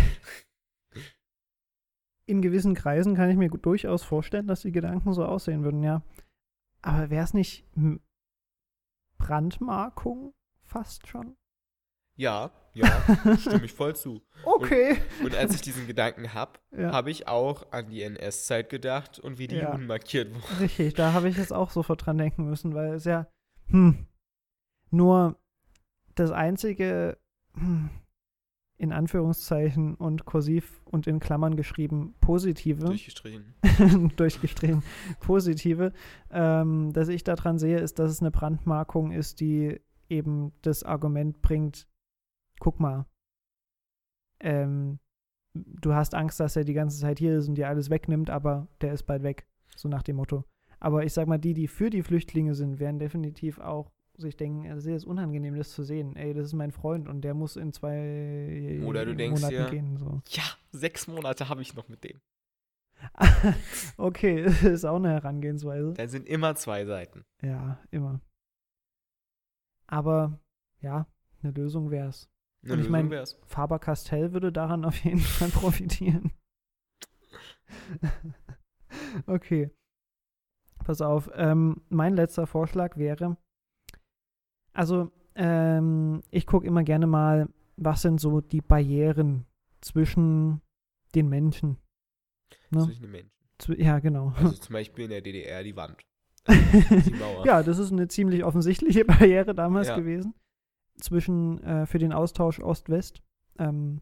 in 2.32 2.42
gewissen 2.42 2.74
Kreisen 2.74 3.14
kann 3.14 3.30
ich 3.30 3.36
mir 3.36 3.48
durchaus 3.48 4.02
vorstellen, 4.02 4.46
dass 4.48 4.62
die 4.62 4.72
Gedanken 4.72 5.12
so 5.12 5.24
aussehen 5.24 5.62
würden, 5.62 5.82
ja. 5.84 6.02
Aber 6.82 7.10
wäre 7.10 7.22
es 7.24 7.32
nicht 7.34 7.64
Brandmarkung 9.18 10.34
fast 10.62 11.06
schon? 11.06 11.36
Ja, 12.16 12.50
ja, 12.74 12.86
stimme 13.38 13.64
ich 13.64 13.72
voll 13.72 13.96
zu. 13.96 14.22
Okay. 14.44 14.96
Und 15.24 15.34
als 15.34 15.54
ich 15.54 15.60
diesen 15.62 15.86
Gedanken 15.86 16.34
habe, 16.34 16.58
Ja, 16.76 16.92
habe 16.92 17.10
ich 17.10 17.26
auch 17.28 17.70
an 17.72 17.88
die 17.88 18.02
NS-Zeit 18.02 18.68
gedacht 18.68 19.18
und 19.18 19.38
wie 19.38 19.46
die 19.46 19.56
Ja. 19.56 19.72
Juden 19.72 19.86
markiert 19.86 20.30
wurden. 20.34 20.56
richtig. 20.60 20.94
Da 20.94 21.12
habe 21.12 21.28
ich 21.28 21.36
jetzt 21.38 21.52
auch 21.52 21.70
sofort 21.70 22.04
dran 22.04 22.18
denken 22.18 22.44
müssen, 22.44 22.74
weil 22.74 22.94
es 22.94 23.04
ja, 23.04 23.26
hm, 23.68 24.06
nur 24.90 25.38
das 26.14 26.30
einzige, 26.30 27.18
hm, 27.54 27.88
in 28.82 28.90
Anführungszeichen 28.90 29.94
und 29.94 30.24
kursiv 30.24 30.82
und 30.86 31.06
in 31.06 31.20
Klammern 31.20 31.54
geschrieben, 31.54 32.16
positive. 32.20 32.84
Durchgestrichen. 32.84 33.54
durchgestrichen 34.16 34.82
positive, 35.20 35.92
ähm, 36.32 36.92
dass 36.92 37.06
ich 37.06 37.22
daran 37.22 37.60
sehe, 37.60 37.78
ist, 37.78 38.00
dass 38.00 38.10
es 38.10 38.20
eine 38.20 38.32
Brandmarkung 38.32 39.12
ist, 39.12 39.38
die 39.38 39.80
eben 40.08 40.50
das 40.62 40.82
Argument 40.82 41.40
bringt, 41.42 41.86
guck 42.58 42.80
mal, 42.80 43.06
ähm, 44.40 44.98
du 45.54 45.94
hast 45.94 46.16
Angst, 46.16 46.40
dass 46.40 46.56
er 46.56 46.64
die 46.64 46.74
ganze 46.74 46.98
Zeit 46.98 47.20
hier 47.20 47.38
ist 47.38 47.46
und 47.46 47.54
dir 47.54 47.68
alles 47.68 47.88
wegnimmt, 47.88 48.30
aber 48.30 48.66
der 48.80 48.94
ist 48.94 49.04
bald 49.04 49.22
weg, 49.22 49.46
so 49.76 49.88
nach 49.88 50.02
dem 50.02 50.16
Motto. 50.16 50.42
Aber 50.80 51.04
ich 51.04 51.12
sag 51.12 51.28
mal, 51.28 51.38
die, 51.38 51.54
die 51.54 51.68
für 51.68 51.88
die 51.88 52.02
Flüchtlinge 52.02 52.56
sind, 52.56 52.80
werden 52.80 52.98
definitiv 52.98 53.60
auch 53.60 53.92
sich 54.16 54.36
denken, 54.36 54.66
es 54.66 54.84
ist 54.86 55.04
unangenehm, 55.04 55.56
das 55.56 55.70
zu 55.72 55.82
sehen. 55.82 56.16
Ey, 56.16 56.34
das 56.34 56.46
ist 56.46 56.52
mein 56.52 56.70
Freund 56.72 57.08
und 57.08 57.22
der 57.22 57.34
muss 57.34 57.56
in 57.56 57.72
zwei 57.72 58.80
Oder 58.84 59.04
du 59.06 59.14
denkst 59.16 59.40
Monaten 59.42 59.64
dir- 59.64 59.70
gehen. 59.70 59.96
So. 59.96 60.20
Ja, 60.28 60.42
sechs 60.70 61.06
Monate 61.06 61.48
habe 61.48 61.62
ich 61.62 61.74
noch 61.74 61.88
mit 61.88 62.04
dem. 62.04 62.20
okay, 63.96 64.42
das 64.44 64.62
ist 64.62 64.84
auch 64.84 64.96
eine 64.96 65.10
Herangehensweise. 65.10 65.94
Da 65.94 66.06
sind 66.06 66.26
immer 66.28 66.54
zwei 66.54 66.84
Seiten. 66.84 67.24
Ja, 67.42 67.80
immer. 67.90 68.20
Aber 69.88 70.38
ja, 70.80 71.06
eine 71.42 71.52
Lösung 71.52 71.90
wäre 71.90 72.08
es. 72.08 72.28
Und 72.62 72.70
ich 72.70 72.76
Lösung 72.76 72.92
mein- 72.92 73.10
wär's. 73.10 73.40
Faber-Castell 73.46 74.32
würde 74.32 74.52
daran 74.52 74.84
auf 74.86 74.96
jeden 75.04 75.18
Fall 75.20 75.48
profitieren. 75.48 76.32
okay. 79.26 79.70
Pass 80.84 81.00
auf. 81.00 81.30
Ähm, 81.34 81.82
mein 81.88 82.14
letzter 82.14 82.46
Vorschlag 82.46 82.96
wäre, 82.96 83.36
also 84.72 85.10
ähm, 85.34 86.22
ich 86.30 86.46
gucke 86.46 86.66
immer 86.66 86.82
gerne 86.82 87.06
mal, 87.06 87.48
was 87.76 88.02
sind 88.02 88.20
so 88.20 88.40
die 88.40 88.60
Barrieren 88.60 89.46
zwischen 89.80 90.60
den 91.14 91.28
Menschen. 91.28 91.78
Ne? 92.70 92.84
Zwischen 92.84 93.02
den 93.02 93.10
Menschen. 93.12 93.30
Zw 93.58 93.74
ja, 93.82 93.98
genau. 93.98 94.32
Also 94.36 94.52
zum 94.60 94.72
Beispiel 94.72 95.04
in 95.04 95.10
der 95.10 95.20
DDR 95.20 95.62
die 95.62 95.76
Wand. 95.76 95.96
Die 96.48 97.14
ja, 97.44 97.62
das 97.62 97.78
ist 97.78 97.92
eine 97.92 98.08
ziemlich 98.08 98.42
offensichtliche 98.42 99.04
Barriere 99.06 99.54
damals 99.54 99.88
Ja. 99.88 99.96
gewesen. 99.96 100.34
Zwischen, 101.00 101.62
äh, 101.62 101.86
für 101.86 101.98
den 101.98 102.12
Austausch 102.12 102.58
Ost-West. 102.58 103.22
Ähm, 103.58 104.00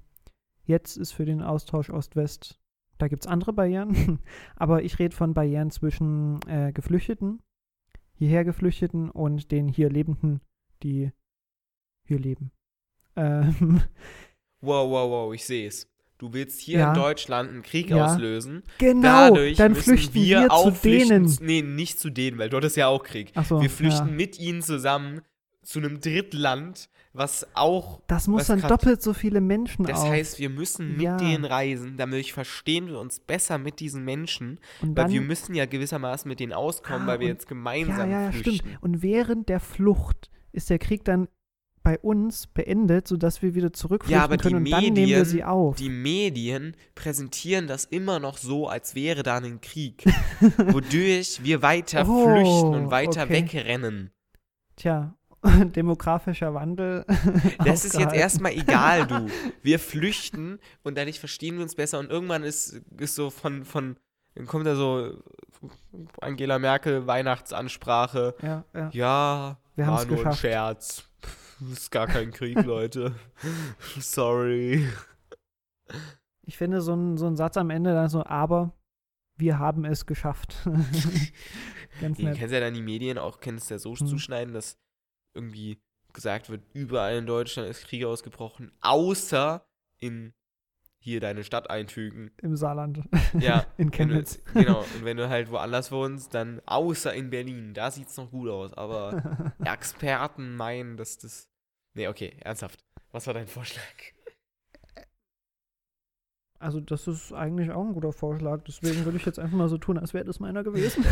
jetzt 0.64 0.96
ist 0.96 1.12
für 1.12 1.26
den 1.26 1.42
Austausch 1.42 1.90
Ost-West, 1.90 2.58
da 2.96 3.08
gibt 3.08 3.24
es 3.24 3.26
andere 3.26 3.52
Barrieren. 3.52 4.20
Aber 4.56 4.82
ich 4.82 4.98
rede 4.98 5.14
von 5.14 5.34
Barrieren 5.34 5.70
zwischen 5.70 6.40
äh, 6.48 6.72
Geflüchteten, 6.72 7.42
hierher 8.14 8.44
Geflüchteten 8.44 9.10
und 9.10 9.50
den 9.50 9.68
hier 9.68 9.90
Lebenden, 9.90 10.40
die 10.82 11.10
hier 12.06 12.18
leben. 12.18 12.50
Ähm, 13.16 13.82
Wow, 14.62 14.90
wow, 14.90 15.10
wow, 15.10 15.34
ich 15.34 15.44
sehe 15.46 15.66
es. 15.68 15.86
Du 16.18 16.34
willst 16.34 16.60
hier 16.60 16.80
Ja. 16.80 16.88
in 16.92 16.94
Deutschland 17.00 17.48
einen 17.50 17.62
Krieg 17.62 17.88
Ja. 17.88 18.04
auslösen. 18.04 18.62
genau, 18.76 19.30
Dadurch 19.30 19.56
dann 19.56 19.74
flüchten 19.74 20.12
wir, 20.14 20.40
wir, 20.42 20.52
auch 20.52 20.64
zu 20.66 20.74
flüchten. 20.74 21.08
denen. 21.26 21.36
Nee, 21.40 21.62
nicht 21.62 21.98
zu 21.98 22.10
denen, 22.10 22.36
weil 22.38 22.50
dort 22.50 22.64
ist 22.64 22.76
ja 22.76 22.88
auch 22.88 23.02
Krieg. 23.02 23.32
So, 23.48 23.62
wir 23.62 23.70
flüchten 23.70 24.08
ja. 24.08 24.14
mit 24.14 24.38
ihnen 24.38 24.60
zusammen 24.60 25.22
zu 25.62 25.78
einem 25.78 26.00
Drittland, 26.00 26.90
was 27.14 27.46
auch. 27.54 28.02
Das 28.06 28.28
muss 28.28 28.48
dann 28.48 28.60
grad- 28.60 28.70
doppelt 28.70 29.00
so 29.02 29.14
viele 29.14 29.40
Menschen 29.40 29.86
Das 29.86 30.00
auf. 30.00 30.08
heißt, 30.10 30.38
wir 30.38 30.50
müssen 30.50 30.92
mit 30.92 31.02
Ja. 31.02 31.16
denen 31.16 31.46
reisen, 31.46 31.96
damit 31.96 32.26
verstehen 32.28 32.88
wir 32.88 32.98
uns 33.00 33.18
besser 33.20 33.56
mit 33.56 33.80
diesen 33.80 34.04
Menschen, 34.04 34.58
und 34.82 34.88
weil 34.88 35.04
dann, 35.04 35.12
wir 35.12 35.20
müssen 35.22 35.54
ja 35.54 35.64
gewissermaßen 35.64 36.28
mit 36.28 36.38
denen 36.38 36.52
auskommen, 36.52 37.04
Ah, 37.04 37.12
weil 37.12 37.20
wir 37.20 37.26
und- 37.28 37.32
jetzt 37.32 37.48
gemeinsam 37.48 38.10
ja, 38.10 38.20
ja, 38.20 38.22
ja, 38.26 38.32
flüchten. 38.32 38.68
stimmt. 38.68 38.82
Und 38.82 39.02
während 39.02 39.48
der 39.48 39.60
Flucht 39.60 40.30
ist 40.52 40.70
der 40.70 40.78
Krieg 40.78 41.04
dann 41.04 41.28
bei 41.82 41.98
uns 41.98 42.46
beendet, 42.46 43.08
sodass 43.08 43.40
wir 43.40 43.54
wieder 43.54 43.72
zurückflüchten 43.72 44.18
Ja, 44.18 44.24
aber 44.24 44.36
die 44.36 44.42
können 44.42 44.56
und 44.56 44.70
dann 44.70 44.82
nehmen 44.82 44.96
wir 44.96 45.02
Medien- 45.06 45.24
sie 45.24 45.44
auf. 45.44 45.76
Die 45.76 45.88
Medien 45.88 46.76
präsentieren 46.94 47.66
das 47.66 47.86
immer 47.86 48.18
noch 48.20 48.36
so, 48.36 48.68
als 48.68 48.94
wäre 48.94 49.22
da 49.22 49.38
ein 49.38 49.60
Krieg, 49.62 50.04
wodurch 50.58 51.42
wir 51.42 51.62
weiter 51.62 52.06
Oh, 52.06 52.24
flüchten 52.26 52.74
und 52.74 52.90
weiter 52.90 53.22
okay. 53.24 53.44
wegrennen. 53.44 54.10
Tja, 54.76 55.14
demografischer 55.74 56.52
Wandel. 56.52 57.06
Das 57.64 57.86
ist 57.86 57.98
jetzt 57.98 58.14
erstmal 58.14 58.52
egal, 58.52 59.06
du. 59.06 59.26
Wir 59.62 59.78
flüchten 59.78 60.58
und 60.82 60.98
dadurch 60.98 61.18
verstehen 61.18 61.56
wir 61.56 61.62
uns 61.62 61.74
besser 61.76 61.98
und 61.98 62.10
irgendwann 62.10 62.42
ist, 62.42 62.82
ist 62.98 63.14
so 63.14 63.30
von, 63.30 63.64
von, 63.64 63.96
dann 64.34 64.46
kommt 64.46 64.66
da 64.66 64.76
so 64.76 65.14
Angela 66.20 66.58
Merkel 66.58 67.06
Weihnachtsansprache. 67.06 68.34
Ja, 68.42 68.64
ja. 68.74 68.90
Ja, 68.92 69.58
Wir 69.80 69.86
war 69.88 69.98
haben's 69.98 70.06
nur 70.08 70.18
ein 70.18 70.24
geschafft. 70.24 70.40
Scherz. 70.40 71.08
Ist 71.72 71.90
gar 71.90 72.06
kein 72.06 72.30
Krieg, 72.30 72.62
Leute. 72.64 73.14
Sorry. 73.98 74.86
Ich 76.42 76.56
finde 76.56 76.80
so 76.80 76.94
ein, 76.94 77.16
so 77.16 77.26
ein 77.26 77.36
Satz 77.36 77.56
am 77.56 77.70
Ende 77.70 77.92
dann 77.92 78.08
so, 78.08 78.24
aber 78.24 78.72
wir 79.36 79.58
haben 79.58 79.84
es 79.84 80.06
geschafft. 80.06 80.56
Ganz 82.00 82.18
Du 82.18 82.24
nett. 82.24 82.36
kennst 82.38 82.52
ja 82.54 82.60
dann 82.60 82.74
die 82.74 82.82
Medien 82.82 83.18
auch, 83.18 83.40
kennst 83.40 83.70
ja 83.70 83.78
so 83.78 83.94
Hm. 83.96 84.06
zuschneiden, 84.06 84.54
dass 84.54 84.78
irgendwie 85.34 85.80
gesagt 86.12 86.50
wird, 86.50 86.62
überall 86.72 87.16
in 87.16 87.26
Deutschland 87.26 87.68
ist 87.68 87.84
Krieg 87.84 88.04
ausgebrochen, 88.04 88.72
außer 88.80 89.64
in 89.98 90.32
hier 91.02 91.18
deine 91.20 91.44
Stadt 91.44 91.70
einfügen. 91.70 92.30
Im 92.42 92.56
Saarland. 92.56 93.00
Ja, 93.38 93.64
In 93.78 93.86
wenn 93.86 93.90
du, 93.90 93.96
Chemnitz. 93.96 94.42
genau. 94.52 94.80
Und 94.80 95.04
wenn 95.04 95.16
du 95.16 95.28
halt 95.30 95.50
woanders 95.50 95.90
wohnst, 95.90 96.34
dann 96.34 96.60
außer 96.66 97.12
in 97.14 97.30
Berlin. 97.30 97.72
Da 97.74 97.90
sieht's 97.90 98.16
noch 98.18 98.30
gut 98.30 98.50
aus. 98.50 98.74
Aber 98.74 99.52
Experten 99.64 100.56
meinen, 100.56 100.96
dass 100.96 101.16
das. 101.18 101.48
Nee, 101.94 102.08
okay, 102.08 102.36
ernsthaft. 102.40 102.84
Was 103.12 103.26
war 103.26 103.34
dein 103.34 103.46
Vorschlag? 103.48 103.82
Also 106.58 106.78
das 106.78 107.08
ist 107.08 107.32
eigentlich 107.32 107.70
auch 107.70 107.86
ein 107.86 107.94
guter 107.94 108.12
Vorschlag. 108.12 108.62
Deswegen 108.64 109.06
würde 109.06 109.16
ich 109.16 109.24
jetzt 109.24 109.38
einfach 109.38 109.56
mal 109.56 109.68
so 109.70 109.78
tun, 109.78 109.96
als 109.96 110.12
wäre 110.12 110.26
das 110.26 110.40
meiner 110.40 110.62
gewesen. 110.62 111.02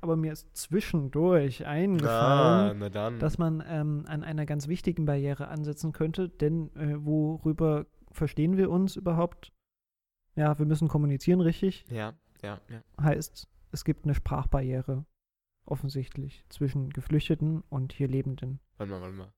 Aber 0.00 0.16
mir 0.16 0.32
ist 0.32 0.56
zwischendurch 0.56 1.64
Ah, 1.64 1.70
eingefallen, 1.70 2.92
dann. 2.92 3.20
dass 3.20 3.38
man 3.38 3.62
ähm, 3.68 4.04
an 4.08 4.24
einer 4.24 4.44
ganz 4.44 4.66
wichtigen 4.66 5.04
Barriere 5.04 5.46
ansetzen 5.46 5.92
könnte. 5.92 6.28
Denn 6.28 6.74
äh, 6.74 6.96
worüber 6.98 7.86
verstehen 8.12 8.56
wir 8.56 8.70
uns 8.70 8.96
überhaupt? 8.96 9.52
Ja, 10.34 10.58
wir 10.58 10.66
müssen 10.66 10.88
kommunizieren, 10.88 11.40
richtig? 11.40 11.84
ja, 11.90 12.14
ja, 12.42 12.60
ja. 12.68 12.82
Heißt, 13.00 13.48
es 13.70 13.84
gibt 13.84 14.04
eine 14.04 14.14
Sprachbarriere. 14.14 15.04
Offensichtlich. 15.64 16.44
Zwischen 16.48 16.90
Geflüchteten 16.90 17.62
und 17.68 17.92
hier 17.92 18.08
Lebenden. 18.08 18.58
Warte 18.76 18.90
mal, 18.92 19.00
warte 19.00 19.14
mal. 19.14 19.32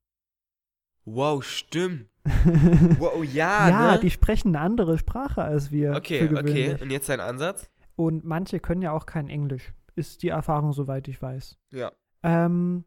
Wow, 1.05 1.45
stimmt. 1.45 2.09
Wow, 2.99 3.22
ja, 3.22 3.68
ja, 3.68 3.93
ne? 3.93 4.01
die 4.01 4.11
sprechen 4.11 4.57
eine 4.57 4.64
andere 4.64 4.97
Sprache 4.97 5.43
als 5.43 5.70
wir. 5.70 5.95
okay, 5.95 6.27
für 6.27 6.39
okay. 6.39 6.77
Und 6.81 6.91
jetzt 6.91 7.11
dein 7.11 7.20
Ansatz? 7.20 7.70
Und 7.97 8.25
manche 8.25 8.61
können 8.61 8.81
ja 8.81 8.93
auch 8.93 9.05
kein 9.05 9.29
Englisch. 9.29 9.75
Ist 9.95 10.22
die 10.22 10.29
Erfahrung, 10.29 10.72
soweit 10.72 11.07
ich 11.09 11.20
weiß. 11.20 11.59
Ja. 11.72 11.93
Ähm, 12.22 12.85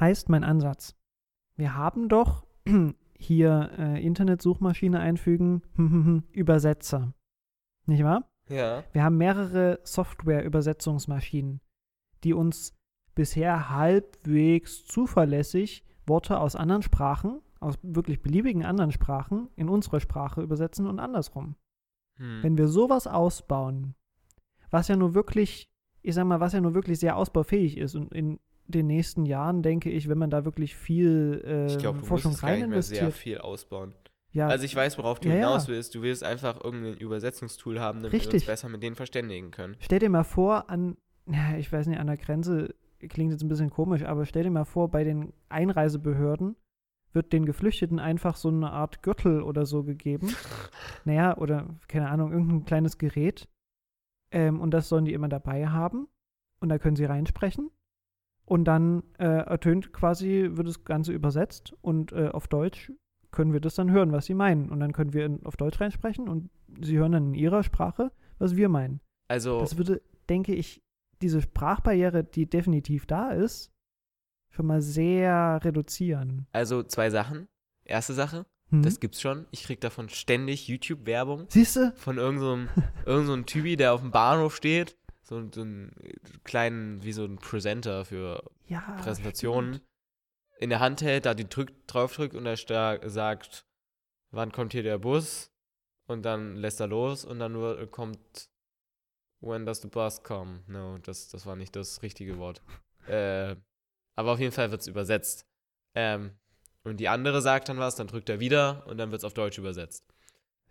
heißt 0.00 0.30
mein 0.30 0.44
Ansatz. 0.44 0.96
Wir 1.56 1.74
haben 1.74 2.08
doch 2.08 2.46
hier 3.18 3.70
äh, 3.76 4.04
Internetsuchmaschine 4.04 5.00
einfügen, 5.00 5.62
Übersetzer. 6.32 7.12
Nicht 7.86 8.04
wahr? 8.04 8.30
Ja. 8.48 8.84
Wir 8.92 9.02
haben 9.02 9.18
mehrere 9.18 9.80
Software-Übersetzungsmaschinen, 9.82 11.60
die 12.24 12.32
uns 12.32 12.74
bisher 13.14 13.70
halbwegs 13.70 14.86
zuverlässig 14.86 15.84
Worte 16.06 16.38
aus 16.38 16.56
anderen 16.56 16.82
Sprachen, 16.82 17.40
aus 17.60 17.74
wirklich 17.82 18.22
beliebigen 18.22 18.64
anderen 18.64 18.92
Sprachen, 18.92 19.48
in 19.56 19.68
unsere 19.68 20.00
Sprache 20.00 20.40
übersetzen 20.40 20.86
und 20.86 21.00
andersrum. 21.00 21.56
Hm. 22.16 22.42
Wenn 22.42 22.56
wir 22.56 22.68
sowas 22.68 23.06
ausbauen, 23.06 23.94
was 24.70 24.88
ja 24.88 24.96
nur 24.96 25.14
wirklich, 25.14 25.68
ich 26.02 26.14
sag 26.14 26.24
mal, 26.24 26.40
was 26.40 26.52
ja 26.52 26.60
nur 26.60 26.74
wirklich 26.74 27.00
sehr 27.00 27.16
ausbaufähig 27.16 27.76
ist 27.76 27.94
und 27.96 28.12
in 28.14 28.38
den 28.68 28.86
nächsten 28.86 29.24
Jahren 29.26 29.62
denke 29.62 29.90
ich, 29.90 30.08
wenn 30.08 30.18
man 30.18 30.30
da 30.30 30.44
wirklich 30.44 30.74
viel 30.76 31.42
äh, 31.44 31.66
ich 31.72 31.78
glaube, 31.78 31.98
du 32.00 32.04
Forschung 32.04 32.32
musst 32.32 32.42
gar 32.42 32.50
rein 32.50 32.60
nicht 32.60 32.68
mehr 32.70 32.82
sehr 32.82 33.10
viel 33.10 33.38
ausbauen. 33.38 33.94
ja, 34.32 34.46
Also 34.48 34.64
ich 34.64 34.74
weiß, 34.76 34.98
worauf 34.98 35.20
du 35.20 35.28
Ja, 35.28 35.34
hinaus 35.34 35.68
willst. 35.68 35.94
Du 35.94 36.02
willst 36.02 36.22
einfach 36.22 36.62
irgendein 36.62 36.94
Übersetzungstool 36.98 37.80
haben, 37.80 38.02
damit 38.02 38.12
wir 38.12 38.18
uns 38.20 38.26
Richtig. 38.26 38.46
besser 38.46 38.68
mit 38.68 38.82
denen 38.82 38.96
verständigen 38.96 39.50
können. 39.50 39.76
stell 39.80 39.98
dir 39.98 40.10
mal 40.10 40.24
vor, 40.24 40.68
an, 40.70 40.96
ja, 41.26 41.56
ich 41.56 41.72
weiß 41.72 41.86
nicht, 41.86 41.98
an 41.98 42.06
der 42.06 42.16
Grenze 42.18 42.74
klingt 43.08 43.30
jetzt 43.32 43.42
ein 43.42 43.48
bisschen 43.48 43.70
komisch, 43.70 44.02
aber 44.02 44.26
stell 44.26 44.42
dir 44.44 44.50
mal 44.50 44.64
vor, 44.64 44.90
bei 44.90 45.04
den 45.04 45.32
Einreisebehörden 45.48 46.56
wird 47.12 47.32
den 47.32 47.46
Geflüchteten 47.46 47.98
einfach 47.98 48.36
so 48.36 48.48
eine 48.48 48.70
Art 48.70 49.02
Gürtel 49.02 49.42
oder 49.42 49.64
so 49.66 49.82
gegeben. 49.84 50.34
Naja, 51.04 51.38
oder 51.38 51.66
keine 51.88 52.10
Ahnung, 52.10 52.32
irgendein 52.32 52.64
kleines 52.66 52.98
Gerät. 52.98 53.48
Ähm, 54.30 54.60
und 54.60 54.72
das 54.72 54.88
sollen 54.90 55.06
die 55.06 55.14
immer 55.14 55.28
dabei 55.30 55.68
haben. 55.68 56.06
Und 56.60 56.68
da 56.68 56.78
können 56.78 56.96
sie 56.96 57.04
reinsprechen. 57.06 57.70
Und 58.48 58.64
dann 58.64 59.02
äh, 59.18 59.24
ertönt 59.26 59.92
quasi, 59.92 60.48
wird 60.52 60.66
das 60.68 60.84
Ganze 60.84 61.12
übersetzt. 61.12 61.74
Und 61.82 62.12
äh, 62.12 62.28
auf 62.28 62.48
Deutsch 62.48 62.90
können 63.30 63.52
wir 63.52 63.60
das 63.60 63.74
dann 63.74 63.90
hören, 63.90 64.10
was 64.12 64.24
sie 64.24 64.32
meinen. 64.34 64.70
Und 64.70 64.80
dann 64.80 64.92
können 64.92 65.12
wir 65.12 65.26
in, 65.26 65.44
auf 65.44 65.56
Deutsch 65.58 65.78
reinsprechen 65.80 66.28
und 66.28 66.48
sie 66.80 66.96
hören 66.96 67.12
dann 67.12 67.26
in 67.28 67.34
ihrer 67.34 67.62
Sprache, 67.62 68.10
was 68.38 68.56
wir 68.56 68.68
meinen. 68.70 69.00
Also, 69.28 69.60
Das 69.60 69.76
würde, 69.76 70.00
denke 70.30 70.54
ich, 70.54 70.82
diese 71.20 71.42
Sprachbarriere, 71.42 72.24
die 72.24 72.48
definitiv 72.48 73.04
da 73.04 73.30
ist, 73.32 73.70
schon 74.50 74.64
mal 74.66 74.80
sehr 74.80 75.60
reduzieren. 75.62 76.46
also 76.52 76.82
zwei 76.82 77.10
Sachen. 77.10 77.48
Erste 77.84 78.14
Sache, 78.14 78.46
Hm? 78.70 78.82
das 78.82 79.00
gibt's 79.00 79.20
schon. 79.20 79.46
Ich 79.50 79.64
krieg 79.64 79.80
davon 79.80 80.08
ständig 80.10 80.68
YouTube-Werbung 80.68 81.46
Siehst 81.48 81.76
du? 81.76 81.92
von 81.96 82.16
irgendeinem 82.18 82.68
irgend 83.06 83.26
so 83.26 83.36
Typi, 83.42 83.76
der 83.76 83.92
auf 83.94 84.00
dem 84.00 84.10
Bahnhof 84.10 84.56
steht. 84.56 84.96
So, 85.28 85.36
einen 85.36 85.92
kleinen, 86.44 87.02
wie 87.02 87.12
so 87.12 87.22
ein 87.22 87.36
Presenter 87.36 88.06
für 88.06 88.42
Ja. 88.66 88.80
Präsentationen 89.02 89.74
stimmt. 89.74 89.88
in 90.58 90.70
der 90.70 90.80
Hand 90.80 91.02
hält, 91.02 91.26
da 91.26 91.34
die 91.34 91.46
drück, 91.46 91.86
draufdrückt 91.86 92.34
und 92.34 92.46
er 92.46 92.56
sagt, 92.56 93.66
wann 94.30 94.52
kommt 94.52 94.72
hier 94.72 94.82
der 94.82 94.96
Bus? 94.96 95.52
Und 96.06 96.22
dann 96.22 96.56
lässt 96.56 96.80
er 96.80 96.86
los 96.86 97.26
und 97.26 97.40
dann 97.40 97.52
nur 97.52 97.86
kommt, 97.90 98.48
when 99.40 99.66
does 99.66 99.82
the 99.82 99.88
bus 99.88 100.22
come? 100.22 100.62
No, 100.66 100.96
das, 100.96 101.28
das 101.28 101.44
war 101.44 101.56
nicht 101.56 101.76
das 101.76 102.00
richtige 102.02 102.38
Wort. 102.38 102.62
äh, 103.06 103.54
aber 104.16 104.32
auf 104.32 104.40
jeden 104.40 104.52
Fall 104.52 104.70
wird 104.70 104.80
es 104.80 104.86
übersetzt. 104.86 105.46
Ähm, 105.94 106.32
und 106.84 107.00
die 107.00 107.08
andere 107.10 107.42
sagt 107.42 107.68
dann 107.68 107.76
was, 107.76 107.96
dann 107.96 108.06
drückt 108.06 108.30
er 108.30 108.40
wieder 108.40 108.86
und 108.86 108.96
dann 108.96 109.10
wird 109.10 109.20
es 109.20 109.24
auf 109.26 109.34
Deutsch 109.34 109.58
übersetzt. 109.58 110.06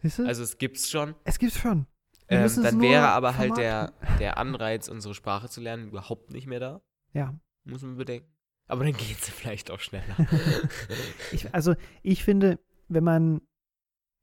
Siehst 0.01 0.17
du? 0.17 0.25
Also 0.25 0.41
es 0.41 0.57
gibt's 0.57 0.89
schon. 0.89 1.13
es 1.25 1.37
gibt's 1.37 1.59
schon. 1.59 1.85
Ähm, 2.29 2.49
dann 2.61 2.81
wäre 2.81 3.07
aber 3.07 3.37
halt 3.37 3.57
der, 3.57 3.93
vermarkten. 3.93 4.17
der 4.19 4.37
Anreiz, 4.37 4.87
unsere 4.89 5.13
Sprache 5.13 5.49
zu 5.49 5.61
lernen, 5.61 5.87
überhaupt 5.87 6.31
nicht 6.31 6.47
mehr 6.47 6.59
da. 6.59 6.81
Ja. 7.13 7.33
Muss 7.63 7.81
man 7.81 7.95
bedenken. 7.95 8.27
Aber 8.67 8.83
dann 8.83 8.93
geht 8.93 9.19
es 9.19 9.29
vielleicht 9.29 9.71
auch 9.71 9.79
schneller. 9.79 10.15
Ich, 11.31 11.53
also, 11.53 11.75
ich 12.03 12.23
finde, 12.23 12.59
wenn 12.89 13.03
man 13.03 13.41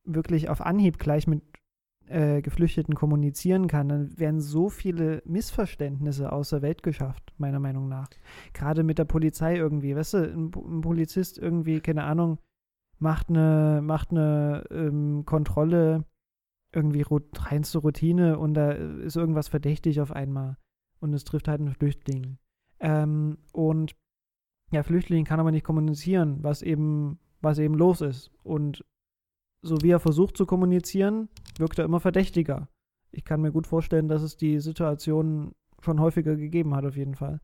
wirklich 0.04 0.48
auf 0.48 0.60
Anhieb 0.60 0.98
gleich 0.98 1.26
mit 1.26 1.42
äh, 2.06 2.42
Geflüchteten 2.42 2.94
kommunizieren 2.94 3.66
kann, 3.66 3.88
dann 3.88 4.18
werden 4.18 4.40
so 4.40 4.68
viele 4.68 5.22
Missverständnisse 5.24 6.30
aus 6.30 6.50
der 6.50 6.62
Welt 6.62 6.82
geschafft, 6.82 7.32
meiner 7.38 7.60
Meinung 7.60 7.88
nach. 7.88 8.08
Gerade 8.52 8.82
mit 8.82 8.98
der 8.98 9.06
Polizei 9.06 9.56
irgendwie, 9.56 9.96
weißt 9.96 10.14
du, 10.14 10.18
ein, 10.18 10.50
ein 10.54 10.80
Polizist 10.82 11.38
irgendwie, 11.38 11.80
keine 11.80 12.04
Ahnung, 12.04 12.38
macht 12.98 13.30
eine, 13.30 13.80
macht 13.82 14.10
eine 14.10 14.64
ähm, 14.70 15.24
Kontrolle, 15.24 16.04
irgendwie 16.74 17.04
reinste 17.36 17.78
Routine 17.78 18.38
und 18.38 18.54
da 18.54 18.72
ist 18.72 19.16
irgendwas 19.16 19.48
verdächtig 19.48 20.00
auf 20.00 20.10
einmal 20.12 20.56
und 21.00 21.12
es 21.14 21.24
trifft 21.24 21.48
halt 21.48 21.60
einen 21.60 21.74
Flüchtling. 21.74 22.38
Ähm, 22.80 23.38
und 23.52 23.94
ja, 24.72 24.82
Flüchtling 24.82 25.24
kann 25.24 25.40
aber 25.40 25.50
nicht 25.52 25.64
kommunizieren, 25.64 26.42
was 26.42 26.62
eben, 26.62 27.18
was 27.40 27.58
eben 27.58 27.74
los 27.74 28.00
ist. 28.00 28.30
Und 28.42 28.84
so 29.62 29.76
wie 29.82 29.90
er 29.90 30.00
versucht 30.00 30.36
zu 30.36 30.46
kommunizieren, 30.46 31.28
wirkt 31.58 31.78
er 31.78 31.84
immer 31.84 32.00
verdächtiger. 32.00 32.68
Ich 33.12 33.24
kann 33.24 33.40
mir 33.40 33.52
gut 33.52 33.66
vorstellen, 33.66 34.08
dass 34.08 34.22
es 34.22 34.36
die 34.36 34.58
Situation 34.60 35.54
schon 35.82 36.00
häufiger 36.00 36.34
gegeben 36.36 36.74
hat, 36.74 36.84
auf 36.84 36.96
jeden 36.96 37.14
Fall. 37.14 37.40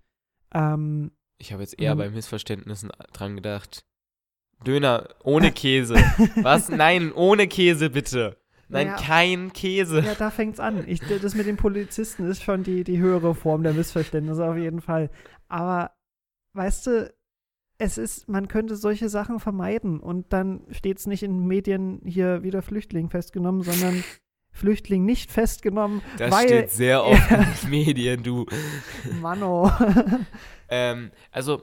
Ähm, 0.52 1.12
Ich 1.38 1.52
habe 1.52 1.62
jetzt 1.62 1.80
eher 1.80 1.94
bei 1.94 2.10
Missverständnissen 2.10 2.90
dran 3.12 3.36
gedacht. 3.36 3.84
Döner 4.66 5.08
ohne 5.22 5.52
Käse. 5.52 5.94
Was? 6.42 6.68
Nein, 6.68 7.12
ohne 7.12 7.46
Käse 7.46 7.90
bitte. 7.90 8.36
Nein, 8.70 8.86
Naja. 8.86 8.98
kein 9.00 9.52
Käse. 9.52 10.00
ja, 10.00 10.14
da 10.14 10.30
fängt's 10.30 10.60
an. 10.60 10.84
Ich, 10.86 11.00
das 11.00 11.34
mit 11.34 11.46
den 11.46 11.56
Polizisten 11.56 12.24
ist 12.30 12.42
schon 12.42 12.62
die, 12.62 12.84
die 12.84 12.98
höhere 12.98 13.34
Form 13.34 13.62
der 13.62 13.72
Missverständnisse 13.74 14.44
auf 14.48 14.56
jeden 14.56 14.80
Fall. 14.80 15.10
Aber 15.48 15.90
weißt 16.54 16.86
du, 16.86 17.14
es 17.78 17.98
ist, 17.98 18.28
man 18.28 18.46
könnte 18.48 18.76
solche 18.76 19.08
Sachen 19.08 19.40
vermeiden 19.40 20.00
und 20.00 20.32
dann 20.32 20.66
steht 20.70 20.98
es 20.98 21.06
nicht 21.06 21.22
in 21.22 21.32
den 21.32 21.46
Medien 21.46 22.00
hier 22.04 22.42
wieder 22.42 22.62
Flüchtling 22.62 23.10
festgenommen, 23.10 23.62
sondern 23.62 24.04
Flüchtling 24.52 25.04
nicht 25.04 25.30
festgenommen, 25.30 26.02
Das 26.18 26.30
weil 26.32 26.46
steht 26.48 26.70
sehr 26.70 27.04
oft 27.06 27.30
in 27.30 27.38
den 27.38 27.70
Medien, 27.70 28.22
du. 28.22 28.46
Mano. 29.20 29.70
Ähm, 30.72 31.10
also, 31.32 31.62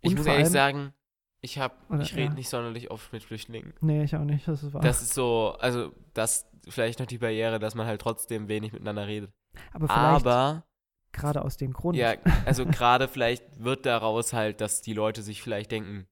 ich 0.00 0.10
Und 0.10 0.16
muss 0.18 0.26
ehrlich 0.26 0.48
sagen, 0.48 0.92
ich 1.40 1.58
habe, 1.58 1.74
ich 2.00 2.14
rede 2.14 2.30
ja. 2.30 2.34
nicht 2.34 2.48
sonderlich 2.48 2.90
oft 2.90 3.12
mit 3.12 3.22
Flüchtlingen. 3.22 3.74
nee, 3.80 4.02
ich 4.02 4.16
auch 4.16 4.24
nicht, 4.24 4.46
das 4.48 4.62
ist 4.62 4.74
wahr. 4.74 4.82
Das 4.82 5.02
ist 5.02 5.14
so, 5.14 5.56
also, 5.60 5.92
das 6.14 6.50
vielleicht 6.68 6.98
noch 6.98 7.06
die 7.06 7.18
Barriere, 7.18 7.58
dass 7.58 7.74
man 7.74 7.86
halt 7.86 8.00
trotzdem 8.00 8.48
wenig 8.48 8.72
miteinander 8.72 9.06
redet. 9.06 9.32
aber 9.72 9.86
vielleicht 9.86 10.26
Aber, 10.26 10.66
gerade 11.12 11.42
aus 11.42 11.56
dem 11.56 11.72
Grund. 11.72 11.96
ja, 11.96 12.14
also 12.44 12.66
gerade 12.66 13.08
vielleicht 13.08 13.62
wird 13.62 13.86
daraus 13.86 14.32
halt, 14.32 14.60
dass 14.60 14.82
die 14.82 14.94
Leute 14.94 15.22
sich 15.22 15.42
vielleicht 15.42 15.70
denken, 15.70 16.08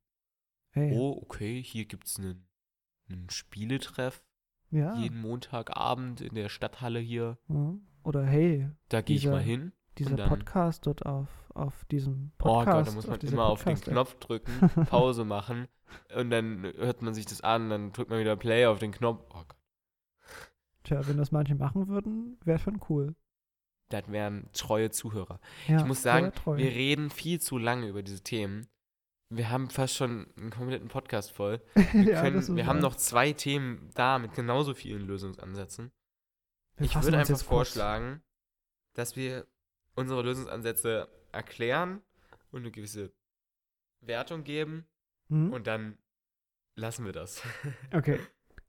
hey, 0.70 0.92
oh, 0.94 1.20
okay, 1.22 1.62
hier 1.62 1.86
gibt's 1.86 2.18
einen, 2.18 2.48
einen 3.10 3.28
Spieletreff 3.30 4.24
ja. 4.70 4.96
jeden 4.96 5.20
Montagabend 5.20 6.20
in 6.20 6.34
der 6.34 6.48
Stadthalle 6.48 7.00
hier. 7.00 7.38
ja. 7.48 7.74
Oder 8.04 8.24
hey, 8.24 8.70
Da 8.88 9.00
gehe 9.00 9.16
ich 9.16 9.26
mal 9.26 9.42
hin. 9.42 9.72
Dieser 9.98 10.16
dann- 10.16 10.28
Podcast 10.28 10.86
dort 10.86 11.04
auf, 11.06 11.28
auf 11.54 11.84
diesem 11.86 12.32
Oh 12.38 12.42
Podcast. 12.42 12.66
Gott, 12.76 12.86
da 12.88 12.92
muss 12.92 13.06
man 13.06 13.18
dieser 13.20 13.32
immer 13.34 13.46
auf 13.46 13.64
den. 13.64 13.80
Knopf 13.80 14.14
drücken, 14.18 14.52
Pause 14.90 15.24
machen 15.24 15.68
und 16.14 16.30
dann 16.30 16.62
hört 16.76 17.02
man 17.02 17.14
sich 17.14 17.26
das 17.26 17.40
an, 17.40 17.70
dann 17.70 17.92
drückt 17.92 18.10
man 18.10 18.18
wieder 18.20 18.36
Play 18.36 18.66
auf 18.66 18.78
den 18.78 18.92
Knopf. 18.92 19.22
Oh 19.30 19.42
Gott, 19.46 19.56
Tja, 20.84 21.06
wenn 21.08 21.16
das 21.16 21.32
manche 21.32 21.54
machen 21.54 21.88
würden, 21.88 22.38
wäre 22.44 22.58
schon 22.58 22.80
cool. 22.88 23.14
das 23.88 24.08
wären 24.10 24.48
treue 24.52 24.90
Zuhörer. 24.90 25.40
Ja, 25.66 25.78
ich 25.78 25.84
muss 25.84 26.02
sagen, 26.02 26.32
wir 26.44 26.70
reden 26.70 27.10
viel 27.10 27.40
zu 27.40 27.58
lange 27.58 27.88
über 27.88 28.02
diese 28.02 28.22
Themen. 28.22 28.68
Wir 29.28 29.50
haben 29.50 29.70
fast 29.70 29.96
schon 29.96 30.28
einen 30.36 30.50
kompletten 30.50 30.86
Podcast 30.86 31.32
voll. 31.32 31.60
Wir, 31.92 32.12
ja, 32.12 32.20
können, 32.22 32.56
wir 32.56 32.66
haben 32.66 32.78
noch 32.78 32.94
zwei 32.94 33.32
Themen 33.32 33.90
da 33.94 34.20
mit 34.20 34.34
genauso 34.34 34.72
vielen 34.72 35.04
Lösungsansätzen. 35.04 35.90
Wir 36.76 36.86
ich 36.86 37.02
würde 37.02 37.18
einfach 37.18 37.36
vorschlagen, 37.40 38.22
dass 38.94 39.16
wir 39.16 39.48
unsere 39.96 40.22
Lösungsansätze 40.22 41.08
erklären 41.32 42.00
und 42.52 42.60
eine 42.60 42.70
gewisse 42.70 43.12
Wertung 44.00 44.44
geben 44.44 44.86
Hm? 45.28 45.52
und 45.52 45.66
dann 45.66 45.98
lassen 46.76 47.04
wir 47.04 47.12
das. 47.12 47.42
Okay. 47.92 48.20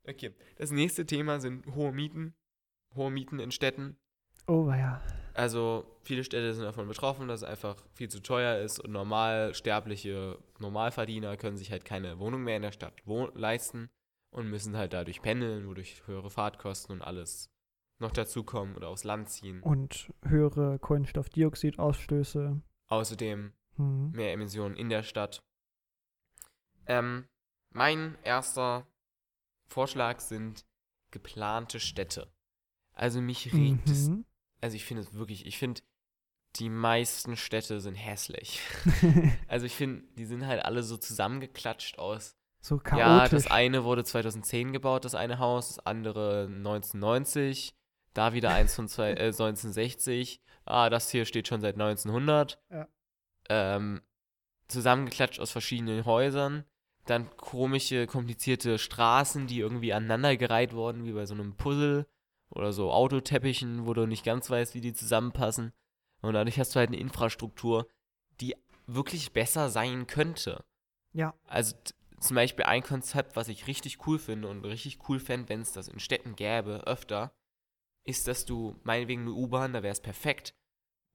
Okay, 0.09 0.33
das 0.55 0.71
nächste 0.71 1.05
Thema 1.05 1.39
sind 1.41 1.65
hohe 1.75 1.91
Mieten. 1.91 2.33
Hohe 2.95 3.11
Mieten 3.11 3.39
in 3.39 3.51
Städten. 3.51 3.97
Oh 4.47 4.71
ja. 4.71 5.01
Also 5.33 5.85
viele 6.03 6.23
Städte 6.23 6.53
sind 6.53 6.63
davon 6.63 6.87
betroffen, 6.87 7.27
dass 7.27 7.41
es 7.41 7.47
einfach 7.47 7.75
viel 7.93 8.07
zu 8.09 8.21
teuer 8.23 8.57
ist 8.59 8.79
und 8.79 8.91
normal 8.91 9.53
sterbliche 9.53 10.39
Normalverdiener 10.59 11.35
können 11.35 11.57
sich 11.57 11.71
halt 11.71 11.83
keine 11.85 12.17
Wohnung 12.19 12.43
mehr 12.43 12.55
in 12.55 12.61
der 12.63 12.71
Stadt 12.71 13.03
leisten 13.35 13.89
und 14.31 14.49
müssen 14.49 14.77
halt 14.77 14.93
dadurch 14.93 15.21
pendeln, 15.21 15.67
wodurch 15.67 16.01
höhere 16.07 16.29
Fahrtkosten 16.29 16.95
und 16.95 17.01
alles 17.01 17.49
noch 17.99 18.11
dazukommen 18.11 18.75
oder 18.75 18.89
aufs 18.89 19.03
Land 19.03 19.29
ziehen. 19.29 19.61
Und 19.61 20.11
höhere 20.23 20.79
Kohlenstoffdioxidausstöße. 20.79 22.61
Außerdem 22.87 23.53
Hm. 23.77 24.11
mehr 24.11 24.33
Emissionen 24.33 24.75
in 24.75 24.89
der 24.89 25.03
Stadt. 25.03 25.43
Ähm, 26.87 27.27
mein 27.71 28.17
erster 28.23 28.87
Vorschlag 29.67 30.19
sind 30.19 30.65
geplante 31.11 31.79
Städte. 31.79 32.31
Also 32.93 33.21
mich 33.21 33.53
regt 33.53 33.89
es, 33.89 34.07
Mhm. 34.09 34.25
also 34.61 34.75
ich 34.75 34.85
finde 34.85 35.03
es 35.03 35.13
wirklich, 35.13 35.45
ich 35.45 35.57
finde, 35.57 35.81
die 36.55 36.69
meisten 36.69 37.35
Städte 37.37 37.79
sind 37.81 37.95
hässlich. 37.95 38.61
Also 39.47 39.65
ich 39.65 39.75
finde, 39.75 40.03
die 40.17 40.25
sind 40.25 40.45
halt 40.47 40.63
alle 40.65 40.81
so 40.83 40.97
zusammengeklatscht 40.97 41.99
aus. 41.99 42.35
so 42.61 42.77
chaotisch. 42.79 42.99
Ja, 43.07 43.27
das 43.27 43.47
eine 43.47 43.83
wurde 43.83 44.03
2010 44.03 44.73
gebaut, 44.73 45.05
das 45.05 45.13
eine 45.15 45.37
Haus, 45.39 45.67
das 45.75 45.85
andere 45.85 46.47
1990, 46.47 47.75
da 48.17 48.33
wieder 48.33 48.49
eins 48.49 48.75
von 48.75 48.87
zwei, 48.87 49.11
äh, 49.11 49.27
1960. 49.27 50.41
Ah, 50.65 50.89
das 50.89 51.09
hier 51.11 51.25
steht 51.25 51.47
schon 51.47 51.61
seit 51.61 51.75
1900. 51.75 52.59
Ja. 52.71 52.87
Ähm, 53.49 54.01
zusammengeklatscht 54.67 55.39
aus 55.39 55.51
verschiedenen 55.51 56.05
Häusern. 56.05 56.65
Dann 57.05 57.29
komische, 57.37 58.07
komplizierte 58.07 58.79
Straßen, 58.79 59.47
die 59.47 59.59
irgendwie 59.59 59.93
aneinandergereiht 59.93 60.73
wurden, 60.73 61.05
wie 61.05 61.13
bei 61.13 61.25
so 61.25 61.33
einem 61.33 61.55
Puzzle. 61.55 62.07
Oder 62.49 62.71
so 62.71 62.91
Autoteppichen, 62.91 63.85
wo 63.85 63.93
du 63.93 64.05
nicht 64.05 64.23
ganz 64.23 64.49
weißt, 64.49 64.73
wie 64.73 64.81
die 64.81 64.93
zusammenpassen. 64.93 65.73
Und 66.21 66.33
dadurch 66.33 66.59
hast 66.59 66.75
du 66.75 66.79
halt 66.79 66.89
eine 66.89 66.99
Infrastruktur, 66.99 67.87
die 68.41 68.55
wirklich 68.87 69.33
besser 69.33 69.69
sein 69.69 70.07
könnte. 70.07 70.63
Ja. 71.13 71.33
Also 71.45 71.75
zum 72.19 72.35
Beispiel 72.35 72.65
ein 72.65 72.83
Konzept, 72.83 73.35
was 73.35 73.47
ich 73.47 73.67
richtig 73.67 74.07
cool 74.07 74.17
finde 74.17 74.47
und 74.47 74.65
richtig 74.65 74.99
cool 75.07 75.19
fände, 75.19 75.49
wenn 75.49 75.61
es 75.61 75.73
das 75.73 75.87
in 75.87 75.99
Städten 75.99 76.35
gäbe, 76.35 76.87
öfter, 76.87 77.33
ist, 78.07 78.27
dass 78.27 78.45
du, 78.45 78.75
meinetwegen 78.83 79.21
eine 79.21 79.31
U-Bahn, 79.31 79.73
da 79.73 79.83
wäre 79.83 79.91
es 79.91 80.01
perfekt. 80.01 80.53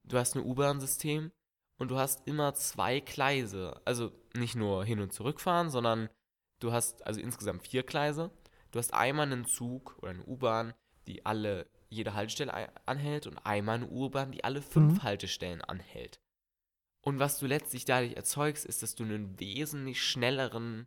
Du 0.04 0.18
hast 0.18 0.36
ein 0.36 0.44
U-Bahn-System 0.44 1.32
und 1.78 1.90
du 1.90 1.98
hast 1.98 2.26
immer 2.26 2.54
zwei 2.54 3.00
Gleise. 3.00 3.80
Also 3.84 4.12
nicht 4.34 4.54
nur 4.54 4.84
hin 4.84 5.00
und 5.00 5.12
zurückfahren, 5.12 5.70
sondern 5.70 6.08
du 6.60 6.72
hast 6.72 7.06
also 7.06 7.20
insgesamt 7.20 7.66
vier 7.66 7.82
Gleise. 7.82 8.30
Du 8.70 8.78
hast 8.78 8.94
einmal 8.94 9.26
einen 9.26 9.44
Zug 9.44 9.96
oder 9.98 10.10
eine 10.10 10.24
U-Bahn, 10.24 10.74
die 11.06 11.26
alle, 11.26 11.66
jede 11.88 12.14
Haltestelle 12.14 12.70
anhält 12.86 13.26
und 13.26 13.38
einmal 13.38 13.76
eine 13.76 13.88
U-Bahn, 13.88 14.32
die 14.32 14.44
alle 14.44 14.62
fünf 14.62 14.94
Mhm. 14.94 15.02
Haltestellen 15.02 15.62
anhält. 15.62 16.20
Und 17.04 17.18
was 17.18 17.38
du 17.38 17.46
letztlich 17.46 17.84
dadurch 17.84 18.14
erzeugst, 18.14 18.64
ist, 18.64 18.82
dass 18.82 18.94
du 18.94 19.02
einen 19.04 19.38
wesentlich 19.40 20.02
schnelleren 20.02 20.86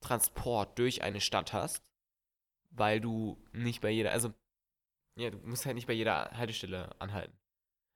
Transport 0.00 0.78
durch 0.78 1.02
eine 1.02 1.20
Stadt 1.20 1.52
hast, 1.52 1.84
weil 2.70 3.00
du 3.00 3.38
nicht 3.52 3.80
bei 3.80 3.90
jeder, 3.90 4.10
also, 4.12 4.32
ja, 5.16 5.30
du 5.30 5.38
musst 5.38 5.66
halt 5.66 5.74
nicht 5.74 5.86
bei 5.86 5.92
jeder 5.92 6.30
Haltestelle 6.32 6.90
anhalten. 7.00 7.36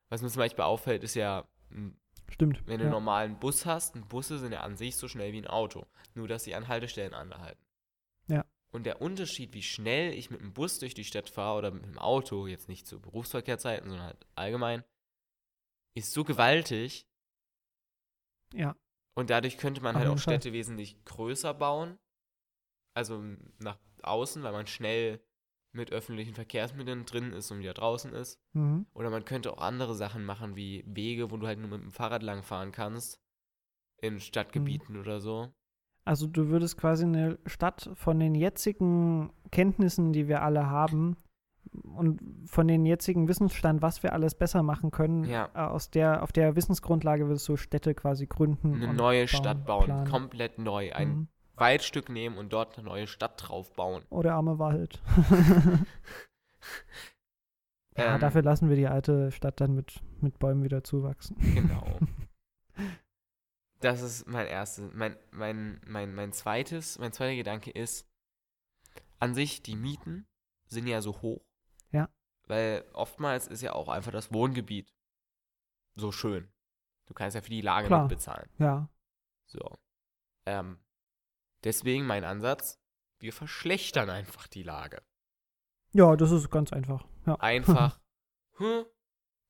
Was 0.09 0.23
mir 0.23 0.29
zum 0.29 0.41
Beispiel 0.41 0.65
auffällt, 0.65 1.03
ist 1.03 1.15
ja, 1.15 1.49
m, 1.71 1.99
Stimmt. 2.29 2.67
wenn 2.67 2.79
du 2.79 2.85
ja. 2.85 2.91
einen 2.91 2.91
normalen 2.91 3.39
Bus 3.39 3.67
hast, 3.67 3.95
und 3.95 4.09
Busse 4.09 4.39
sind 4.39 4.53
ja 4.53 4.61
an 4.61 4.77
sich 4.77 4.97
so 4.97 5.09
schnell 5.09 5.33
wie 5.33 5.41
ein 5.41 5.47
Auto, 5.47 5.87
nur 6.15 6.29
dass 6.29 6.45
sie 6.45 6.55
an 6.55 6.69
Haltestellen 6.69 7.15
anhalten. 7.15 7.65
Ja. 8.29 8.45
Und 8.73 8.85
der 8.85 9.01
Unterschied, 9.01 9.55
wie 9.55 9.63
schnell 9.63 10.13
ich 10.13 10.31
mit 10.31 10.41
dem 10.41 10.53
Bus 10.53 10.79
durch 10.79 10.95
die 10.95 11.05
Stadt 11.05 11.31
fahre 11.31 11.59
oder 11.59 11.71
mit 11.71 11.85
dem 11.85 11.99
Auto, 11.99 12.47
jetzt 12.47 12.69
nicht 12.69 12.87
zu 12.87 13.01
Berufsverkehrszeiten, 13.01 13.89
sondern 13.89 14.07
halt 14.07 14.27
allgemein, 14.35 14.85
ist 15.95 16.13
so 16.13 16.25
gewaltig, 16.25 17.07
ja. 18.53 18.77
und 19.15 19.31
dadurch 19.31 19.57
könnte 19.57 19.81
man 19.81 19.97
Auf 19.97 20.01
halt 20.01 20.11
auch 20.11 20.19
Fall. 20.19 20.35
Städte 20.35 20.53
wesentlich 20.53 21.03
größer 21.05 21.55
bauen. 21.55 21.99
Also 22.95 23.23
nach 23.59 23.79
außen, 24.03 24.43
weil 24.43 24.53
man 24.53 24.67
schnell 24.67 25.21
mit 25.77 25.93
öffentlichen 25.93 26.35
Verkehrsmitteln 26.35 27.05
drin 27.07 27.33
ist 27.33 27.51
und 27.51 27.59
wieder 27.61 27.75
draußen 27.75 28.13
ist. 28.13 28.39
Mhm. 28.55 28.87
Oder 28.95 29.11
man 29.11 29.25
könnte 29.25 29.53
auch 29.53 29.59
andere 29.63 29.95
Sachen 29.95 30.25
machen, 30.25 30.57
wie 30.57 30.83
Wege, 30.87 31.31
wo 31.31 31.37
du 31.37 31.47
halt 31.47 31.59
nur 31.59 31.69
mit 31.71 31.83
dem 31.83 31.91
Fahrrad 31.93 32.23
langfahren 32.23 32.73
kannst. 32.73 33.21
In 34.03 34.21
Stadtgebieten 34.21 34.95
Mhm. 34.95 35.01
oder 35.01 35.21
so. 35.21 35.49
Also 36.05 36.27
du 36.27 36.49
würdest 36.49 36.77
quasi 36.77 37.05
eine 37.05 37.39
Stadt 37.47 37.91
von 37.95 38.19
den 38.21 38.35
jetzigen 38.35 39.33
Kenntnissen, 39.51 40.13
die 40.13 40.29
wir 40.29 40.43
alle 40.43 40.69
haben 40.71 41.17
und 41.83 42.21
von 42.47 42.69
den 42.69 42.87
jetzigen 42.87 43.27
Wissensstand, 43.27 43.83
was 43.83 44.03
wir 44.03 44.13
alles 44.13 44.35
besser 44.37 44.63
machen 44.63 44.91
können, 44.93 45.25
Ja. 45.25 45.49
äh, 45.55 45.59
aus 45.59 45.91
der, 45.91 46.23
auf 46.23 46.31
der 46.33 46.55
Wissensgrundlage 46.57 47.27
würdest 47.27 47.49
du 47.49 47.57
Städte 47.57 47.95
quasi 47.95 48.27
gründen. 48.27 48.75
Eine 48.75 48.95
neue 48.95 49.23
bauen, 49.23 49.29
Stadt 49.29 49.67
bauen. 49.67 49.85
planen. 49.87 50.11
Komplett 50.11 50.59
neu. 50.59 50.93
Ein 50.93 51.09
Mhm. 51.09 51.29
Waldstück 51.57 52.09
nehmen 52.09 52.39
und 52.39 52.53
dort 52.53 52.77
eine 52.77 52.87
neue 52.87 53.07
Stadt 53.07 53.35
drauf 53.37 53.73
bauen. 53.75 54.05
Oder 54.11 54.35
arme 54.35 54.59
Wald. 54.59 55.01
ja, 57.97 58.15
Ähm, 58.15 58.21
dafür 58.21 58.43
lassen 58.43 58.69
wir 58.69 58.77
die 58.77 58.87
alte 58.87 59.33
Stadt 59.33 59.61
dann 59.61 59.75
mit, 59.75 60.03
mit 60.21 60.39
Bäumen 60.39 60.63
wieder 60.63 60.85
zuwachsen. 60.85 61.37
Genau. 61.55 61.99
Das 63.81 64.01
ist 64.01 64.27
mein 64.27 64.47
erstes. 64.47 64.91
Mein, 64.95 65.17
mein, 65.31 65.81
mein, 65.87 66.15
mein 66.15 66.33
zweites, 66.33 66.99
mein 66.99 67.13
zweiter 67.13 67.37
Gedanke 67.37 67.71
ist, 67.71 68.09
an 69.19 69.35
sich, 69.35 69.63
die 69.63 69.77
Mieten 69.77 70.27
sind 70.67 70.87
ja 70.87 71.03
so 71.03 71.21
hoch. 71.21 71.45
Ja. 71.93 72.09
Weil 72.47 72.85
oftmals 72.95 73.47
ist 73.47 73.63
ja 73.63 73.75
auch 73.75 73.89
einfach 73.89 74.13
das 74.13 74.33
Wohngebiet 74.33 74.95
so 75.95 76.11
schön. 76.11 76.49
Du 77.07 77.15
kannst 77.15 77.35
ja 77.35 77.43
für 77.43 77.51
die 77.51 77.61
Lage 77.61 77.87
Klar. 77.89 78.03
mitbezahlen. 78.03 78.49
Ja. 78.59 78.89
So. 79.47 79.79
Ähm, 80.47 80.79
deswegen 81.67 82.07
mein 82.07 82.25
Ansatz, 82.25 82.79
wir 83.19 83.33
verschlechtern 83.33 84.11
einfach 84.11 84.47
die 84.47 84.63
Lage. 84.63 85.03
Ja, 85.93 86.17
das 86.17 86.31
ist 86.31 86.51
ganz 86.51 86.73
einfach. 86.73 87.07
Ja. 87.27 87.35
Einfach, 87.41 87.99
hm, 88.59 88.85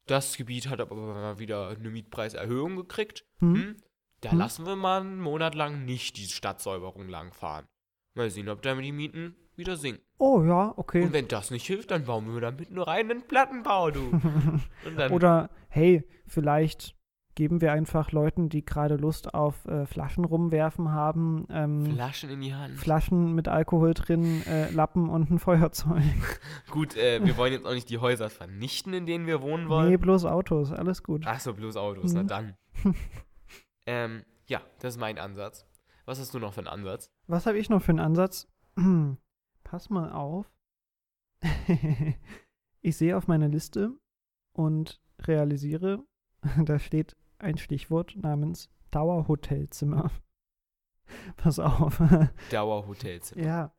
das 0.07 0.37
Gebiet 0.37 0.69
hat 0.69 0.81
aber 0.81 0.95
mal 0.95 1.39
wieder 1.39 1.69
eine 1.69 1.91
Mietpreiserhöhung 1.91 2.77
gekriegt. 2.77 3.27
Hm? 3.41 3.55
Hm, 3.55 3.77
da 4.21 4.31
Hm. 4.33 4.39
lassen 4.39 4.67
wir 4.67 4.77
mal 4.77 5.01
einen 5.01 5.21
Monat 5.21 5.55
lang 5.55 5.85
nicht 5.85 6.17
die 6.17 6.27
Stadtsäuberung 6.27 7.09
langfahren. 7.09 7.67
Mal 8.15 8.31
sehen, 8.31 8.49
ob 8.49 8.63
damit 8.63 8.85
die 8.85 8.93
Mieten 8.93 9.37
wieder 9.57 9.77
sinken. 9.77 10.03
Oh 10.19 10.43
ja, 10.43 10.73
okay. 10.77 11.03
Und 11.03 11.13
wenn 11.13 11.29
das 11.29 11.51
nicht 11.51 11.67
hilft, 11.67 11.91
dann 11.91 12.05
bauen 12.05 12.33
wir 12.33 12.41
damit 12.41 12.71
nur 12.71 12.87
rein 12.87 13.11
einen 13.11 13.27
Plattenbau, 13.27 13.91
du. 13.91 14.21
Oder 15.11 15.51
hey, 15.69 16.05
vielleicht 16.27 16.95
geben 17.37 17.61
wir 17.61 17.71
einfach 17.73 18.11
Leuten, 18.11 18.49
die 18.49 18.65
gerade 18.65 18.97
Lust 18.97 19.33
auf 19.35 19.65
äh, 19.67 19.87
Flaschen 19.87 20.25
rumwerfen 20.25 20.91
haben, 20.91 21.47
ähm, 21.51 21.93
Flaschen 21.93 22.31
in 22.31 22.41
die 22.41 22.53
Hand. 22.55 22.77
Flaschen 22.77 23.35
mit 23.35 23.47
Alkohol 23.47 23.95
drin, 23.95 24.43
äh, 24.47 24.71
Lappen 24.71 25.09
und 25.09 25.31
ein 25.31 25.39
Feuerzeug. 25.39 26.03
Gut, 26.71 26.97
äh, 26.97 27.25
wir 27.25 27.37
wollen 27.37 27.53
jetzt 27.53 27.67
auch 27.67 27.75
nicht 27.75 27.89
die 27.91 27.99
Häuser 27.99 28.29
vernichten, 28.31 28.93
in 28.95 29.07
denen 29.07 29.27
wir 29.27 29.43
wohnen 29.43 29.69
wollen. 29.69 29.91
Nee, 29.91 29.97
bloß 29.99 30.25
Autos, 30.25 30.73
alles 30.73 31.05
gut. 31.05 31.23
Ach 31.27 31.39
so, 31.39 31.55
bloß 31.55 31.77
Autos, 31.77 32.13
na 32.15 32.23
Mhm. 32.25 32.27
dann. 32.27 32.57
ähm, 33.87 34.25
ja, 34.49 34.61
das 34.81 34.95
ist 34.95 35.01
mein 35.01 35.19
Ansatz. 35.19 35.67
Was 36.07 36.19
hast 36.19 36.33
du 36.35 36.39
noch 36.39 36.55
für 36.55 36.61
einen 36.61 36.69
Ansatz? 36.69 37.11
Was 37.27 37.47
habe 37.47 37.59
ich 37.59 37.69
noch 37.69 37.83
für 37.83 37.91
einen 37.93 38.01
Ansatz? 38.01 38.49
Pass 39.65 39.91
mal 39.91 40.11
auf. 40.13 40.51
ich 42.81 42.97
sehe 42.97 43.17
auf 43.17 43.29
meiner 43.29 43.49
Liste 43.49 43.93
und 44.53 45.01
realisiere, 45.21 46.03
da 46.65 46.79
steht 46.79 47.17
ein 47.39 47.59
Stichwort 47.59 48.17
namens 48.17 48.71
Dauerhotelzimmer. 48.91 50.11
Pass 51.37 51.59
auf. 51.59 52.01
Dauerhotelzimmer. 52.51 53.45
ja, 53.45 53.73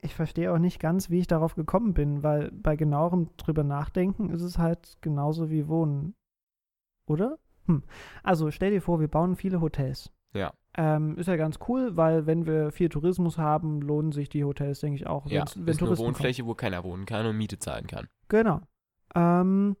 ich 0.00 0.14
verstehe 0.14 0.52
auch 0.52 0.58
nicht 0.58 0.80
ganz, 0.80 1.10
wie 1.10 1.20
ich 1.20 1.26
darauf 1.26 1.54
gekommen 1.54 1.94
bin, 1.94 2.22
weil 2.22 2.50
bei 2.52 2.76
genauerem 2.76 3.30
drüber 3.36 3.64
nachdenken 3.64 4.30
ist 4.30 4.42
es 4.42 4.58
halt 4.58 4.98
genauso 5.00 5.50
wie 5.50 5.68
Wohnen. 5.68 6.14
Oder? 7.06 7.38
Hm. 7.66 7.82
Also 8.22 8.50
stell 8.50 8.70
dir 8.70 8.82
vor, 8.82 9.00
wir 9.00 9.08
bauen 9.08 9.36
viele 9.36 9.60
Hotels. 9.60 10.12
Ja. 10.34 10.52
Ähm, 10.76 11.16
ist 11.16 11.28
ja 11.28 11.36
ganz 11.36 11.58
cool, 11.68 11.96
weil 11.96 12.26
wenn 12.26 12.46
wir 12.46 12.72
viel 12.72 12.88
Tourismus 12.88 13.38
haben, 13.38 13.80
lohnen 13.80 14.12
sich 14.12 14.28
die 14.28 14.44
Hotels, 14.44 14.80
denke 14.80 14.96
ich 14.96 15.06
auch. 15.06 15.26
Ja, 15.26 15.40
wenn 15.40 15.44
ist 15.44 15.56
eine 15.56 15.76
Touristen 15.76 16.06
Wohnfläche, 16.06 16.46
wo 16.46 16.54
keiner 16.54 16.82
wohnen 16.82 17.06
kann 17.06 17.26
und 17.26 17.36
Miete 17.36 17.58
zahlen 17.58 17.86
kann. 17.86 18.08
Kommen. 18.28 18.28
Genau. 18.28 18.60
Ähm, 19.14 19.76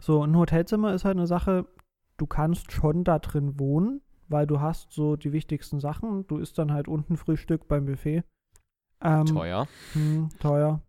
so, 0.00 0.24
ein 0.24 0.36
Hotelzimmer 0.36 0.94
ist 0.94 1.04
halt 1.04 1.16
eine 1.16 1.26
Sache, 1.26 1.66
du 2.20 2.26
kannst 2.26 2.72
schon 2.72 3.02
da 3.02 3.18
drin 3.18 3.58
wohnen, 3.58 4.02
weil 4.28 4.46
du 4.46 4.60
hast 4.60 4.92
so 4.92 5.16
die 5.16 5.32
wichtigsten 5.32 5.80
Sachen. 5.80 6.26
Du 6.26 6.36
isst 6.36 6.58
dann 6.58 6.72
halt 6.72 6.86
unten 6.86 7.16
Frühstück 7.16 7.66
beim 7.66 7.86
Buffet. 7.86 8.24
Ähm, 9.00 9.26
Teuer. 9.26 9.66
Hm, 9.94 10.28
teuer. 10.38 10.82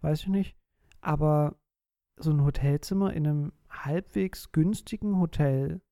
Weiß 0.00 0.22
ich 0.22 0.28
nicht. 0.28 0.56
Aber 1.00 1.56
so 2.16 2.30
ein 2.30 2.42
Hotelzimmer 2.42 3.12
in 3.12 3.26
einem 3.26 3.52
halbwegs 3.68 4.50
günstigen 4.50 5.18
Hotel, 5.20 5.82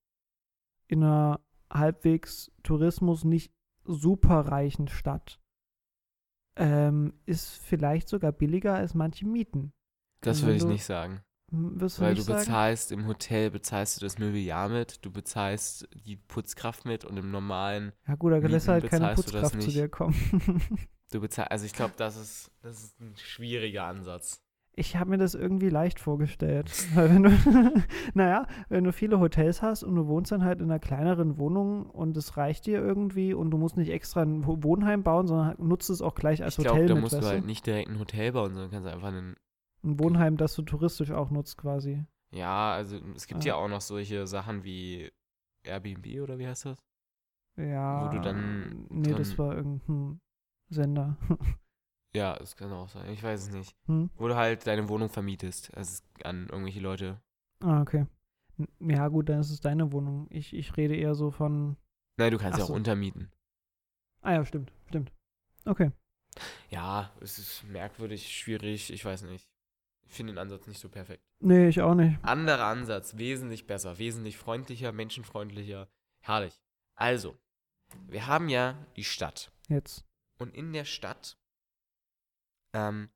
in 0.88 1.02
einer 1.02 1.40
halbwegs 1.70 2.50
Tourismus 2.62 3.24
nicht 3.24 3.52
superreichen 3.84 4.88
Stadt, 4.88 5.38
ähm, 6.56 7.12
ist 7.26 7.58
vielleicht 7.58 8.08
sogar 8.08 8.32
billiger 8.32 8.74
als 8.74 8.94
manche 8.94 9.26
Mieten. 9.26 9.72
Das 10.22 10.40
wenn 10.40 10.48
würde 10.48 10.56
ich 10.56 10.64
nicht 10.64 10.84
sagen. 10.84 11.20
Hm, 11.50 11.80
Wirst 11.80 11.98
du 11.98 12.02
Weil 12.02 12.14
du 12.14 12.22
sagen? 12.22 12.38
bezahlst 12.40 12.92
im 12.92 13.06
Hotel, 13.06 13.50
bezahlst 13.50 13.96
du 14.00 14.04
das 14.04 14.18
Mobiliar 14.18 14.68
mit, 14.68 15.04
du 15.04 15.10
bezahlst 15.10 15.88
die 16.04 16.16
Putzkraft 16.16 16.84
mit 16.84 17.04
und 17.04 17.16
im 17.16 17.30
normalen, 17.30 17.92
Ja 18.06 18.16
gut, 18.16 18.32
da 18.32 18.38
lässt 18.38 18.68
halt 18.68 18.86
keine 18.88 19.14
Putzkraft 19.14 19.60
zu 19.62 19.70
dir 19.70 19.88
kommen. 19.88 20.14
du 21.12 21.20
bezahlst, 21.20 21.50
also 21.52 21.64
ich 21.66 21.72
glaube, 21.72 21.94
das 21.96 22.16
ist, 22.16 22.50
das 22.62 22.82
ist 22.82 23.00
ein 23.00 23.14
schwieriger 23.16 23.84
Ansatz. 23.84 24.42
Ich 24.78 24.96
habe 24.96 25.08
mir 25.08 25.16
das 25.16 25.34
irgendwie 25.34 25.70
leicht 25.70 25.98
vorgestellt. 26.00 26.70
Weil 26.94 27.08
wenn 27.08 27.22
du, 27.22 27.30
naja, 28.14 28.46
wenn 28.68 28.84
du 28.84 28.92
viele 28.92 29.18
Hotels 29.20 29.62
hast 29.62 29.82
und 29.84 29.94
du 29.94 30.06
wohnst 30.06 30.32
dann 30.32 30.44
halt 30.44 30.60
in 30.60 30.66
einer 30.70 30.78
kleineren 30.80 31.38
Wohnung 31.38 31.86
und 31.88 32.14
es 32.16 32.36
reicht 32.36 32.66
dir 32.66 32.80
irgendwie 32.80 33.32
und 33.32 33.50
du 33.52 33.56
musst 33.56 33.76
nicht 33.78 33.90
extra 33.90 34.20
ein 34.22 34.44
Wo- 34.46 34.62
Wohnheim 34.62 35.02
bauen, 35.02 35.28
sondern 35.28 35.54
nutzt 35.66 35.88
es 35.88 36.02
auch 36.02 36.14
gleich 36.14 36.42
als 36.42 36.54
Ich 36.54 36.58
Hotel 36.58 36.72
glaube, 36.72 36.94
da 36.94 37.00
musst 37.00 37.14
du 37.14 37.24
halt 37.24 37.46
nicht 37.46 37.64
direkt 37.64 37.88
ein 37.88 37.98
Hotel 37.98 38.32
bauen, 38.32 38.52
sondern 38.52 38.70
kannst 38.70 38.88
einfach 38.88 39.08
einen, 39.08 39.36
Ein 39.86 39.98
Wohnheim, 40.00 40.36
das 40.36 40.54
du 40.56 40.62
touristisch 40.62 41.12
auch 41.12 41.30
nutzt 41.30 41.56
quasi. 41.58 42.04
ja, 42.32 42.72
also 42.72 42.96
es 43.14 43.26
gibt 43.26 43.42
Ah. 43.44 43.46
ja 43.46 43.54
auch 43.54 43.68
noch 43.68 43.80
solche 43.80 44.26
Sachen 44.26 44.64
wie 44.64 45.10
Airbnb 45.64 46.20
oder 46.22 46.38
wie 46.38 46.46
heißt 46.46 46.66
das? 46.66 46.78
Ja. 47.56 48.08
du 48.10 48.20
dann 48.20 48.86
Nee, 48.90 49.12
das 49.14 49.28
drin- 49.30 49.38
war 49.38 49.54
irgendein 49.56 50.20
Sender. 50.68 51.16
Ja, 52.14 52.34
das 52.38 52.56
kann 52.56 52.72
auch 52.72 52.88
sein, 52.88 53.10
ich 53.12 53.22
weiß 53.22 53.42
es 53.42 53.50
nicht. 53.50 53.76
hm? 53.86 54.08
Wo 54.16 54.26
du 54.28 54.36
halt 54.36 54.66
deine 54.66 54.88
Wohnung 54.88 55.10
vermietest, 55.10 55.74
also 55.76 56.02
an 56.24 56.46
irgendwelche 56.48 56.80
Leute. 56.80 57.20
Ah, 57.60 57.82
okay. 57.82 58.06
Ja, 58.80 59.08
gut, 59.08 59.28
dann 59.28 59.40
ist 59.40 59.50
es 59.50 59.60
deine 59.60 59.92
Wohnung. 59.92 60.26
Ich, 60.30 60.54
ich 60.54 60.74
rede 60.78 60.96
eher 60.96 61.14
so 61.14 61.30
von. 61.30 61.76
Nein, 62.16 62.30
du 62.32 62.38
kannst 62.38 62.54
Ach 62.54 62.58
ja 62.60 62.64
auch 62.64 62.68
so. 62.68 62.74
untermieten. 62.74 63.30
Ah 64.22 64.32
ja, 64.32 64.44
stimmt, 64.46 64.72
stimmt. 64.86 65.12
Okay. 65.66 65.90
Ja, 66.70 67.12
es 67.20 67.38
ist 67.38 67.64
merkwürdig, 67.64 68.34
schwierig, 68.34 68.90
ich 68.90 69.04
weiß 69.04 69.22
nicht. 69.24 69.46
Ich 70.08 70.14
finde 70.14 70.32
den 70.32 70.38
Ansatz 70.38 70.66
nicht 70.66 70.80
so 70.80 70.88
perfekt. 70.88 71.22
Nee, 71.40 71.68
ich 71.68 71.80
auch 71.80 71.94
nicht. 71.94 72.22
Anderer 72.22 72.64
Ansatz, 72.66 73.16
wesentlich 73.16 73.66
besser, 73.66 73.98
wesentlich 73.98 74.36
freundlicher, 74.36 74.92
menschenfreundlicher. 74.92 75.88
Herrlich. 76.20 76.60
Also, 76.94 77.36
wir 78.06 78.26
haben 78.26 78.48
ja 78.48 78.86
die 78.96 79.04
Stadt. 79.04 79.52
Jetzt. 79.68 80.04
Und 80.38 80.54
in 80.54 80.72
der 80.72 80.84
Stadt 80.84 81.36
ähm, 82.72 83.10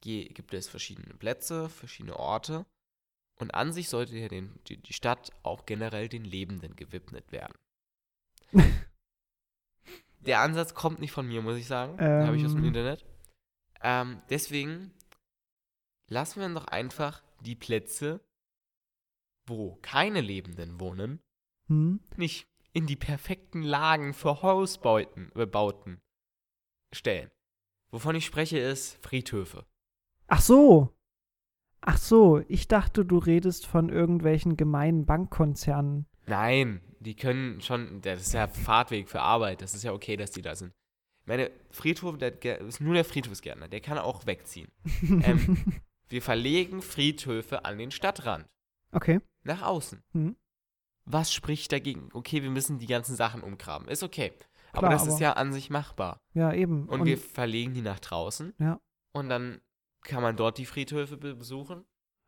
gibt 0.00 0.52
es 0.54 0.68
verschiedene 0.68 1.14
Plätze, 1.14 1.68
verschiedene 1.68 2.16
Orte. 2.16 2.66
Und 3.36 3.54
an 3.54 3.72
sich 3.72 3.88
sollte 3.88 4.16
ja 4.16 4.28
den, 4.28 4.60
die, 4.68 4.76
die 4.76 4.92
Stadt 4.92 5.32
auch 5.42 5.66
generell 5.66 6.08
den 6.08 6.24
Lebenden 6.24 6.76
gewidmet 6.76 7.32
werden. 7.32 7.54
Der 10.20 10.40
Ansatz 10.40 10.74
kommt 10.74 11.00
nicht 11.00 11.12
von 11.12 11.26
mir, 11.26 11.42
muss 11.42 11.56
ich 11.56 11.66
sagen. 11.66 11.98
Den 11.98 12.26
Habe 12.26 12.36
ich 12.36 12.44
aus 12.44 12.52
dem 12.52 12.60
Ähm. 12.60 12.68
Internet. 12.68 13.04
Ähm, 13.82 14.22
deswegen 14.30 14.92
lassen 16.08 16.40
wir 16.40 16.48
doch 16.48 16.66
einfach 16.66 17.22
die 17.40 17.56
Plätze, 17.56 18.20
wo 19.46 19.76
keine 19.82 20.20
Lebenden 20.20 20.80
wohnen, 20.80 21.20
Hm? 21.68 22.00
nicht 22.16 22.46
in 22.72 22.86
die 22.86 22.96
perfekten 22.96 23.62
Lagen 23.62 24.12
für 24.12 24.42
Hausbauten 24.42 25.30
äh, 25.34 25.96
stellen. 26.94 27.30
Wovon 27.90 28.16
ich 28.16 28.26
spreche, 28.26 28.58
ist 28.58 28.98
Friedhöfe. 29.02 29.64
Ach 30.26 30.40
so. 30.40 30.90
Ach 31.80 31.98
so, 31.98 32.42
ich 32.48 32.66
dachte, 32.66 33.04
du 33.04 33.18
redest 33.18 33.66
von 33.66 33.90
irgendwelchen 33.90 34.56
gemeinen 34.56 35.04
Bankkonzernen. 35.06 36.06
Nein, 36.26 36.80
die 37.00 37.14
können 37.14 37.60
schon, 37.60 38.00
das 38.00 38.22
ist 38.22 38.32
ja 38.32 38.48
Fahrtweg 38.48 39.08
für 39.10 39.20
Arbeit, 39.20 39.60
das 39.60 39.74
ist 39.74 39.84
ja 39.84 39.92
okay, 39.92 40.16
dass 40.16 40.30
die 40.30 40.42
da 40.42 40.56
sind. 40.56 40.72
Meine 41.26 41.50
Friedhof, 41.70 42.18
der 42.18 42.60
ist 42.60 42.80
nur 42.80 42.94
der 42.94 43.04
Friedhofsgärtner, 43.04 43.68
der 43.68 43.80
kann 43.80 43.98
auch 43.98 44.26
wegziehen. 44.26 44.70
Ähm. 45.02 45.58
Wir 46.14 46.22
verlegen 46.22 46.80
Friedhöfe 46.80 47.64
an 47.64 47.76
den 47.76 47.90
Stadtrand, 47.90 48.46
okay. 48.92 49.18
nach 49.42 49.62
außen. 49.62 50.00
Hm. 50.12 50.36
Was 51.06 51.32
spricht 51.32 51.72
dagegen? 51.72 52.08
Okay, 52.12 52.40
wir 52.44 52.50
müssen 52.50 52.78
die 52.78 52.86
ganzen 52.86 53.16
Sachen 53.16 53.42
umgraben, 53.42 53.88
ist 53.88 54.04
okay. 54.04 54.32
aber 54.70 54.78
Klar, 54.86 54.90
das 54.92 55.08
ist 55.08 55.14
aber- 55.14 55.22
ja 55.22 55.32
an 55.32 55.52
sich 55.52 55.70
machbar. 55.70 56.20
Ja, 56.32 56.52
eben. 56.52 56.88
Und, 56.88 57.04
wir 57.04 57.18
verlegen 57.18 57.74
die 57.74 57.82
nach 57.82 57.98
draußen. 57.98 58.54
Ja. 58.60 58.80
Und 59.12 59.28
dann 59.28 59.60
kann 60.02 60.22
man 60.22 60.36
dort 60.36 60.56
die 60.58 60.66
Friedhöfe 60.66 61.16
be- 61.16 61.34
besuchen. 61.34 61.84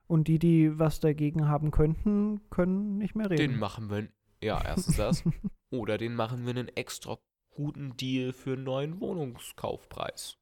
und 0.08 0.26
die, 0.26 0.40
die 0.40 0.76
was 0.80 0.98
dagegen 0.98 1.46
haben 1.46 1.70
könnten, 1.70 2.40
können 2.50 2.98
nicht 2.98 3.14
mehr 3.14 3.30
reden. 3.30 3.52
Den 3.52 3.58
machen 3.60 3.88
wir, 3.88 4.08
ja, 4.42 4.60
erstens 4.64 4.96
das. 4.96 5.22
Oder 5.70 5.96
den 5.96 6.16
machen 6.16 6.44
wir 6.44 6.50
einen 6.50 6.66
extra 6.70 7.18
guten 7.50 7.96
Deal 7.96 8.32
für 8.32 8.54
einen 8.54 8.64
neuen 8.64 9.00
Wohnungskaufpreis. 9.00 10.38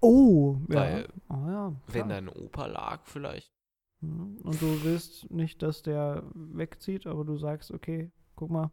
Oh, 0.00 0.60
ja. 0.68 0.74
Weil, 0.80 1.08
oh, 1.28 1.34
ja. 1.48 1.76
wenn 1.86 1.92
klar. 1.92 2.08
deine 2.08 2.34
Opa 2.34 2.66
lag, 2.66 3.06
vielleicht. 3.06 3.52
Hm. 4.02 4.38
Und 4.42 4.60
du 4.60 4.82
willst 4.82 5.30
nicht, 5.30 5.62
dass 5.62 5.82
der 5.82 6.24
wegzieht, 6.34 7.06
aber 7.06 7.24
du 7.24 7.36
sagst, 7.36 7.70
okay, 7.70 8.10
guck 8.34 8.50
mal, 8.50 8.70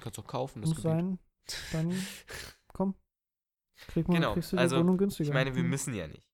Kannst 0.00 0.18
du 0.18 0.22
auch 0.22 0.26
kaufen, 0.26 0.60
das 0.60 0.70
muss 0.70 0.82
Gebiet. 0.82 0.90
sein, 0.90 1.18
dann 1.72 1.92
komm. 2.72 2.94
Krieg 3.88 4.08
mal, 4.08 4.14
Genau, 4.14 4.32
kriegst 4.34 4.52
du 4.52 4.56
die 4.56 4.62
also, 4.62 4.78
Wohnung 4.78 4.98
günstiger. 4.98 5.28
Ich 5.28 5.34
meine, 5.34 5.54
wir 5.54 5.62
Hm. 5.62 5.70
müssen 5.70 5.94
ja 5.94 6.06
nicht. 6.08 6.24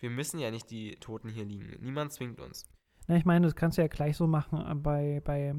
Wir 0.00 0.10
müssen 0.10 0.40
ja 0.40 0.50
nicht 0.50 0.70
die 0.70 0.96
Toten 0.96 1.28
hier 1.28 1.44
liegen. 1.44 1.76
Niemand 1.80 2.12
zwingt 2.12 2.40
uns. 2.40 2.68
Na, 3.06 3.16
ich 3.16 3.24
meine, 3.24 3.46
das 3.46 3.54
kannst 3.54 3.78
du 3.78 3.82
ja 3.82 3.88
gleich 3.88 4.16
so 4.16 4.26
machen 4.26 4.64
äh, 4.64 4.74
bei, 4.74 5.20
bei 5.24 5.54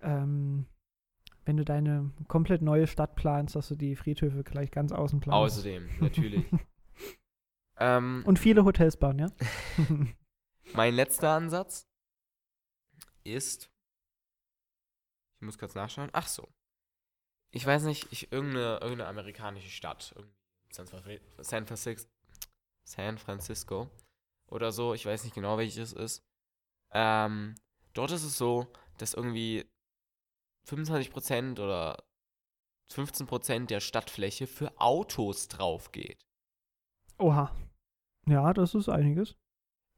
ähm, 0.00 0.66
wenn 1.44 1.56
du 1.56 1.64
deine 1.64 2.12
komplett 2.28 2.62
neue 2.62 2.86
Stadt 2.86 3.16
planst, 3.16 3.56
dass 3.56 3.68
du 3.68 3.74
die 3.74 3.96
Friedhöfe 3.96 4.44
gleich 4.44 4.70
ganz 4.70 4.92
außen 4.92 5.20
planst. 5.20 5.36
Außerdem, 5.36 5.88
natürlich. 6.00 6.44
ähm, 7.82 8.22
Und 8.24 8.38
viele 8.38 8.64
Hotels 8.64 8.96
bauen, 8.96 9.18
ja? 9.18 9.28
mein 10.74 10.94
letzter 10.94 11.30
Ansatz 11.30 11.88
ist 13.24 13.70
Ich 15.40 15.46
muss 15.46 15.58
kurz 15.58 15.74
nachschauen. 15.74 16.10
Ach 16.12 16.28
so. 16.28 16.48
Ich 17.50 17.66
weiß 17.66 17.82
nicht, 17.82 18.06
ich, 18.12 18.30
irgendeine, 18.30 18.78
irgendeine 18.80 19.08
amerikanische 19.08 19.70
Stadt. 19.70 20.14
San 20.70 20.86
Francisco, 21.66 22.08
San 22.84 23.18
Francisco 23.18 23.90
oder 24.46 24.70
so. 24.70 24.94
Ich 24.94 25.04
weiß 25.04 25.24
nicht 25.24 25.34
genau, 25.34 25.58
welches 25.58 25.76
es 25.76 25.92
ist. 25.92 26.24
Ähm, 26.92 27.56
dort 27.94 28.12
ist 28.12 28.22
es 28.22 28.38
so, 28.38 28.72
dass 28.98 29.14
irgendwie 29.14 29.66
25% 30.68 31.60
oder 31.60 32.04
15% 32.92 33.66
der 33.66 33.80
Stadtfläche 33.80 34.46
für 34.46 34.72
Autos 34.80 35.48
drauf 35.48 35.90
geht. 35.90 36.24
Oha. 37.18 37.54
Ja, 38.26 38.52
das 38.52 38.74
ist 38.74 38.88
einiges. 38.88 39.36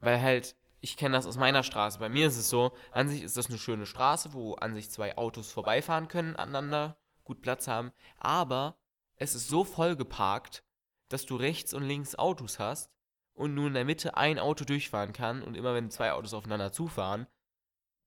Weil 0.01 0.21
halt, 0.21 0.57
ich 0.81 0.97
kenne 0.97 1.15
das 1.15 1.27
aus 1.27 1.37
meiner 1.37 1.63
Straße. 1.63 1.99
Bei 1.99 2.09
mir 2.09 2.27
ist 2.27 2.37
es 2.37 2.49
so, 2.49 2.73
an 2.93 3.09
sich 3.09 3.23
ist 3.23 3.37
das 3.37 3.49
eine 3.49 3.59
schöne 3.59 3.87
Straße, 3.87 4.33
wo 4.33 4.55
an 4.55 4.75
sich 4.75 4.91
zwei 4.91 5.17
Autos 5.17 5.51
vorbeifahren 5.51 6.09
können 6.09 6.37
aneinander, 6.37 6.97
gut 7.25 7.43
Platz 7.43 7.69
haben. 7.69 7.93
Aber 8.19 8.77
es 9.17 9.35
ist 9.35 9.49
so 9.49 9.65
voll 9.65 9.97
geparkt, 9.97 10.65
dass 11.09 11.27
du 11.27 11.37
rechts 11.37 11.75
und 11.75 11.85
links 11.85 12.17
Autos 12.17 12.59
hast 12.59 12.91
und 13.35 13.55
nur 13.55 13.67
in 13.67 13.75
der 13.75 13.85
Mitte 13.85 14.17
ein 14.17 14.39
Auto 14.39 14.65
durchfahren 14.65 15.13
kann. 15.13 15.43
Und 15.43 15.57
immer 15.57 15.75
wenn 15.75 15.91
zwei 15.91 16.13
Autos 16.13 16.35
aufeinander 16.35 16.73
zufahren, 16.73 17.27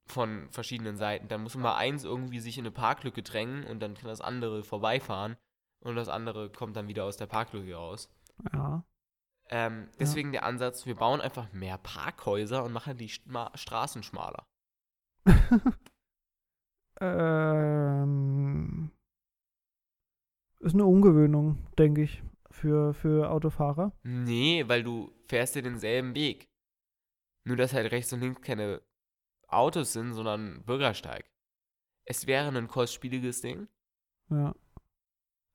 von 0.08 0.50
verschiedenen 0.52 0.98
Seiten, 0.98 1.28
dann 1.28 1.44
muss 1.44 1.56
immer 1.56 1.76
eins 1.76 2.04
irgendwie 2.04 2.40
sich 2.40 2.58
in 2.58 2.64
eine 2.64 2.72
Parklücke 2.72 3.24
drängen 3.24 3.66
und 3.66 3.82
dann 3.82 3.94
kann 3.94 4.08
das 4.08 4.22
andere 4.22 4.64
vorbeifahren 4.64 5.36
und 5.82 5.96
das 5.96 6.10
andere 6.10 6.50
kommt 6.50 6.76
dann 6.76 6.88
wieder 6.88 7.04
aus 7.04 7.18
der 7.18 7.28
Parklücke 7.28 7.76
raus. 7.76 8.10
Ja. 8.54 8.84
Ähm, 9.50 9.90
deswegen 10.00 10.32
der 10.32 10.44
Ansatz, 10.44 10.86
wir 10.86 10.96
bauen 10.96 11.22
einfach 11.22 11.52
mehr 11.54 11.78
Parkhäuser 11.78 12.64
und 12.64 12.74
machen 12.74 12.98
die 12.98 13.10
Sta 13.10 13.52
Straßen 13.56 14.04
schmaler. 14.04 14.46
ähm, 17.00 18.92
ist 20.60 20.74
eine 20.74 20.86
Ungewöhnung, 20.86 21.66
denke 21.78 22.04
ich, 22.04 22.24
für, 22.52 22.94
für 22.94 23.30
Autofahrer. 23.30 23.92
Nee, 24.04 24.68
weil 24.68 24.84
du 24.84 25.12
fährst 25.28 25.56
ja 25.56 25.62
denselben 25.62 26.16
Weg. 26.16 26.50
Nur, 27.46 27.56
dass 27.56 27.74
halt 27.74 27.92
rechts 27.92 28.12
und 28.12 28.20
links 28.22 28.42
keine 28.42 28.82
Autos 29.48 29.94
sind, 29.94 30.14
sondern 30.14 30.64
Bürgersteig. 30.66 31.32
Es 32.06 32.28
wäre 32.28 32.50
ein 32.58 32.68
kostspieliges 32.68 33.42
Ding, 33.42 33.68
Ja. 34.30 34.54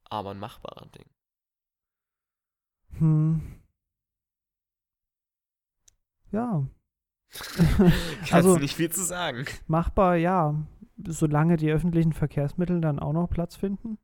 aber 0.05 0.31
ein 0.31 0.39
machbarer 0.39 0.87
Ding. 0.87 1.11
Hm. 2.99 3.62
Ja. 6.33 6.67
Kannst 7.79 8.33
Also- 8.33 8.57
nicht 8.59 8.75
viel 8.77 8.91
zu 8.91 9.05
sagen. 9.05 9.45
Machbar, 9.67 10.17
ja. 10.17 10.67
Solange 11.07 11.57
die 11.57 11.71
öffentlichen 11.71 12.13
Verkehrsmittel 12.13 12.81
dann 12.81 12.99
auch 12.99 13.13
noch 13.13 13.29
Platz 13.29 13.57
finden. 13.57 13.99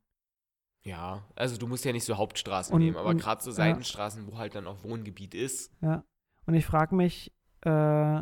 Ja, 0.83 1.23
also 1.35 1.57
du 1.57 1.67
musst 1.67 1.85
ja 1.85 1.91
nicht 1.91 2.05
so 2.05 2.17
Hauptstraßen 2.17 2.73
Und- 2.73 2.81
nehmen, 2.81 2.97
aber 2.97 3.13
gerade 3.15 3.43
so 3.43 3.49
ja. 3.51 3.55
Seitenstraßen, 3.55 4.27
wo 4.27 4.37
halt 4.37 4.55
dann 4.55 4.65
auch 4.67 4.83
Wohngebiet 4.83 5.35
ist. 5.35 5.71
Ja. 5.81 6.03
Und 6.45 6.53
ich 6.55 6.65
frage 6.65 6.95
mich, 6.95 7.31
äh, 7.61 8.21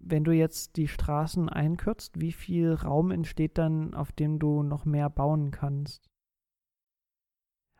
wenn 0.00 0.24
du 0.24 0.32
jetzt 0.32 0.76
die 0.76 0.88
Straßen 0.88 1.48
einkürzt, 1.48 2.20
wie 2.20 2.32
viel 2.32 2.72
Raum 2.74 3.10
entsteht 3.10 3.58
dann, 3.58 3.94
auf 3.94 4.12
dem 4.12 4.38
du 4.38 4.62
noch 4.62 4.84
mehr 4.84 5.08
bauen 5.10 5.50
kannst? 5.50 6.08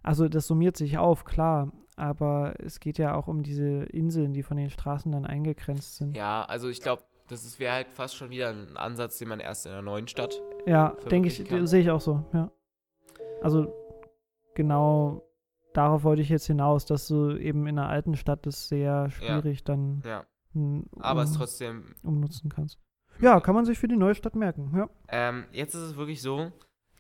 Also 0.02 0.28
das 0.28 0.46
summiert 0.46 0.76
sich 0.76 0.98
auf, 0.98 1.24
klar, 1.24 1.72
aber 1.98 2.54
es 2.58 2.80
geht 2.80 2.98
ja 2.98 3.14
auch 3.14 3.28
um 3.28 3.42
diese 3.42 3.84
Inseln, 3.84 4.32
die 4.32 4.42
von 4.42 4.56
den 4.56 4.70
Straßen 4.70 5.10
dann 5.12 5.26
eingegrenzt 5.26 5.96
sind. 5.96 6.16
Ja, 6.16 6.44
also 6.44 6.68
ich 6.68 6.80
glaube, 6.80 7.02
das 7.28 7.58
wäre 7.58 7.74
halt 7.74 7.88
fast 7.88 8.14
schon 8.16 8.30
wieder 8.30 8.50
ein 8.50 8.76
Ansatz, 8.76 9.18
den 9.18 9.28
man 9.28 9.40
erst 9.40 9.66
in 9.66 9.72
einer 9.72 9.82
neuen 9.82 10.08
Stadt. 10.08 10.40
Ja, 10.66 10.96
denke 11.10 11.28
ich, 11.28 11.44
sehe 11.68 11.80
ich 11.80 11.90
auch 11.90 12.00
so, 12.00 12.24
ja. 12.32 12.50
Also 13.42 13.72
genau 14.54 15.22
darauf 15.72 16.02
wollte 16.04 16.22
ich 16.22 16.28
jetzt 16.28 16.46
hinaus, 16.46 16.86
dass 16.86 17.06
du 17.08 17.36
eben 17.36 17.66
in 17.66 17.78
einer 17.78 17.88
alten 17.88 18.16
Stadt 18.16 18.46
das 18.46 18.68
sehr 18.68 19.10
schwierig 19.10 19.64
dann 19.64 20.02
Ja, 20.04 20.24
mm, 20.52 20.82
aber 20.98 21.22
es 21.22 21.32
um, 21.32 21.36
trotzdem. 21.36 21.94
umnutzen 22.02 22.48
kannst. 22.48 22.78
Ja, 23.20 23.40
kann 23.40 23.54
man 23.54 23.64
sich 23.64 23.78
für 23.78 23.88
die 23.88 23.96
neue 23.96 24.14
Stadt 24.14 24.36
merken, 24.36 24.72
ja. 24.76 24.88
Ähm, 25.08 25.44
jetzt 25.52 25.74
ist 25.74 25.82
es 25.82 25.96
wirklich 25.96 26.22
so, 26.22 26.52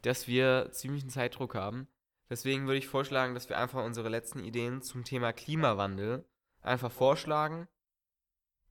dass 0.02 0.28
wir 0.28 0.68
ziemlichen 0.72 1.10
Zeitdruck 1.10 1.54
haben. 1.54 1.88
Deswegen 2.30 2.66
würde 2.66 2.78
ich 2.78 2.86
vorschlagen, 2.88 3.34
dass 3.34 3.48
wir 3.48 3.58
einfach 3.58 3.84
unsere 3.84 4.08
letzten 4.08 4.40
Ideen 4.40 4.82
zum 4.82 5.04
Thema 5.04 5.32
Klimawandel 5.32 6.26
einfach 6.60 6.92
vorschlagen 6.92 7.68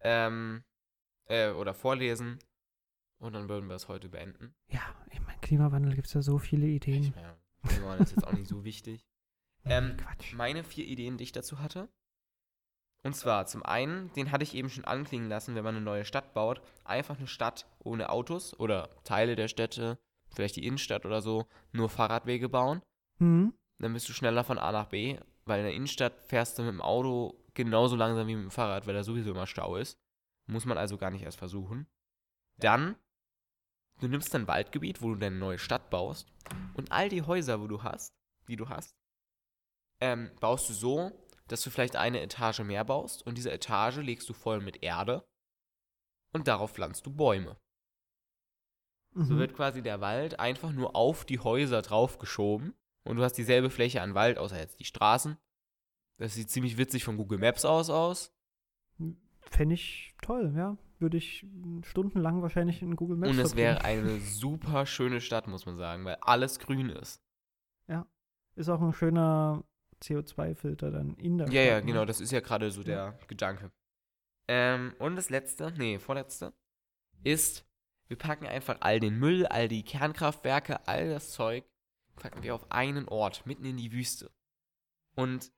ähm, 0.01 0.63
äh, 1.25 1.51
oder 1.51 1.73
vorlesen 1.73 2.39
und 3.19 3.33
dann 3.33 3.49
würden 3.49 3.67
wir 3.67 3.75
es 3.75 3.87
heute 3.87 4.09
beenden. 4.09 4.53
Ja, 4.67 4.81
ich 5.11 5.19
meine, 5.21 5.39
Klimawandel 5.39 5.95
gibt 5.95 6.07
es 6.07 6.13
ja 6.13 6.21
so 6.21 6.37
viele 6.37 6.67
Ich 6.67 6.75
Ideen. 6.75 7.13
Klimawandel 7.67 8.03
ist 8.05 8.15
jetzt 8.15 8.27
auch 8.27 8.33
nicht 8.33 8.47
so 8.47 8.63
wichtig. 8.63 9.05
Ähm, 9.69 9.97
Quatsch. 9.97 10.33
meine 10.33 10.63
vier 10.63 10.85
Ideen, 10.85 11.17
die 11.17 11.25
ich 11.25 11.33
dazu 11.33 11.59
hatte. 11.59 11.89
Und 13.03 13.17
zwar 13.17 13.47
zum 13.47 13.63
einen, 13.63 14.13
den 14.13 14.31
hatte 14.31 14.43
ich 14.43 14.55
eben 14.55 14.69
schon 14.69 14.85
anklingen 14.85 15.27
lassen, 15.27 15.55
wenn 15.55 15.63
man 15.65 15.75
eine 15.75 15.83
neue 15.83 16.05
Stadt 16.05 16.33
baut, 16.33 16.61
einfach 16.85 17.17
eine 17.17 17.27
Stadt 17.27 17.67
ohne 17.79 18.09
Autos 18.09 18.57
oder 18.57 18.89
Teile 19.03 19.35
der 19.35 19.49
Städte, 19.49 19.99
vielleicht 20.29 20.55
die 20.55 20.65
Innenstadt 20.65 21.05
oder 21.05 21.21
so, 21.21 21.47
nur 21.73 21.89
Fahrradwege 21.89 22.47
bauen. 22.47 22.81
Hm? 23.19 23.53
Dann 23.79 23.93
bist 23.93 24.09
du 24.09 24.13
schneller 24.13 24.43
von 24.43 24.57
A 24.57 24.71
nach 24.71 24.87
B, 24.87 25.19
weil 25.45 25.59
in 25.59 25.65
der 25.65 25.73
Innenstadt 25.73 26.25
fährst 26.25 26.57
du 26.57 26.63
mit 26.63 26.71
dem 26.71 26.81
Auto 26.81 27.43
genauso 27.53 27.95
langsam 27.95 28.27
wie 28.27 28.35
mit 28.35 28.45
dem 28.45 28.51
Fahrrad, 28.51 28.87
weil 28.87 28.93
da 28.93 29.03
sowieso 29.03 29.31
immer 29.31 29.47
Stau 29.47 29.75
ist. 29.75 29.99
Muss 30.47 30.65
man 30.65 30.77
also 30.77 30.97
gar 30.97 31.11
nicht 31.11 31.23
erst 31.23 31.37
versuchen. 31.37 31.87
Dann, 32.57 32.95
du 33.99 34.07
nimmst 34.07 34.33
ein 34.35 34.47
Waldgebiet, 34.47 35.01
wo 35.01 35.09
du 35.09 35.15
deine 35.15 35.37
neue 35.37 35.59
Stadt 35.59 35.89
baust 35.89 36.31
und 36.75 36.91
all 36.91 37.09
die 37.09 37.23
Häuser, 37.23 37.61
wo 37.61 37.67
du 37.67 37.83
hast, 37.83 38.15
die 38.47 38.55
du 38.55 38.69
hast, 38.69 38.95
ähm, 39.99 40.31
baust 40.39 40.69
du 40.69 40.73
so, 40.73 41.11
dass 41.47 41.61
du 41.61 41.69
vielleicht 41.69 41.95
eine 41.95 42.21
Etage 42.21 42.59
mehr 42.59 42.83
baust 42.83 43.25
und 43.25 43.37
diese 43.37 43.51
Etage 43.51 43.97
legst 43.97 44.27
du 44.29 44.33
voll 44.33 44.61
mit 44.61 44.83
Erde 44.83 45.27
und 46.33 46.47
darauf 46.47 46.73
pflanzt 46.73 47.05
du 47.05 47.15
Bäume. 47.15 47.57
So 49.13 49.33
Mhm. 49.33 49.39
wird 49.39 49.55
quasi 49.55 49.81
der 49.81 50.01
Wald 50.01 50.39
einfach 50.39 50.71
nur 50.71 50.95
auf 50.95 51.25
die 51.25 51.39
Häuser 51.39 51.81
draufgeschoben 51.81 52.75
und 53.07 53.17
du 53.17 53.23
hast 53.23 53.33
dieselbe 53.33 53.69
Fläche 53.69 54.01
an 54.01 54.13
Wald, 54.13 54.37
außer 54.37 54.57
jetzt 54.57 54.79
die 54.79 54.85
Straßen. 54.85 55.37
Das 56.17 56.33
sieht 56.33 56.49
ziemlich 56.49 56.77
witzig 56.77 57.03
von 57.03 57.17
Google 57.17 57.39
Maps 57.39 57.65
aus 57.65 57.89
aus. 57.89 58.33
Fände 59.41 59.75
ich 59.75 60.15
toll, 60.21 60.53
ja. 60.55 60.77
Würde 60.99 61.17
ich 61.17 61.45
stundenlang 61.83 62.41
wahrscheinlich 62.41 62.81
in 62.81 62.95
Google 62.95 63.17
Maps 63.17 63.31
Und 63.31 63.39
es 63.39 63.55
wäre 63.55 63.83
eine 63.83 64.19
super 64.21 64.85
schöne 64.85 65.21
Stadt, 65.21 65.47
muss 65.47 65.65
man 65.65 65.77
sagen, 65.77 66.05
weil 66.05 66.17
alles 66.21 66.59
grün 66.59 66.89
ist. 66.89 67.21
Ist 68.57 68.69
auch 68.69 68.81
ein 68.81 68.91
schöner 68.91 69.63
CO2-Filter 70.01 70.89
dann 70.89 71.13
in 71.17 71.37
der 71.37 71.45
Ja, 71.49 71.61
Stadt. 71.61 71.67
ja, 71.69 71.79
ne? 71.79 71.85
genau, 71.85 72.05
das 72.05 72.19
ist 72.19 72.31
ja 72.31 72.39
gerade 72.39 72.71
so 72.71 72.81
der 72.81 73.19
Gedanke. 73.27 73.71
Ähm, 74.47 74.95
und 74.97 75.15
das 75.15 75.29
letzte, 75.29 75.71
nee, 75.77 75.99
vorletzte, 75.99 76.53
ist, 77.23 77.67
wir 78.07 78.17
packen 78.17 78.47
einfach 78.47 78.77
all 78.79 78.99
den 78.99 79.19
Müll, 79.19 79.45
all 79.45 79.67
die 79.67 79.83
Kernkraftwerke, 79.83 80.87
all 80.87 81.07
das 81.07 81.33
Zeug, 81.33 81.65
packen 82.17 82.43
wir 82.43 82.55
auf 82.55 82.71
einen 82.71 83.07
Ort, 83.07 83.45
mitten 83.45 83.65
in 83.65 83.77
die 83.77 83.91
Wüste. 83.91 84.31
Und 85.15 85.51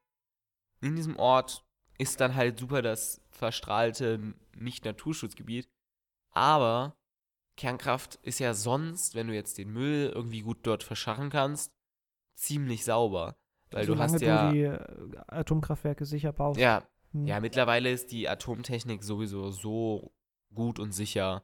in 0.81 0.95
diesem 0.95 1.17
Ort 1.17 1.65
ist 1.97 2.21
dann 2.21 2.35
halt 2.35 2.59
super 2.59 2.81
das 2.81 3.21
verstrahlte 3.29 4.33
Nicht-Naturschutzgebiet. 4.55 5.69
Aber 6.31 6.95
Kernkraft 7.57 8.15
ist 8.21 8.39
ja 8.39 8.53
sonst, 8.53 9.15
wenn 9.15 9.27
du 9.27 9.33
jetzt 9.33 9.57
den 9.57 9.71
Müll 9.71 10.11
irgendwie 10.13 10.41
gut 10.41 10.59
dort 10.63 10.83
verscharren 10.83 11.29
kannst, 11.29 11.73
ziemlich 12.35 12.85
sauber. 12.85 13.37
Weil 13.71 13.85
du 13.85 13.93
Solange 13.93 14.13
hast 14.13 14.21
ja. 14.21 14.47
du 14.47 14.53
die 14.53 14.63
äh, 14.63 15.17
Atomkraftwerke 15.27 16.05
sicher 16.05 16.31
baust. 16.31 16.59
Ja, 16.59 16.87
Hm. 17.11 17.25
ja, 17.25 17.39
mittlerweile 17.39 17.91
ist 17.91 18.11
die 18.11 18.29
Atomtechnik 18.29 19.03
sowieso 19.03 19.49
so 19.51 20.13
gut 20.53 20.79
und 20.79 20.91
sicher. 20.91 21.43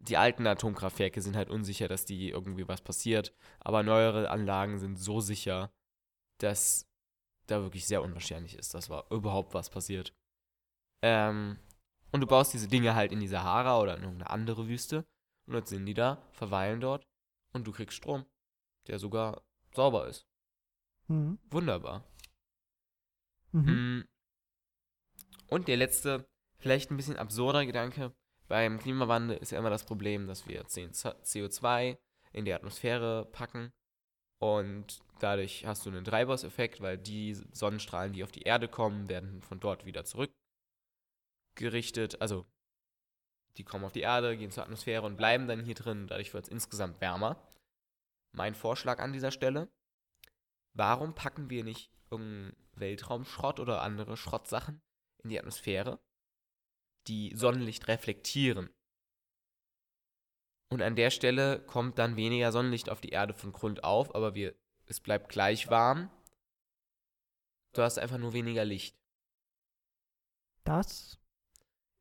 Die 0.00 0.16
alten 0.16 0.46
Atomkraftwerke 0.46 1.20
sind 1.20 1.36
halt 1.36 1.50
unsicher, 1.50 1.88
dass 1.88 2.04
die 2.04 2.30
irgendwie 2.30 2.68
was 2.68 2.80
passiert. 2.80 3.34
Aber 3.60 3.82
neuere 3.82 4.30
Anlagen 4.30 4.78
sind 4.78 4.96
so 4.96 5.20
sicher, 5.20 5.72
dass 6.38 6.86
da 7.46 7.62
wirklich 7.62 7.86
sehr 7.86 8.02
unwahrscheinlich 8.02 8.56
ist, 8.56 8.74
dass 8.74 8.88
überhaupt 9.10 9.54
was 9.54 9.70
passiert. 9.70 10.14
Ähm, 11.02 11.58
und 12.12 12.20
du 12.20 12.26
baust 12.26 12.52
diese 12.54 12.68
Dinge 12.68 12.94
halt 12.94 13.12
in 13.12 13.20
die 13.20 13.28
Sahara 13.28 13.80
oder 13.80 13.96
in 13.96 14.02
irgendeine 14.02 14.30
andere 14.30 14.68
Wüste. 14.68 15.06
Und 15.46 15.54
dort 15.54 15.68
sind 15.68 15.86
die 15.86 15.94
da, 15.94 16.22
verweilen 16.32 16.80
dort 16.80 17.06
und 17.52 17.66
du 17.66 17.72
kriegst 17.72 17.96
Strom, 17.96 18.26
der 18.86 18.98
sogar 18.98 19.42
sauber 19.74 20.06
ist. 20.06 20.26
Mhm. 21.08 21.38
Wunderbar. 21.50 22.04
Mhm. 23.52 23.70
Mm. 23.70 24.08
Und 25.48 25.68
der 25.68 25.78
letzte, 25.78 26.28
vielleicht 26.58 26.90
ein 26.90 26.96
bisschen 26.96 27.16
absurder 27.16 27.64
Gedanke. 27.64 28.14
Beim 28.48 28.78
Klimawandel 28.78 29.36
ist 29.36 29.52
ja 29.52 29.58
immer 29.58 29.70
das 29.70 29.84
Problem, 29.84 30.26
dass 30.26 30.48
wir 30.48 30.64
CO2 30.64 31.98
in 32.32 32.44
die 32.46 32.54
Atmosphäre 32.54 33.26
packen. 33.26 33.72
Und 34.40 35.00
dadurch 35.18 35.66
hast 35.66 35.84
du 35.84 35.90
einen 35.90 36.04
Treibhauseffekt, 36.04 36.80
weil 36.80 36.96
die 36.96 37.34
Sonnenstrahlen, 37.52 38.12
die 38.12 38.24
auf 38.24 38.32
die 38.32 38.42
Erde 38.42 38.68
kommen, 38.68 39.08
werden 39.08 39.42
von 39.42 39.60
dort 39.60 39.84
wieder 39.84 40.04
zurückgerichtet. 41.56 42.20
Also 42.22 42.46
die 43.56 43.64
kommen 43.64 43.84
auf 43.84 43.92
die 43.92 44.00
Erde, 44.00 44.36
gehen 44.36 44.50
zur 44.50 44.62
Atmosphäre 44.62 45.04
und 45.04 45.16
bleiben 45.16 45.46
dann 45.46 45.64
hier 45.64 45.74
drin. 45.74 46.06
Dadurch 46.06 46.32
wird 46.32 46.44
es 46.44 46.50
insgesamt 46.50 47.00
wärmer. 47.00 47.46
Mein 48.32 48.54
Vorschlag 48.54 49.00
an 49.00 49.12
dieser 49.12 49.32
Stelle: 49.32 49.68
Warum 50.74 51.14
packen 51.14 51.50
wir 51.50 51.64
nicht 51.64 51.90
irgendeinen 52.10 52.56
Weltraumschrott 52.76 53.60
oder 53.60 53.82
andere 53.82 54.16
Schrottsachen 54.16 54.80
in 55.24 55.30
die 55.30 55.38
Atmosphäre, 55.38 55.98
die 57.08 57.34
Sonnenlicht 57.34 57.88
reflektieren? 57.88 58.70
Und 60.70 60.82
an 60.82 60.96
der 60.96 61.10
Stelle 61.10 61.60
kommt 61.60 61.98
dann 61.98 62.16
weniger 62.16 62.52
Sonnenlicht 62.52 62.90
auf 62.90 63.00
die 63.00 63.08
Erde 63.08 63.32
von 63.32 63.52
Grund 63.52 63.84
auf, 63.84 64.14
aber 64.14 64.34
wir, 64.34 64.54
es 64.86 65.00
bleibt 65.00 65.30
gleich 65.30 65.70
warm. 65.70 66.10
Du 67.74 67.82
hast 67.82 67.98
einfach 67.98 68.18
nur 68.18 68.32
weniger 68.32 68.64
Licht. 68.64 68.96
Das 70.64 71.18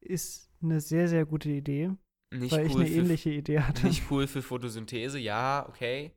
ist 0.01 0.51
eine 0.61 0.81
sehr, 0.81 1.07
sehr 1.07 1.25
gute 1.25 1.49
Idee, 1.49 1.91
Nicht 2.31 2.51
weil 2.51 2.65
ich 2.65 2.73
cool 2.73 2.81
eine 2.81 2.89
für, 2.89 2.97
ähnliche 2.97 3.29
Idee 3.29 3.59
hatte. 3.59 3.87
Nicht 3.87 4.11
cool 4.11 4.27
für 4.27 4.41
Photosynthese, 4.41 5.19
ja, 5.19 5.65
okay. 5.69 6.11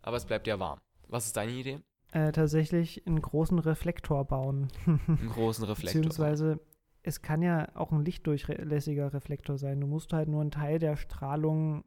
Aber 0.00 0.16
es 0.16 0.24
bleibt 0.24 0.46
ja 0.46 0.58
warm. 0.58 0.80
Was 1.08 1.26
ist 1.26 1.36
deine 1.36 1.52
Idee? 1.52 1.80
Äh, 2.12 2.32
tatsächlich 2.32 3.06
einen 3.06 3.20
großen 3.20 3.58
Reflektor 3.58 4.24
bauen. 4.24 4.68
Einen 4.86 5.30
großen 5.30 5.64
Reflektor. 5.68 6.00
Beziehungsweise, 6.00 6.60
es 7.02 7.22
kann 7.22 7.42
ja 7.42 7.68
auch 7.74 7.92
ein 7.92 8.04
lichtdurchlässiger 8.04 9.12
Reflektor 9.12 9.58
sein. 9.58 9.80
Du 9.80 9.86
musst 9.86 10.12
halt 10.12 10.28
nur 10.28 10.40
einen 10.40 10.50
Teil 10.50 10.78
der 10.78 10.96
Strahlung 10.96 11.84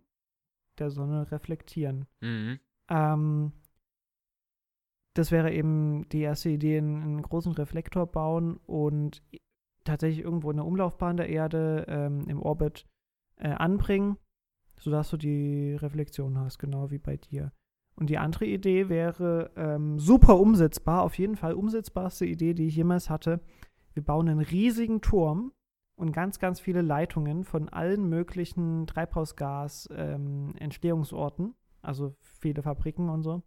der 0.77 0.89
Sonne 0.89 1.31
reflektieren. 1.31 2.05
Mhm. 2.21 2.59
Ähm, 2.89 3.53
das 5.13 5.31
wäre 5.31 5.53
eben 5.53 6.07
die 6.09 6.21
erste 6.21 6.49
Idee, 6.49 6.77
einen, 6.77 7.21
großen 7.21 7.53
Reflektor 7.53 8.05
bauen 8.05 8.57
und 8.65 9.23
tatsächlich 9.85 10.25
irgendwo 10.25 10.51
in 10.51 10.57
der 10.57 10.65
Umlaufbahn 10.65 11.15
der 11.15 11.29
Erde 11.29 11.85
ähm, 11.87 12.27
im 12.27 12.41
Orbit 12.41 12.85
äh, 13.37 13.49
anbringen, 13.49 14.17
sodass 14.77 15.09
du 15.09 15.17
die 15.17 15.75
Reflexion 15.75 16.37
hast, 16.37 16.59
genau 16.59 16.91
wie 16.91 16.97
bei 16.97 17.15
dir. 17.15 17.53
Und 17.95 18.09
die 18.09 18.17
andere 18.17 18.45
Idee 18.45 18.89
wäre 18.89 19.51
ähm, 19.55 19.99
super 19.99 20.37
umsetzbar, 20.37 21.03
auf 21.03 21.17
jeden 21.17 21.37
Fall 21.37 21.53
umsetzbarste 21.53 22.25
Idee, 22.25 22.53
die 22.53 22.67
ich 22.67 22.75
jemals 22.75 23.09
hatte. 23.09 23.39
Wir 23.95 24.03
bauen 24.03 24.27
einen 24.29 24.41
riesigen 24.41 25.01
Turm 25.01 25.53
und 25.95 26.11
ganz, 26.11 26.37
ganz 26.39 26.59
viele 26.59 26.81
Leitungen 26.83 27.43
von 27.45 27.69
allen 27.69 28.07
möglichen 28.09 28.85
Treibhausgas-Entstehungsorten, 28.87 31.55
also 31.81 32.13
viele 32.19 32.61
Fabriken 32.61 33.09
und 33.09 33.23
so. 33.23 33.41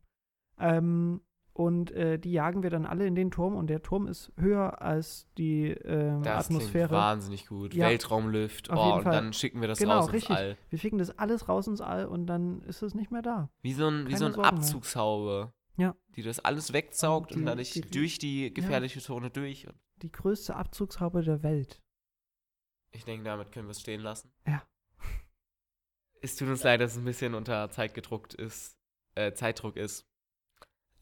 Ähm, 0.58 1.20
und 1.52 1.90
äh, 1.90 2.18
die 2.20 2.30
jagen 2.32 2.62
wir 2.62 2.70
dann 2.70 2.86
alle 2.86 3.04
in 3.06 3.16
den 3.16 3.30
Turm 3.32 3.56
und 3.56 3.66
der 3.68 3.82
Turm 3.82 4.06
ist 4.06 4.32
höher 4.38 4.80
als 4.80 5.26
die 5.38 5.66
ähm, 5.70 6.22
Das 6.22 6.46
klingt 6.46 6.62
Atmosphäre. 6.62 6.90
wahnsinnig 6.94 7.48
gut. 7.48 7.74
Ja. 7.74 7.88
Weltraumlift. 7.88 8.70
Auf 8.70 8.78
Oh, 8.78 8.94
und 8.96 9.02
Fall. 9.02 9.12
dann 9.12 9.32
schicken 9.32 9.60
wir 9.60 9.66
das 9.66 9.80
Genau, 9.80 9.94
raus 9.96 10.04
ins 10.06 10.14
richtig. 10.14 10.36
All. 10.36 10.56
Wir 10.70 10.78
schicken 10.78 10.98
das 10.98 11.18
alles 11.18 11.48
raus 11.48 11.66
ins 11.66 11.80
All 11.80 12.06
und 12.06 12.26
dann 12.26 12.62
ist 12.62 12.82
es 12.82 12.94
nicht 12.94 13.10
mehr 13.10 13.22
da. 13.22 13.50
Wie 13.62 13.72
so 13.72 13.88
ein, 13.88 14.06
wie 14.06 14.14
so 14.16 14.26
ein. 14.26 14.36
Abzugshaube. 14.36 15.52
Ja. 15.78 15.96
Die 16.16 16.22
das 16.22 16.40
alles 16.40 16.72
wegsaugt 16.72 17.32
und, 17.32 17.38
Die- 17.40 17.44
dadurch 17.46 17.70
die- 17.70 17.80
durch 17.82 18.18
die 18.18 18.52
gefährliche 18.52 19.00
Zone 19.00 19.30
durch. 19.30 19.66
Und 19.66 19.78
Die 20.02 20.12
größte 20.12 20.54
Abzugshaube 20.56 21.22
der 21.22 21.42
Welt. 21.42 21.80
ich 22.90 23.04
denke, 23.04 23.24
damit 23.24 23.52
können 23.52 23.66
wir 23.66 23.72
es 23.72 23.80
stehen 23.80 24.00
lassen. 24.02 24.30
Ja. 24.46 24.62
Es 26.20 26.34
tut 26.34 26.48
uns 26.48 26.64
leid, 26.64 26.80
dass 26.80 26.92
es 26.92 26.98
ein 26.98 27.04
bisschen 27.04 27.34
unter 27.34 27.70
Zeit 27.70 27.94
gedruckt 27.94 28.34
ist, 28.34 28.76
äh, 29.14 29.32
Zeitdruck 29.34 29.76
ist. 29.76 30.04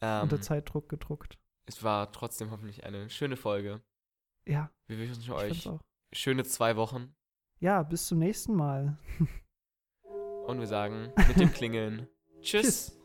Ähm, 0.02 0.24
Unter 0.24 0.42
Zeitdruck 0.42 0.90
gedruckt. 0.90 1.38
es 1.64 1.82
war 1.82 2.12
trotzdem 2.12 2.50
hoffentlich 2.50 2.84
eine 2.84 3.08
schöne 3.08 3.36
Folge. 3.38 3.82
Ja, 4.46 4.70
Wir 4.88 4.98
wünschen 4.98 5.32
euch 5.32 5.68
schöne 6.12 6.44
zwei 6.44 6.76
Wochen 6.76 7.16
Ja, 7.60 7.82
bis 7.82 8.06
zum 8.08 8.18
nächsten 8.18 8.54
Mal. 8.54 8.98
und 10.46 10.58
wir 10.60 10.66
sagen 10.66 11.12
mit 11.28 11.40
dem 11.40 11.50
Klingeln 11.50 12.08
Tschüss. 12.42 12.62
Tschüss. 12.92 12.98